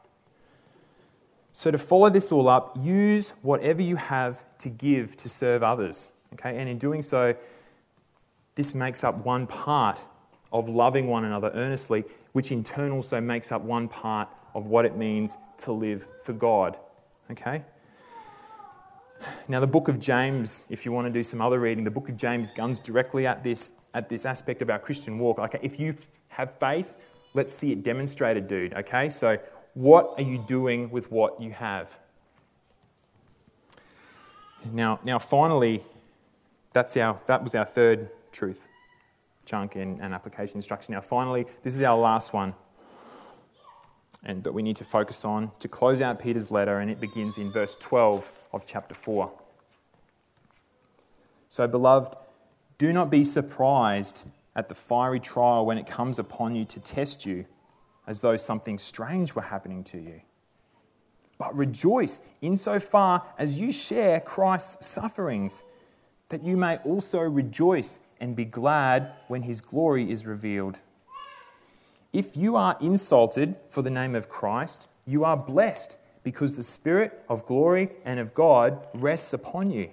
So, 1.52 1.70
to 1.70 1.78
follow 1.78 2.10
this 2.10 2.30
all 2.30 2.50
up, 2.50 2.76
use 2.78 3.30
whatever 3.40 3.80
you 3.80 3.96
have 3.96 4.44
to 4.58 4.68
give 4.68 5.16
to 5.16 5.30
serve 5.30 5.62
others. 5.62 6.12
Okay, 6.34 6.58
and 6.58 6.68
in 6.68 6.76
doing 6.76 7.00
so, 7.00 7.34
this 8.56 8.74
makes 8.74 9.02
up 9.02 9.24
one 9.24 9.46
part 9.46 10.06
of 10.52 10.68
loving 10.68 11.06
one 11.06 11.24
another 11.24 11.50
earnestly, 11.54 12.04
which 12.32 12.52
in 12.52 12.62
turn 12.62 12.92
also 12.92 13.22
makes 13.22 13.50
up 13.50 13.62
one 13.62 13.88
part 13.88 14.28
of 14.54 14.66
what 14.66 14.84
it 14.84 14.98
means 14.98 15.38
to 15.56 15.72
live 15.72 16.06
for 16.24 16.34
God. 16.34 16.76
Okay? 17.30 17.64
Now, 19.48 19.60
the 19.60 19.66
book 19.66 19.88
of 19.88 19.98
James, 19.98 20.66
if 20.70 20.84
you 20.84 20.92
want 20.92 21.06
to 21.06 21.12
do 21.12 21.22
some 21.22 21.40
other 21.40 21.60
reading, 21.60 21.84
the 21.84 21.90
book 21.90 22.08
of 22.08 22.16
James 22.16 22.50
guns 22.50 22.78
directly 22.78 23.26
at 23.26 23.42
this, 23.42 23.72
at 23.92 24.08
this 24.08 24.26
aspect 24.26 24.62
of 24.62 24.70
our 24.70 24.78
Christian 24.78 25.18
walk. 25.18 25.38
Okay, 25.38 25.58
if 25.62 25.78
you 25.78 25.94
have 26.28 26.58
faith, 26.58 26.96
let's 27.34 27.52
see 27.52 27.72
it 27.72 27.82
demonstrated, 27.82 28.48
dude. 28.48 28.74
Okay, 28.74 29.08
so 29.08 29.38
what 29.74 30.14
are 30.16 30.22
you 30.22 30.38
doing 30.38 30.90
with 30.90 31.10
what 31.10 31.40
you 31.40 31.50
have? 31.50 31.98
Now, 34.72 35.00
now 35.04 35.18
finally, 35.18 35.82
that's 36.72 36.96
our, 36.96 37.20
that 37.26 37.42
was 37.42 37.54
our 37.54 37.64
third 37.64 38.10
truth 38.32 38.66
chunk 39.44 39.76
and, 39.76 40.00
and 40.00 40.14
application 40.14 40.56
instruction. 40.56 40.94
Now, 40.94 41.02
finally, 41.02 41.46
this 41.62 41.74
is 41.74 41.82
our 41.82 41.98
last 41.98 42.32
one 42.32 42.54
and 44.24 44.42
that 44.44 44.52
we 44.52 44.62
need 44.62 44.76
to 44.76 44.84
focus 44.84 45.24
on 45.24 45.50
to 45.60 45.68
close 45.68 46.00
out 46.00 46.18
Peter's 46.18 46.50
letter, 46.50 46.78
and 46.78 46.90
it 46.90 47.00
begins 47.00 47.38
in 47.38 47.50
verse 47.50 47.76
12 47.76 48.30
of 48.52 48.64
chapter 48.66 48.94
4. 48.94 49.30
So, 51.48 51.68
beloved, 51.68 52.16
do 52.78 52.92
not 52.92 53.10
be 53.10 53.22
surprised 53.22 54.24
at 54.56 54.68
the 54.68 54.74
fiery 54.74 55.20
trial 55.20 55.66
when 55.66 55.78
it 55.78 55.86
comes 55.86 56.18
upon 56.18 56.54
you 56.54 56.64
to 56.64 56.80
test 56.80 57.26
you, 57.26 57.44
as 58.06 58.20
though 58.20 58.36
something 58.36 58.78
strange 58.78 59.34
were 59.34 59.42
happening 59.42 59.84
to 59.84 59.98
you. 59.98 60.20
But 61.38 61.56
rejoice 61.56 62.20
insofar 62.40 63.24
as 63.38 63.60
you 63.60 63.72
share 63.72 64.20
Christ's 64.20 64.86
sufferings, 64.86 65.64
that 66.28 66.42
you 66.42 66.56
may 66.56 66.78
also 66.78 67.20
rejoice 67.20 68.00
and 68.20 68.34
be 68.34 68.44
glad 68.44 69.12
when 69.28 69.42
his 69.42 69.60
glory 69.60 70.10
is 70.10 70.26
revealed. 70.26 70.78
If 72.14 72.36
you 72.36 72.54
are 72.54 72.76
insulted 72.80 73.56
for 73.68 73.82
the 73.82 73.90
name 73.90 74.14
of 74.14 74.28
Christ, 74.28 74.88
you 75.04 75.24
are 75.24 75.36
blessed 75.36 76.00
because 76.22 76.54
the 76.54 76.62
Spirit 76.62 77.24
of 77.28 77.44
glory 77.44 77.90
and 78.04 78.20
of 78.20 78.32
God 78.32 78.86
rests 78.94 79.32
upon 79.32 79.72
you. 79.72 79.90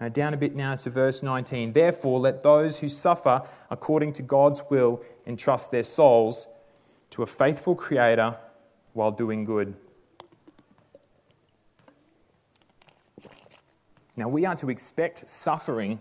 Now, 0.00 0.08
down 0.08 0.32
a 0.32 0.38
bit 0.38 0.56
now 0.56 0.74
to 0.76 0.88
verse 0.88 1.22
19. 1.22 1.74
Therefore, 1.74 2.18
let 2.18 2.42
those 2.42 2.78
who 2.78 2.88
suffer 2.88 3.42
according 3.70 4.14
to 4.14 4.22
God's 4.22 4.62
will 4.70 5.02
entrust 5.26 5.70
their 5.70 5.82
souls 5.82 6.48
to 7.10 7.22
a 7.22 7.26
faithful 7.26 7.74
Creator 7.74 8.38
while 8.94 9.10
doing 9.10 9.44
good. 9.44 9.74
Now, 14.16 14.28
we 14.28 14.46
are 14.46 14.56
to 14.56 14.70
expect 14.70 15.28
suffering 15.28 16.00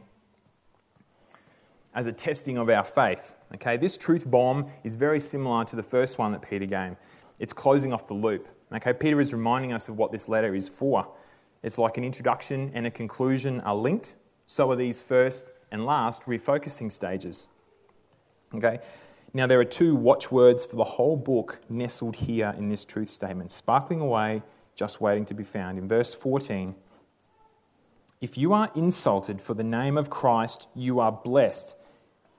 as 1.94 2.08
a 2.08 2.14
testing 2.14 2.58
of 2.58 2.70
our 2.70 2.86
faith. 2.86 3.34
Okay, 3.56 3.78
this 3.78 3.97
truth 3.97 4.30
bomb 4.30 4.68
is 4.84 4.95
very 4.95 5.20
similar 5.20 5.64
to 5.66 5.76
the 5.76 5.84
first 5.84 6.18
one 6.18 6.32
that 6.32 6.41
Peter 6.41 6.66
gave. 6.66 6.95
It's 7.39 7.54
closing 7.54 7.93
off 7.93 8.08
the 8.08 8.14
loop. 8.14 8.47
Okay, 8.74 8.93
Peter 8.93 9.22
is 9.22 9.32
reminding 9.32 9.74
us 9.74 9.88
of 9.88 9.97
what 9.97 10.12
this 10.12 10.28
letter 10.28 10.56
is 10.56 10.68
for. 10.68 11.08
It's 11.62 11.78
like 11.78 11.97
an 11.97 12.04
introduction 12.04 12.72
and 12.74 12.88
a 12.88 12.91
conclusion 12.91 13.62
are 13.62 13.76
linked. 13.76 14.16
So 14.45 14.72
are 14.72 14.76
these 14.76 14.99
first 14.99 15.51
and 15.72 15.86
last 15.86 16.24
refocusing 16.24 16.91
stages. 16.91 17.47
Okay, 18.56 18.80
now 19.34 19.47
there 19.47 19.60
are 19.60 19.66
two 19.66 19.95
watchwords 19.95 20.66
for 20.66 20.76
the 20.76 20.84
whole 20.84 21.16
book 21.16 21.62
nestled 21.70 22.16
here 22.16 22.54
in 22.58 22.70
this 22.70 22.86
truth 22.86 23.10
statement 23.10 23.51
sparkling 23.51 23.99
away, 23.99 24.41
just 24.76 24.99
waiting 24.99 25.26
to 25.26 25.34
be 25.34 25.43
found. 25.43 25.78
In 25.78 25.88
verse 25.88 26.14
14, 26.14 26.76
if 28.20 28.38
you 28.38 28.54
are 28.54 28.72
insulted 28.76 29.41
for 29.41 29.54
the 29.54 29.64
name 29.64 29.97
of 29.97 30.10
Christ, 30.10 30.70
you 30.76 30.99
are 30.99 31.12
blessed 31.12 31.76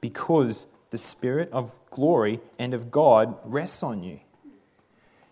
because 0.01 0.67
the 0.95 0.99
Spirit 0.99 1.51
of 1.51 1.75
glory 1.91 2.39
and 2.57 2.73
of 2.73 2.93
God 2.93 3.37
rests 3.45 3.83
on 3.83 4.05
you. 4.05 4.21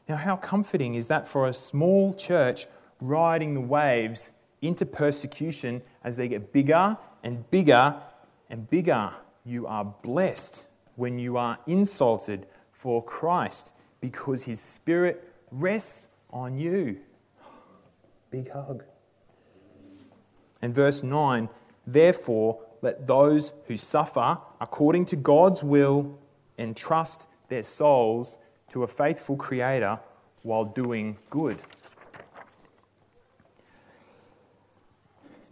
Now, 0.08 0.16
how 0.16 0.34
comforting 0.34 0.96
is 0.96 1.06
that 1.06 1.28
for 1.28 1.46
a 1.46 1.52
small 1.52 2.14
church 2.14 2.66
riding 3.00 3.54
the 3.54 3.60
waves 3.60 4.32
into 4.60 4.84
persecution 4.84 5.82
as 6.02 6.16
they 6.16 6.26
get 6.26 6.52
bigger 6.52 6.98
and 7.22 7.48
bigger 7.52 7.94
and 8.50 8.68
bigger. 8.70 9.12
You 9.44 9.68
are 9.68 9.84
blessed 9.84 10.66
when 10.96 11.20
you 11.20 11.36
are 11.36 11.60
insulted 11.68 12.44
for 12.72 13.00
Christ 13.00 13.76
because 14.00 14.42
his 14.42 14.58
spirit 14.58 15.32
rests 15.52 16.08
on 16.30 16.58
you. 16.58 16.98
Big 18.32 18.50
hug. 18.50 18.82
And 20.60 20.74
verse 20.74 21.04
9, 21.04 21.48
therefore, 21.86 22.58
let 22.82 23.06
those 23.06 23.52
who 23.66 23.76
suffer 23.76 24.38
according 24.60 25.06
to 25.06 25.16
God's 25.16 25.62
will 25.62 26.18
entrust 26.58 27.28
their 27.48 27.62
souls 27.62 28.38
to 28.70 28.82
a 28.82 28.88
faithful 28.88 29.36
Creator 29.36 30.00
while 30.42 30.64
doing 30.64 31.16
good. 31.30 31.58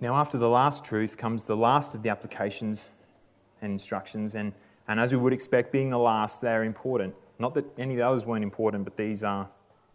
Now, 0.01 0.15
after 0.15 0.39
the 0.39 0.49
last 0.49 0.85
truth 0.85 1.19
comes 1.19 1.45
the 1.45 1.57
last 1.57 1.95
of 1.95 2.03
the 2.03 2.09
applications 2.09 2.93
and 3.61 3.71
instructions, 3.73 4.35
and, 4.35 4.55
and 4.89 4.99
as 4.99 5.13
we 5.13 5.19
would 5.19 5.35
expect, 5.35 5.73
being 5.73 5.91
the 5.91 5.99
last, 5.99 6.41
they 6.41 6.51
are 6.51 6.65
important. 6.65 7.15
Not 7.39 7.53
that 7.55 7.67
any 7.79 7.95
of 7.95 7.99
the 7.99 8.07
others 8.07 8.25
weren't 8.25 8.43
important, 8.43 8.85
but 8.85 8.97
these 8.97 9.23
are, 9.23 9.51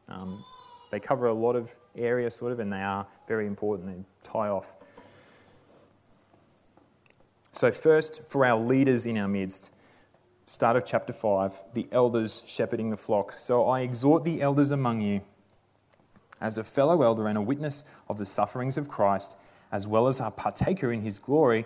um, 0.07 0.45
they 0.91 0.99
cover 0.99 1.25
a 1.25 1.33
lot 1.33 1.55
of 1.55 1.75
area, 1.97 2.29
sort 2.29 2.51
of, 2.51 2.59
and 2.59 2.71
they 2.71 2.81
are 2.81 3.07
very 3.27 3.47
important. 3.47 3.87
They 3.87 4.03
tie 4.23 4.49
off. 4.49 4.75
So, 7.55 7.71
first, 7.71 8.21
for 8.27 8.45
our 8.45 8.59
leaders 8.59 9.05
in 9.05 9.17
our 9.17 9.29
midst, 9.29 9.71
start 10.45 10.75
of 10.75 10.83
chapter 10.83 11.13
5, 11.13 11.63
the 11.73 11.87
elders 11.89 12.43
shepherding 12.45 12.89
the 12.89 12.97
flock. 12.97 13.31
So, 13.37 13.65
I 13.65 13.79
exhort 13.79 14.25
the 14.25 14.41
elders 14.41 14.71
among 14.71 14.99
you, 14.99 15.21
as 16.41 16.57
a 16.57 16.65
fellow 16.65 17.01
elder 17.01 17.29
and 17.29 17.37
a 17.37 17.41
witness 17.41 17.85
of 18.09 18.17
the 18.17 18.25
sufferings 18.25 18.75
of 18.75 18.89
Christ, 18.89 19.37
as 19.71 19.87
well 19.87 20.09
as 20.09 20.19
a 20.19 20.31
partaker 20.31 20.91
in 20.91 20.99
his 20.99 21.17
glory 21.17 21.65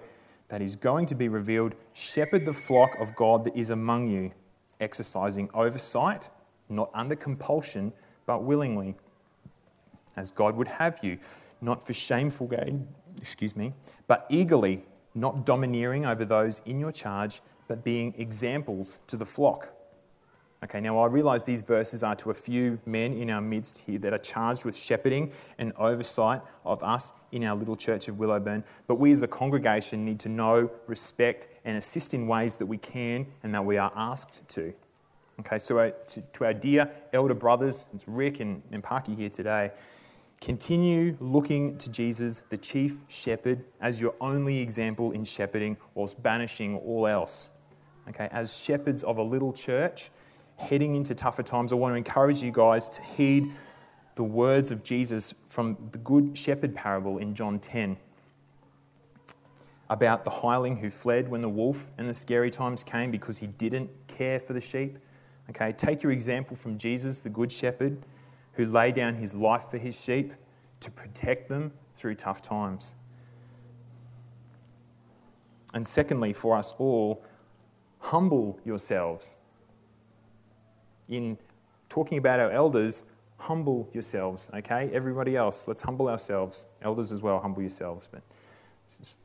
that 0.50 0.62
is 0.62 0.76
going 0.76 1.08
to 1.08 1.16
be 1.16 1.28
revealed, 1.28 1.74
shepherd 1.94 2.46
the 2.46 2.54
flock 2.54 2.92
of 3.00 3.16
God 3.16 3.44
that 3.46 3.58
is 3.58 3.72
among 3.72 4.10
you, 4.10 4.32
exercising 4.80 5.50
oversight, 5.56 6.30
not 6.70 6.92
under 6.94 7.16
compulsion, 7.16 7.94
but 8.28 8.44
willingly, 8.44 8.96
as 10.16 10.30
God 10.30 10.56
would 10.56 10.68
have 10.68 11.00
you, 11.02 11.18
not 11.62 11.84
for 11.84 11.96
shameful 11.96 12.46
gain, 12.46 12.88
excuse 13.18 13.56
me, 13.56 13.74
but 14.06 14.28
eagerly 14.30 14.84
not 15.16 15.46
domineering 15.46 16.06
over 16.06 16.26
those 16.26 16.62
in 16.66 16.80
your 16.80 16.92
charge, 16.92 17.42
but 17.68 17.84
being 17.84 18.14
examples 18.18 19.00
to 19.08 19.18
the 19.18 19.26
flock. 19.26 19.70
Okay, 20.62 20.82
now 20.82 21.00
I 21.00 21.08
realize 21.08 21.46
these 21.46 21.62
verses 21.62 22.04
are 22.04 22.16
to 22.18 22.32
a 22.32 22.34
few 22.34 22.80
men 22.86 23.14
in 23.14 23.30
our 23.30 23.40
midst 23.40 23.86
here 23.86 23.98
that 24.00 24.12
are 24.12 24.18
charged 24.20 24.66
with 24.66 24.76
shepherding 24.76 25.32
and 25.58 25.72
oversight 25.78 26.42
of 26.66 26.84
us 26.84 27.14
in 27.32 27.46
our 27.46 27.56
little 27.56 27.78
church 27.78 28.10
of 28.10 28.16
Willowburn, 28.16 28.66
but 28.86 28.96
we 28.96 29.12
as 29.12 29.22
a 29.22 29.28
congregation 29.28 30.04
need 30.04 30.20
to 30.20 30.28
know, 30.28 30.70
respect, 30.86 31.48
and 31.64 31.78
assist 31.78 32.14
in 32.14 32.28
ways 32.28 32.58
that 32.58 32.66
we 32.66 32.78
can 32.78 33.26
and 33.42 33.56
that 33.56 33.64
we 33.64 33.78
are 33.78 33.94
asked 33.96 34.50
to. 34.50 34.74
Okay, 35.40 35.58
so 35.58 35.80
uh, 35.80 35.92
to, 36.08 36.22
to 36.34 36.46
our 36.46 36.54
dear 36.54 36.92
elder 37.14 37.34
brothers, 37.34 37.88
it's 37.94 38.06
Rick 38.06 38.42
and, 38.42 38.62
and 38.74 38.84
Parky 38.84 39.16
here 39.16 39.30
today, 39.30 39.72
Continue 40.42 41.18
looking 41.20 41.78
to 41.80 41.92
Jesus, 41.92 42.40
the 42.40 42.58
chief 42.58 43.00
shepherd, 43.10 43.66
as 43.82 44.00
your 44.00 44.16
only 44.22 44.60
example 44.60 45.12
in 45.12 45.26
shepherding, 45.26 45.76
whilst 45.96 46.24
banishing 46.24 46.78
all 46.78 47.08
else. 47.08 47.50
Okay, 48.08 48.30
as 48.32 48.58
shepherds 48.58 49.04
of 49.04 49.18
a 49.18 49.22
little 49.22 49.52
church, 49.52 50.10
heading 50.56 50.96
into 50.96 51.14
tougher 51.14 51.44
times, 51.44 51.74
I 51.74 51.76
want 51.76 51.92
to 51.94 51.98
encourage 51.98 52.42
you 52.42 52.52
guys 52.52 52.88
to 52.90 53.02
heed 53.02 53.52
the 54.16 54.24
words 54.24 54.72
of 54.72 54.84
Jesus 54.84 55.34
from 55.48 55.78
the 55.92 55.98
Good 55.98 56.38
Shepherd 56.38 56.74
parable 56.74 57.18
in 57.18 57.36
John 57.36 57.60
10 57.60 57.98
about 59.90 60.24
the 60.24 60.30
hireling 60.30 60.78
who 60.78 60.90
fled 60.90 61.28
when 61.30 61.42
the 61.42 61.50
wolf 61.50 61.88
and 61.98 62.08
the 62.08 62.14
scary 62.14 62.52
times 62.52 62.84
came 62.84 63.12
because 63.12 63.40
he 63.40 63.48
didn't 63.48 63.90
care 64.08 64.40
for 64.40 64.54
the 64.54 64.62
sheep. 64.62 65.00
Okay, 65.50 65.72
take 65.72 66.04
your 66.04 66.12
example 66.12 66.56
from 66.56 66.78
Jesus, 66.78 67.22
the 67.22 67.30
Good 67.30 67.52
Shepherd 67.52 67.98
who 68.54 68.66
lay 68.66 68.92
down 68.92 69.16
his 69.16 69.36
life 69.36 69.70
for 69.70 69.78
his 69.78 70.00
sheep 70.00 70.34
to 70.80 70.92
protect 70.92 71.50
them 71.50 71.72
through 71.98 72.16
tough 72.16 72.42
times. 72.42 72.94
And 75.74 75.86
secondly, 75.86 76.34
for 76.34 76.58
us 76.58 76.74
all, 76.78 77.24
humble 78.00 78.60
yourselves. 78.66 79.38
In 81.08 81.38
talking 81.90 82.18
about 82.18 82.40
our 82.40 82.52
elders, 82.52 83.04
humble 83.38 83.90
yourselves, 83.94 84.50
okay? 84.54 84.90
Everybody 84.94 85.36
else, 85.36 85.68
let's 85.68 85.82
humble 85.82 86.10
ourselves. 86.10 86.66
Elders 86.82 87.12
as 87.12 87.22
well, 87.22 87.40
humble 87.40 87.62
yourselves. 87.62 88.10
But 88.12 88.22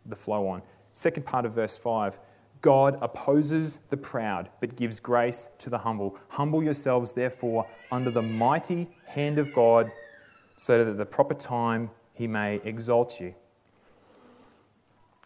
the 0.07 0.17
flow 0.17 0.49
on. 0.49 0.63
Second 0.93 1.25
part 1.27 1.45
of 1.45 1.53
verse 1.53 1.77
5 1.77 2.19
God 2.65 2.97
opposes 3.03 3.77
the 3.91 3.97
proud, 3.99 4.49
but 4.59 4.75
gives 4.75 4.99
grace 4.99 5.51
to 5.59 5.69
the 5.69 5.77
humble. 5.77 6.19
Humble 6.31 6.63
yourselves, 6.63 7.13
therefore, 7.13 7.67
under 7.93 8.11
the 8.11 8.23
mighty 8.23 8.89
hand 9.05 9.39
of 9.39 9.53
God, 9.53 9.93
so 10.57 10.79
that 10.79 10.91
at 10.93 10.97
the 10.97 11.05
proper 11.05 11.35
time 11.35 11.91
he 12.15 12.27
may 12.27 12.63
exalt 12.65 13.21
you. 13.21 13.35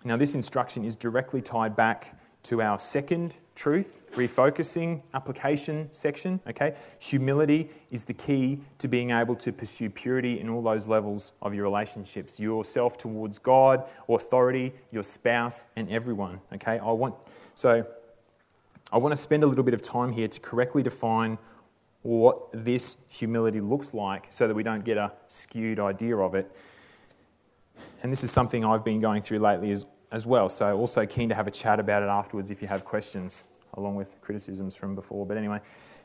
Now, 0.02 0.16
this 0.16 0.34
instruction 0.34 0.84
is 0.84 0.96
directly 0.96 1.40
tied 1.40 1.76
back 1.76 2.18
to 2.42 2.60
our 2.60 2.76
second 2.76 3.36
truth, 3.54 4.00
refocusing 4.14 5.02
application 5.14 5.88
section. 5.92 6.40
Okay, 6.48 6.74
humility 6.98 7.70
is 7.92 8.02
the 8.04 8.14
key 8.14 8.60
to 8.78 8.88
being 8.88 9.10
able 9.10 9.36
to 9.36 9.52
pursue 9.52 9.90
purity 9.90 10.40
in 10.40 10.48
all 10.48 10.62
those 10.62 10.88
levels 10.88 11.34
of 11.42 11.54
your 11.54 11.64
relationships 11.64 12.40
yourself 12.40 12.98
towards 12.98 13.38
God, 13.38 13.84
authority, 14.08 14.72
your 14.90 15.02
spouse, 15.04 15.66
and 15.76 15.88
everyone. 15.88 16.40
Okay, 16.52 16.78
I 16.78 16.90
want 16.90 17.14
so 17.58 17.84
I 18.92 18.98
want 18.98 19.10
to 19.14 19.16
spend 19.16 19.42
a 19.42 19.46
little 19.48 19.64
bit 19.64 19.74
of 19.74 19.82
time 19.82 20.12
here 20.12 20.28
to 20.28 20.38
correctly 20.38 20.84
define 20.84 21.38
what 22.02 22.50
this 22.52 22.98
humility 23.10 23.60
looks 23.60 23.92
like 23.92 24.28
so 24.30 24.46
that 24.46 24.54
we 24.54 24.62
don't 24.62 24.84
get 24.84 24.96
a 24.96 25.10
skewed 25.26 25.80
idea 25.80 26.16
of 26.18 26.36
it. 26.36 26.48
And 28.04 28.12
this 28.12 28.22
is 28.22 28.30
something 28.30 28.64
I've 28.64 28.84
been 28.84 29.00
going 29.00 29.22
through 29.22 29.40
lately 29.40 29.72
as 29.72 29.86
as 30.12 30.24
well. 30.24 30.48
So, 30.48 30.78
also 30.78 31.04
keen 31.04 31.28
to 31.30 31.34
have 31.34 31.48
a 31.48 31.50
chat 31.50 31.80
about 31.80 32.04
it 32.04 32.08
afterwards 32.08 32.52
if 32.52 32.62
you 32.62 32.68
have 32.68 32.84
questions, 32.84 33.48
along 33.74 33.96
with 33.96 34.20
criticisms 34.20 34.76
from 34.76 34.94
before. 34.94 35.26
But 35.26 35.36
anyway, 35.36 35.60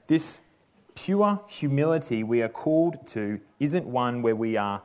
this 0.07 0.41
pure 0.95 1.39
humility 1.47 2.23
we 2.23 2.41
are 2.41 2.49
called 2.49 3.05
to 3.09 3.39
isn't 3.59 3.85
one 3.85 4.23
where 4.23 4.35
we 4.35 4.57
are 4.57 4.81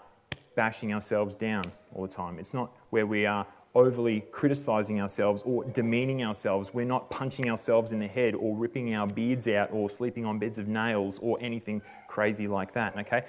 bashing 0.55 0.93
ourselves 0.93 1.35
down 1.35 1.65
all 1.95 2.03
the 2.03 2.13
time. 2.13 2.39
It's 2.39 2.53
not 2.53 2.71
where 2.91 3.07
we 3.07 3.25
are 3.25 3.47
overly 3.79 4.23
criticizing 4.33 5.01
ourselves 5.01 5.43
or 5.45 5.65
demeaning 5.65 6.25
ourselves. 6.25 6.75
We're 6.75 6.85
not 6.85 7.11
punching 7.11 7.49
ourselves 7.49 7.93
in 7.93 8.01
the 8.01 8.09
head 8.09 8.35
or 8.35 8.57
ripping 8.57 8.93
our 8.95 9.07
beards 9.07 9.47
out 9.47 9.71
or 9.73 9.89
sleeping 9.89 10.25
on 10.25 10.39
beds 10.41 10.59
of 10.59 10.67
nails 10.67 11.21
or 11.21 11.39
anything 11.41 11.81
crazy 12.09 12.49
like 12.49 12.73
that, 12.73 12.99
okay? 12.99 13.25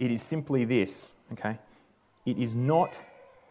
It 0.00 0.10
is 0.10 0.20
simply 0.20 0.64
this, 0.64 1.10
okay? 1.32 1.58
It 2.26 2.38
is 2.38 2.56
not 2.56 3.02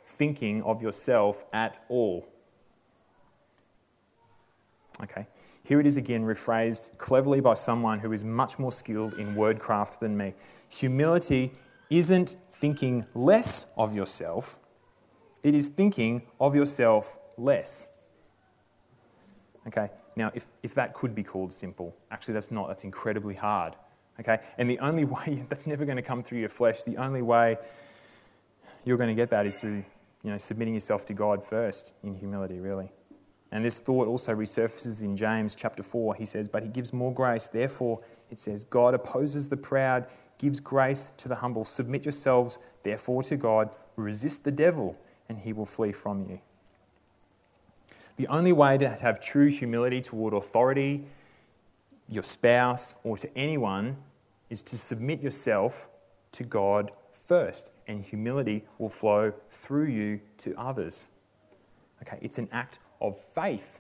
thinking 0.06 0.62
of 0.64 0.82
yourself 0.82 1.46
at 1.54 1.80
all. 1.88 2.28
Okay, 5.02 5.28
here 5.64 5.80
it 5.80 5.86
is 5.86 5.96
again, 5.96 6.24
rephrased 6.24 6.98
cleverly 6.98 7.40
by 7.40 7.54
someone 7.54 8.00
who 8.00 8.12
is 8.12 8.24
much 8.24 8.58
more 8.58 8.72
skilled 8.72 9.14
in 9.14 9.36
wordcraft 9.36 10.00
than 10.00 10.18
me. 10.18 10.34
Humility 10.70 11.54
isn't 11.90 12.36
thinking 12.52 13.06
less 13.14 13.74
of 13.78 13.96
yourself, 13.96 14.58
it 15.44 15.56
is 15.56 15.68
thinking 15.68 16.24
of 16.40 16.56
yourself 16.56 17.18
less. 17.38 17.90
Okay, 19.68 19.90
now 20.16 20.32
if, 20.34 20.46
if 20.64 20.74
that 20.76 20.94
could 20.94 21.14
be 21.14 21.24
called 21.24 21.52
simple, 21.52 21.96
actually 22.12 22.34
that's 22.34 22.52
not, 22.52 22.68
that's 22.68 22.84
incredibly 22.84 23.36
hard. 23.36 23.76
Okay, 24.20 24.40
and 24.58 24.70
the 24.70 24.80
only 24.80 25.06
way, 25.16 25.44
that's 25.50 25.68
never 25.68 25.86
going 25.86 25.98
to 25.98 26.04
come 26.04 26.24
through 26.24 26.40
your 26.40 26.50
flesh, 26.50 26.84
the 26.84 26.98
only 26.98 27.22
way 27.22 27.58
you're 28.86 28.98
going 28.98 29.10
to 29.10 29.16
get 29.16 29.30
that 29.30 29.46
is 29.46 29.60
through 29.60 29.84
you 30.24 30.32
know, 30.32 30.38
submitting 30.38 30.74
yourself 30.74 31.06
to 31.06 31.14
God 31.14 31.44
first 31.44 31.94
in 32.04 32.16
humility, 32.16 32.60
really. 32.60 32.92
And 33.52 33.64
this 33.64 33.80
thought 33.80 34.08
also 34.08 34.36
resurfaces 34.36 35.02
in 35.02 35.16
James 35.16 35.56
chapter 35.56 35.84
4. 35.84 36.16
He 36.16 36.26
says, 36.26 36.50
But 36.50 36.64
he 36.64 36.70
gives 36.70 36.92
more 36.92 37.14
grace. 37.14 37.48
Therefore, 37.48 38.02
it 38.30 38.40
says, 38.40 38.66
God 38.66 38.94
opposes 38.94 39.48
the 39.48 39.58
proud, 39.58 40.06
gives 40.38 40.60
grace 40.60 41.10
to 41.18 41.30
the 41.30 41.36
humble. 41.36 41.64
Submit 41.64 42.04
yourselves, 42.04 42.60
therefore, 42.84 43.24
to 43.24 43.38
God. 43.38 43.76
Resist 43.96 44.44
the 44.44 44.52
devil, 44.52 44.98
and 45.30 45.40
he 45.40 45.54
will 45.54 45.66
flee 45.66 45.92
from 45.92 46.26
you. 46.30 46.40
The 48.18 48.28
only 48.28 48.52
way 48.52 48.78
to 48.80 48.90
have 48.90 49.20
true 49.20 49.48
humility 49.48 50.02
toward 50.02 50.34
authority, 50.34 51.06
your 52.10 52.24
spouse, 52.24 52.96
or 53.04 53.18
to 53.18 53.38
anyone 53.38 53.98
is 54.50 54.64
to 54.64 54.78
submit 54.78 55.22
yourself 55.22 55.88
to 56.32 56.44
God 56.44 56.92
first, 57.12 57.72
and 57.88 58.04
humility 58.04 58.66
will 58.80 58.90
flow 58.90 59.34
through 59.50 59.88
you 59.88 60.22
to 60.40 60.56
others. 60.58 61.10
Okay, 62.02 62.18
it's 62.22 62.38
an 62.38 62.48
act 62.52 62.80
of 63.02 63.20
faith 63.20 63.80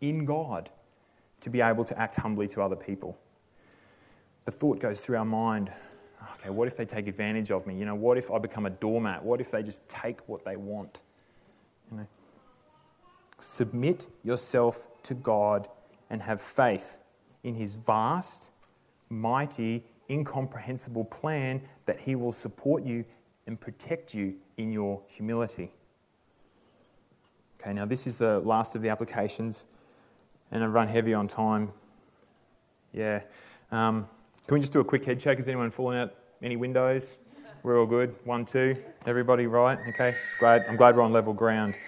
in 0.00 0.24
God 0.24 0.70
to 1.40 1.50
be 1.50 1.60
able 1.60 1.84
to 1.84 1.98
act 1.98 2.16
humbly 2.16 2.46
to 2.48 2.62
other 2.62 2.76
people. 2.76 3.18
The 4.44 4.50
thought 4.50 4.78
goes 4.78 5.04
through 5.04 5.16
our 5.16 5.24
mind 5.24 5.72
okay, 6.44 6.50
what 6.50 6.68
if 6.68 6.76
they 6.76 6.84
take 6.84 7.06
advantage 7.06 7.50
of 7.50 7.66
me? 7.66 7.74
You 7.74 7.86
know, 7.86 7.94
what 7.94 8.18
if 8.18 8.30
I 8.30 8.38
become 8.38 8.66
a 8.66 8.70
doormat? 8.70 9.24
What 9.24 9.40
if 9.40 9.50
they 9.50 9.62
just 9.62 9.88
take 9.88 10.20
what 10.28 10.44
they 10.44 10.56
want? 10.56 10.98
You 11.90 11.98
know, 11.98 12.06
submit 13.38 14.06
yourself 14.22 14.86
to 15.04 15.14
God 15.14 15.68
and 16.10 16.20
have 16.22 16.40
faith 16.40 16.98
in 17.42 17.54
his 17.54 17.74
vast, 17.74 18.50
mighty, 19.08 19.84
incomprehensible 20.10 21.04
plan 21.06 21.62
that 21.86 22.00
he 22.00 22.14
will 22.14 22.32
support 22.32 22.84
you 22.84 23.04
and 23.46 23.58
protect 23.58 24.14
you 24.14 24.34
in 24.58 24.70
your 24.70 25.00
humility. 25.06 25.72
Okay, 27.60 27.72
now 27.72 27.86
this 27.86 28.06
is 28.06 28.18
the 28.18 28.40
last 28.40 28.76
of 28.76 28.82
the 28.82 28.90
applications, 28.90 29.64
and 30.50 30.62
I 30.62 30.66
run 30.66 30.88
heavy 30.88 31.14
on 31.14 31.26
time. 31.26 31.72
Yeah. 32.92 33.22
Um, 33.72 34.08
can 34.46 34.54
we 34.54 34.60
just 34.60 34.74
do 34.74 34.80
a 34.80 34.84
quick 34.84 35.04
head 35.06 35.18
check? 35.18 35.38
Is 35.38 35.48
anyone 35.48 35.70
falling 35.70 35.98
out 35.98 36.14
any 36.44 36.56
windows? 36.56 37.18
We're 37.62 37.80
all 37.80 37.86
good. 37.86 38.14
One, 38.24 38.44
two. 38.44 38.76
Everybody 39.06 39.46
right? 39.46 39.78
Okay, 39.88 40.14
glad. 40.38 40.66
I'm 40.68 40.76
glad 40.76 40.94
we're 40.94 41.02
on 41.02 41.10
level 41.10 41.32
ground. 41.32 41.78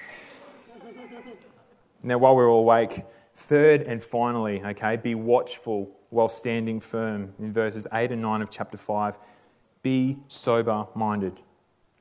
Now, 2.03 2.17
while 2.17 2.35
we're 2.35 2.49
all 2.51 2.61
awake, 2.61 3.05
third 3.35 3.83
and 3.83 4.03
finally, 4.03 4.63
okay, 4.65 4.97
be 4.97 5.15
watchful 5.15 5.91
while 6.09 6.29
standing 6.29 6.81
firm 6.81 7.35
in 7.39 7.53
verses 7.53 7.87
8 7.93 8.13
and 8.13 8.23
9 8.23 8.41
of 8.41 8.49
chapter 8.49 8.79
5. 8.79 9.19
Be 9.83 10.17
sober 10.29 10.87
minded, 10.95 11.41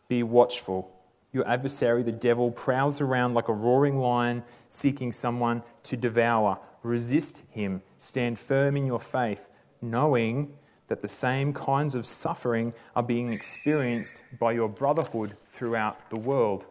be 0.08 0.24
watchful. 0.24 0.92
Your 1.34 1.46
adversary, 1.48 2.02
the 2.02 2.14
devil, 2.14 2.50
prowls 2.50 3.02
around 3.02 3.34
like 3.34 3.50
a 3.50 3.54
roaring 3.54 4.00
lion 4.00 4.44
seeking 4.70 5.12
someone 5.12 5.64
to 5.84 5.98
devour. 5.98 6.60
Resist 6.82 7.44
him, 7.50 7.82
stand 7.98 8.40
firm 8.40 8.78
in 8.78 8.86
your 8.86 9.02
faith, 9.02 9.50
knowing 9.82 10.54
that 10.88 11.02
the 11.02 11.08
same 11.08 11.54
kinds 11.54 11.96
of 11.96 12.06
suffering 12.06 12.74
are 12.96 13.04
being 13.04 13.34
experienced 13.34 14.22
by 14.40 14.52
your 14.52 14.70
brotherhood 14.70 15.36
throughout 15.46 16.10
the 16.10 16.18
world. 16.18 16.68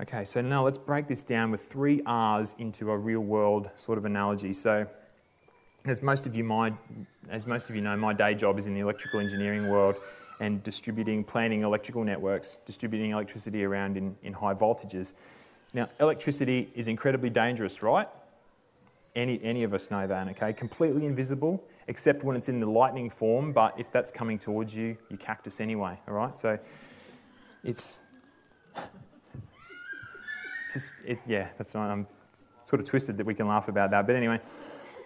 Okay, 0.00 0.24
so 0.24 0.40
now 0.40 0.64
let's 0.64 0.78
break 0.78 1.06
this 1.06 1.22
down 1.22 1.50
with 1.50 1.60
three 1.60 2.00
R's 2.06 2.56
into 2.58 2.90
a 2.90 2.96
real 2.96 3.20
world 3.20 3.70
sort 3.76 3.98
of 3.98 4.04
analogy. 4.04 4.52
So, 4.52 4.86
as 5.84 6.02
most 6.02 6.26
of 6.26 6.34
you 6.34 6.44
might, 6.44 6.74
as 7.28 7.46
most 7.46 7.70
of 7.70 7.76
you 7.76 7.82
know, 7.82 7.96
my 7.96 8.12
day 8.12 8.34
job 8.34 8.58
is 8.58 8.66
in 8.66 8.74
the 8.74 8.80
electrical 8.80 9.20
engineering 9.20 9.68
world 9.68 9.96
and 10.40 10.62
distributing, 10.62 11.22
planning 11.22 11.62
electrical 11.62 12.02
networks, 12.02 12.60
distributing 12.66 13.10
electricity 13.10 13.64
around 13.64 13.96
in, 13.96 14.16
in 14.22 14.32
high 14.32 14.54
voltages. 14.54 15.12
Now, 15.72 15.88
electricity 16.00 16.70
is 16.74 16.88
incredibly 16.88 17.30
dangerous, 17.30 17.82
right? 17.82 18.08
Any, 19.16 19.40
any 19.42 19.64
of 19.64 19.74
us 19.74 19.90
know 19.90 20.06
that, 20.06 20.28
okay? 20.28 20.52
Completely 20.52 21.04
invisible, 21.04 21.64
except 21.88 22.22
when 22.22 22.36
it's 22.36 22.48
in 22.48 22.60
the 22.60 22.70
lightning 22.70 23.10
form, 23.10 23.52
but 23.52 23.74
if 23.78 23.90
that's 23.90 24.12
coming 24.12 24.38
towards 24.38 24.76
you, 24.76 24.96
you 25.08 25.16
cactus 25.16 25.60
anyway, 25.60 25.98
all 26.06 26.14
right? 26.14 26.38
So 26.38 26.58
it's. 27.64 28.00
Just, 30.72 30.94
it, 31.04 31.18
yeah, 31.26 31.48
that's 31.58 31.74
right. 31.74 31.90
I'm 31.90 32.06
sort 32.62 32.78
of 32.78 32.86
twisted 32.86 33.16
that 33.16 33.26
we 33.26 33.34
can 33.34 33.48
laugh 33.48 33.66
about 33.66 33.90
that. 33.90 34.06
But 34.06 34.14
anyway, 34.14 34.40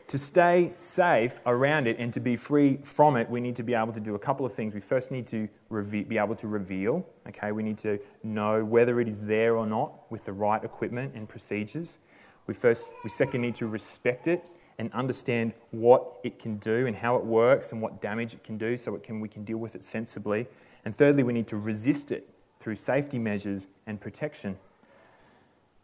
to 0.09 0.18
stay 0.18 0.72
safe 0.76 1.40
around 1.46 1.86
it 1.86 1.98
and 1.98 2.12
to 2.12 2.20
be 2.20 2.36
free 2.36 2.78
from 2.82 3.16
it, 3.16 3.28
we 3.30 3.40
need 3.40 3.57
to 3.57 3.62
be 3.62 3.72
able 3.72 3.92
to 3.92 4.00
do 4.00 4.14
a 4.14 4.18
couple 4.18 4.44
of 4.44 4.52
things. 4.52 4.74
We 4.74 4.80
first 4.80 5.11
need 5.11 5.26
to 5.28 5.48
reve- 5.70 6.09
be 6.09 6.18
able 6.18 6.34
to 6.36 6.48
reveal, 6.48 7.07
okay? 7.28 7.52
We 7.52 7.62
need 7.62 7.78
to 7.78 7.98
know 8.22 8.62
whether 8.64 9.00
it 9.00 9.09
is 9.09 9.20
there 9.20 9.57
or 9.57 9.66
not 9.66 10.11
with 10.11 10.26
the 10.26 10.32
right 10.32 10.62
equipment 10.62 11.14
and 11.14 11.26
procedures. 11.26 11.98
We 12.47 12.55
first, 12.55 12.95
we 13.03 13.11
second 13.11 13.40
need 13.40 13.55
to 13.57 13.66
respect 13.66 14.26
it 14.26 14.45
and 14.78 14.92
understand 14.92 15.55
what 15.70 16.18
it 16.24 16.38
can 16.38 16.57
do 16.57 16.86
and 16.86 16.97
how 16.97 17.16
it 17.16 17.24
works 17.24 17.72
and 17.72 17.80
what 17.80 18.01
damage 18.01 18.34
it 18.34 18.42
can 18.42 18.59
do 18.59 18.76
so 18.76 18.95
it 18.95 19.03
can, 19.03 19.20
we 19.20 19.28
can 19.28 19.45
deal 19.45 19.59
with 19.59 19.74
it 19.74 19.84
sensibly. 19.84 20.47
And 20.84 20.95
thirdly, 20.95 21.22
we 21.22 21.32
need 21.32 21.47
to 21.49 21.57
resist 21.57 22.12
it 22.12 22.28
through 22.61 22.76
safety 22.76 23.18
measures 23.18 23.68
and 23.86 24.01
protection. 24.01 24.59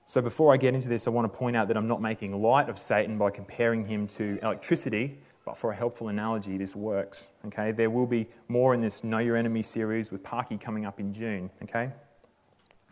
So 0.07 0.21
before 0.21 0.53
I 0.53 0.57
get 0.57 0.75
into 0.75 0.89
this, 0.89 1.07
I 1.07 1.11
want 1.11 1.33
to 1.33 1.39
point 1.39 1.57
out 1.57 1.69
that 1.69 1.77
I'm 1.77 1.87
not 1.87 2.03
making 2.03 2.41
light 2.43 2.69
of 2.69 2.79
Satan 2.79 3.17
by 3.17 3.31
comparing 3.31 3.85
him 3.85 4.07
to 4.09 4.39
electricity, 4.43 5.19
but 5.45 5.57
for 5.57 5.71
a 5.71 5.77
helpful 5.77 6.09
analogy, 6.09 6.59
this 6.59 6.75
works. 6.75 7.31
Okay, 7.47 7.71
there 7.71 7.91
will 7.91 8.07
be 8.07 8.27
more 8.49 8.75
in 8.75 8.81
this 8.81 9.05
Know 9.05 9.19
Your 9.19 9.37
Enemy 9.37 9.63
series 9.63 10.11
with 10.11 10.23
Parky 10.25 10.59
coming 10.59 10.85
up 10.85 10.99
in 10.99 11.13
June. 11.13 11.49
Okay, 11.63 11.93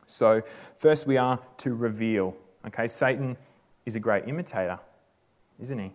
so 0.07 0.43
first 0.77 1.07
we 1.09 1.17
are 1.17 1.41
to 1.57 1.75
reveal. 1.75 2.37
Okay, 2.67 2.87
Satan 2.87 3.37
is 3.89 3.97
a 3.97 4.01
great 4.01 4.29
imitator, 4.29 4.79
isn't 5.59 5.79
he? 5.79 5.93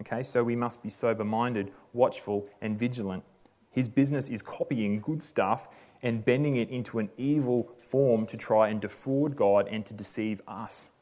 Okay, 0.00 0.22
so 0.22 0.42
we 0.42 0.56
must 0.56 0.82
be 0.82 0.88
sober 0.88 1.24
minded, 1.24 1.70
watchful, 1.92 2.48
and 2.62 2.78
vigilant. 2.78 3.22
His 3.70 3.86
business 3.86 4.30
is 4.30 4.40
copying 4.40 4.98
good 5.00 5.22
stuff 5.22 5.68
and 6.02 6.24
bending 6.24 6.56
it 6.56 6.70
into 6.70 6.98
an 6.98 7.10
evil 7.18 7.68
form 7.78 8.24
to 8.26 8.38
try 8.38 8.68
and 8.68 8.80
defraud 8.80 9.36
God 9.36 9.68
and 9.68 9.84
to 9.84 9.92
deceive 9.92 10.40
us. 10.48 10.92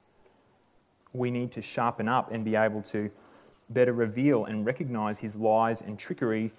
We 1.12 1.30
need 1.30 1.52
to 1.52 1.62
sharpen 1.62 2.08
up 2.08 2.32
and 2.32 2.44
be 2.44 2.56
able 2.56 2.82
to 2.82 3.10
better 3.70 3.92
reveal 3.92 4.44
and 4.44 4.66
recognize 4.66 5.20
his 5.20 5.36
lies 5.36 5.80
and 5.80 5.96
trickery. 5.96 6.50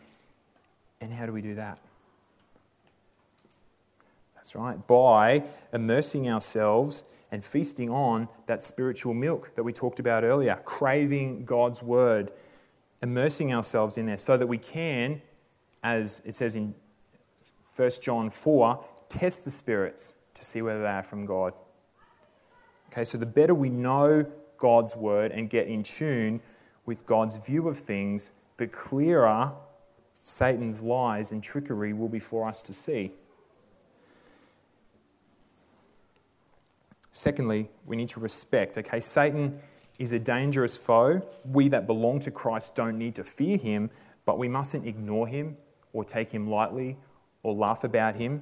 And 1.01 1.11
how 1.11 1.25
do 1.25 1.33
we 1.33 1.41
do 1.41 1.55
that? 1.55 1.77
That's 4.35 4.55
right, 4.55 4.85
by 4.87 5.43
immersing 5.73 6.29
ourselves 6.29 7.09
and 7.33 7.43
feasting 7.43 7.89
on 7.89 8.29
that 8.45 8.61
spiritual 8.61 9.11
milk 9.11 9.55
that 9.55 9.63
we 9.63 9.73
talked 9.73 9.99
about 9.99 10.23
earlier, 10.23 10.55
craving 10.65 11.45
God's 11.45 11.81
word, 11.81 12.31
immersing 13.01 13.51
ourselves 13.51 13.97
in 13.97 14.05
there 14.05 14.17
so 14.17 14.37
that 14.37 14.45
we 14.45 14.59
can, 14.59 15.19
as 15.83 16.21
it 16.25 16.35
says 16.35 16.55
in 16.55 16.75
1 17.75 17.89
John 18.03 18.29
4, 18.29 18.85
test 19.09 19.45
the 19.45 19.49
spirits 19.49 20.17
to 20.35 20.45
see 20.45 20.61
whether 20.61 20.83
they 20.83 20.87
are 20.87 21.01
from 21.01 21.25
God. 21.25 21.53
Okay, 22.91 23.03
so 23.03 23.17
the 23.17 23.25
better 23.25 23.55
we 23.55 23.71
know 23.71 24.27
God's 24.57 24.95
word 24.95 25.31
and 25.31 25.49
get 25.49 25.65
in 25.65 25.81
tune 25.81 26.39
with 26.85 27.03
God's 27.07 27.37
view 27.37 27.67
of 27.67 27.79
things, 27.79 28.33
the 28.57 28.67
clearer 28.67 29.53
Satan's 30.23 30.83
lies 30.83 31.31
and 31.31 31.41
trickery 31.41 31.93
will 31.93 32.09
be 32.09 32.19
for 32.19 32.47
us 32.47 32.61
to 32.61 32.73
see. 32.73 33.11
Secondly, 37.13 37.69
we 37.85 37.95
need 37.95 38.09
to 38.09 38.19
respect. 38.19 38.77
Okay, 38.77 38.99
Satan 38.99 39.59
is 39.99 40.11
a 40.11 40.19
dangerous 40.19 40.75
foe. 40.75 41.21
We 41.45 41.69
that 41.69 41.85
belong 41.85 42.19
to 42.21 42.31
Christ 42.31 42.75
don't 42.75 42.97
need 42.97 43.15
to 43.15 43.23
fear 43.23 43.55
him, 43.57 43.91
but 44.25 44.39
we 44.39 44.49
mustn't 44.49 44.87
ignore 44.87 45.27
him 45.27 45.55
or 45.93 46.03
take 46.03 46.31
him 46.31 46.49
lightly 46.49 46.97
or 47.43 47.53
laugh 47.53 47.83
about 47.83 48.15
him. 48.15 48.41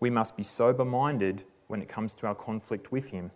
We 0.00 0.10
must 0.10 0.36
be 0.36 0.42
sober 0.42 0.84
minded 0.84 1.44
when 1.68 1.80
it 1.80 1.88
comes 1.88 2.12
to 2.14 2.26
our 2.26 2.34
conflict 2.34 2.90
with 2.90 3.10
him. 3.10 3.30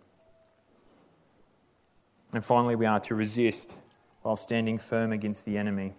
And 2.33 2.43
finally, 2.43 2.75
we 2.75 2.85
are 2.85 2.99
to 2.99 3.15
resist 3.15 3.79
while 4.23 4.35
standing 4.35 4.77
firm 4.77 5.13
against 5.13 5.45
the 5.45 5.57
enemy. 5.57 5.93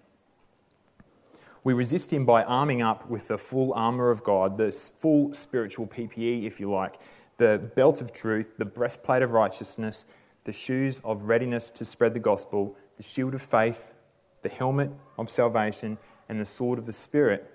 We 1.65 1.73
resist 1.73 2.13
him 2.13 2.27
by 2.27 2.45
arming 2.45 2.83
up 2.83 3.09
with 3.09 3.29
the 3.29 3.39
full 3.39 3.73
armour 3.73 4.11
of 4.11 4.23
God, 4.23 4.59
the 4.59 4.71
full 4.71 5.33
spiritual 5.33 5.87
PPE, 5.87 6.45
if 6.45 6.61
you 6.61 6.71
like 6.71 6.97
the 7.39 7.71
belt 7.75 8.01
of 8.01 8.13
truth, 8.13 8.57
the 8.59 8.65
breastplate 8.65 9.23
of 9.23 9.31
righteousness, 9.31 10.07
the 10.45 10.53
shoes 10.53 11.01
of 11.01 11.25
readiness 11.25 11.71
to 11.73 11.85
spread 11.85 12.15
the 12.15 12.21
gospel, 12.21 12.77
the 12.97 13.03
shield 13.03 13.35
of 13.35 13.43
faith, 13.43 13.95
the 14.43 14.49
helmet 14.49 14.91
of 15.19 15.29
salvation, 15.29 15.99
and 16.29 16.41
the 16.41 16.45
sword 16.45 16.79
of 16.79 16.87
the 16.87 16.93
Spirit, 16.93 17.51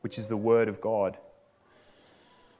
which 0.00 0.18
is 0.18 0.28
the 0.28 0.36
word 0.36 0.68
of 0.68 0.80
God. 0.80 1.18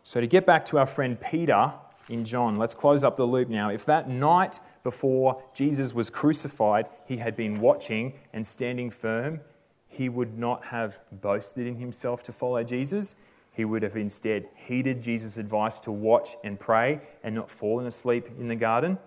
So, 0.03 0.21
to 0.21 0.27
get 0.27 0.47
back 0.47 0.65
to 0.67 0.79
our 0.79 0.87
friend 0.87 1.21
Peter 1.21 1.75
in 2.09 2.25
John, 2.25 2.57
let's 2.57 2.75
close 2.75 3.05
up 3.05 3.17
the 3.17 3.27
loop 3.27 3.49
now. 3.49 3.71
If 3.71 3.85
that 3.87 4.09
night 4.09 4.61
before 4.83 5.43
Jesus 5.55 5.95
was 5.95 6.11
crucified, 6.11 6.87
he 7.07 7.19
had 7.19 7.37
been 7.37 7.61
watching 7.61 8.15
and 8.33 8.47
standing 8.47 8.91
firm, 8.91 9.41
he 9.89 10.09
would 10.09 10.39
not 10.39 10.67
have 10.67 11.01
boasted 11.11 11.67
in 11.67 11.77
himself 11.77 12.23
to 12.25 12.33
follow 12.33 12.63
Jesus. 12.63 13.17
He 13.53 13.65
would 13.65 13.83
have 13.83 13.97
instead 13.97 14.49
heeded 14.55 15.03
Jesus' 15.03 15.37
advice 15.37 15.81
to 15.81 15.93
watch 15.93 16.37
and 16.45 16.59
pray 16.59 17.01
and 17.23 17.35
not 17.35 17.51
fallen 17.51 17.87
asleep 17.87 18.29
in 18.39 18.49
the 18.49 18.57
garden. 18.57 18.99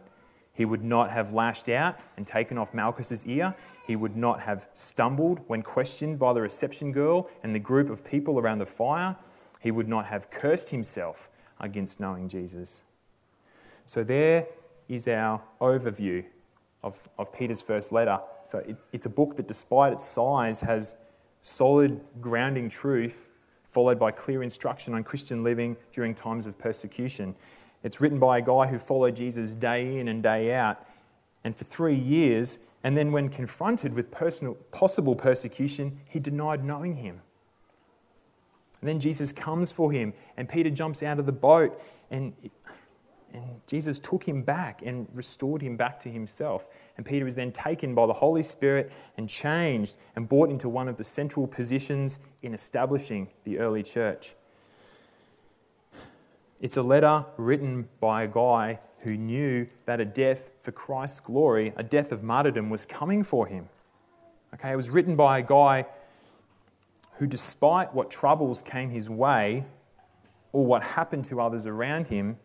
He 0.53 0.65
would 0.65 0.83
not 0.83 1.09
have 1.09 1.33
lashed 1.33 1.69
out 1.69 1.99
and 2.17 2.27
taken 2.27 2.57
off 2.57 2.73
Malchus's 2.73 3.25
ear. 3.25 3.55
He 3.87 3.95
would 3.95 4.15
not 4.15 4.41
have 4.41 4.67
stumbled 4.73 5.39
when 5.47 5.63
questioned 5.63 6.19
by 6.19 6.33
the 6.33 6.41
reception 6.41 6.91
girl 6.91 7.29
and 7.41 7.55
the 7.55 7.59
group 7.59 7.89
of 7.89 8.05
people 8.05 8.39
around 8.39 8.59
the 8.59 8.65
fire. 8.65 9.15
He 9.59 9.71
would 9.71 9.87
not 9.87 10.05
have 10.05 10.29
cursed 10.29 10.69
himself 10.69 11.29
against 11.59 11.99
knowing 11.99 12.27
Jesus. 12.27 12.83
So, 13.85 14.03
there 14.03 14.47
is 14.87 15.07
our 15.07 15.41
overview 15.59 16.25
of, 16.83 17.09
of 17.17 17.33
Peter's 17.33 17.61
first 17.61 17.91
letter. 17.91 18.19
So, 18.43 18.59
it, 18.59 18.77
it's 18.91 19.05
a 19.05 19.09
book 19.09 19.35
that, 19.37 19.47
despite 19.47 19.93
its 19.93 20.05
size, 20.05 20.61
has 20.61 20.97
solid 21.41 21.99
grounding 22.21 22.69
truth 22.69 23.29
followed 23.73 23.97
by 23.97 24.11
clear 24.11 24.43
instruction 24.43 24.93
on 24.93 25.03
Christian 25.03 25.43
living 25.43 25.75
during 25.91 26.13
times 26.13 26.45
of 26.45 26.59
persecution. 26.59 27.35
It's 27.81 27.99
written 27.99 28.19
by 28.19 28.37
a 28.37 28.41
guy 28.41 28.67
who 28.67 28.77
followed 28.77 29.15
Jesus 29.15 29.55
day 29.55 29.97
in 29.97 30.07
and 30.07 30.21
day 30.21 30.53
out, 30.53 30.85
and 31.43 31.55
for 31.55 31.63
three 31.63 31.95
years, 31.95 32.59
and 32.83 32.95
then 32.95 33.11
when 33.11 33.29
confronted 33.29 33.93
with 33.93 34.11
personal, 34.11 34.53
possible 34.71 35.15
persecution, 35.15 35.99
he 36.07 36.19
denied 36.19 36.63
knowing 36.63 36.97
him. 36.97 37.21
And 38.79 38.87
then 38.87 38.99
Jesus 38.99 39.33
comes 39.33 39.71
for 39.71 39.91
him, 39.91 40.13
and 40.37 40.47
Peter 40.47 40.69
jumps 40.69 41.01
out 41.01 41.17
of 41.17 41.25
the 41.25 41.31
boat, 41.31 41.81
and 42.11 42.33
And 43.33 43.61
Jesus 43.65 43.97
took 43.97 44.23
him 44.27 44.43
back 44.43 44.81
and 44.85 45.07
restored 45.13 45.61
him 45.61 45.75
back 45.75 45.99
to 46.01 46.09
himself. 46.09 46.67
And 46.97 47.05
Peter 47.05 47.25
is 47.25 47.35
then 47.35 47.51
taken 47.51 47.95
by 47.95 48.05
the 48.05 48.13
Holy 48.13 48.43
Spirit 48.43 48.91
and 49.17 49.27
changed 49.27 49.97
and 50.15 50.29
brought 50.29 50.51
into 50.51 50.69
one 50.69 50.87
of 50.87 50.97
the 50.97 51.03
central 51.03 51.47
positions 51.47 52.19
in 52.43 52.53
establishing 52.53 53.29
the 53.43 53.57
early 53.57 53.81
church. 53.81 54.35
It's 56.61 56.77
a 56.77 56.83
letter 56.83 57.25
written 57.37 57.89
by 57.99 58.23
a 58.23 58.27
guy 58.27 58.79
who 58.99 59.17
knew 59.17 59.67
that 59.85 59.99
a 59.99 60.05
death 60.05 60.51
for 60.61 60.71
Christ's 60.71 61.19
glory, 61.19 61.73
a 61.75 61.83
death 61.83 62.11
of 62.11 62.23
martyrdom, 62.23 62.69
was 62.69 62.85
coming 62.85 63.23
for 63.23 63.47
him. 63.47 63.67
Okay, 64.53 64.71
it 64.71 64.75
was 64.75 64.89
written 64.89 65.15
by 65.15 65.39
a 65.39 65.41
guy 65.41 65.87
who, 67.17 67.27
despite 67.27 67.93
what 67.93 68.09
troubles 68.09 68.61
came 68.61 68.91
his 68.91 69.09
way 69.09 69.65
or 70.53 70.65
what 70.65 70.83
happened 70.83 71.25
to 71.25 71.41
others 71.41 71.65
around 71.65 72.07
him, 72.07 72.37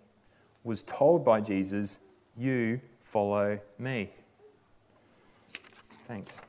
was 0.69 0.83
told 0.83 1.25
by 1.25 1.41
Jesus, 1.41 1.99
You 2.37 2.81
follow 3.01 3.59
me. 3.79 4.11
Thanks. 6.07 6.43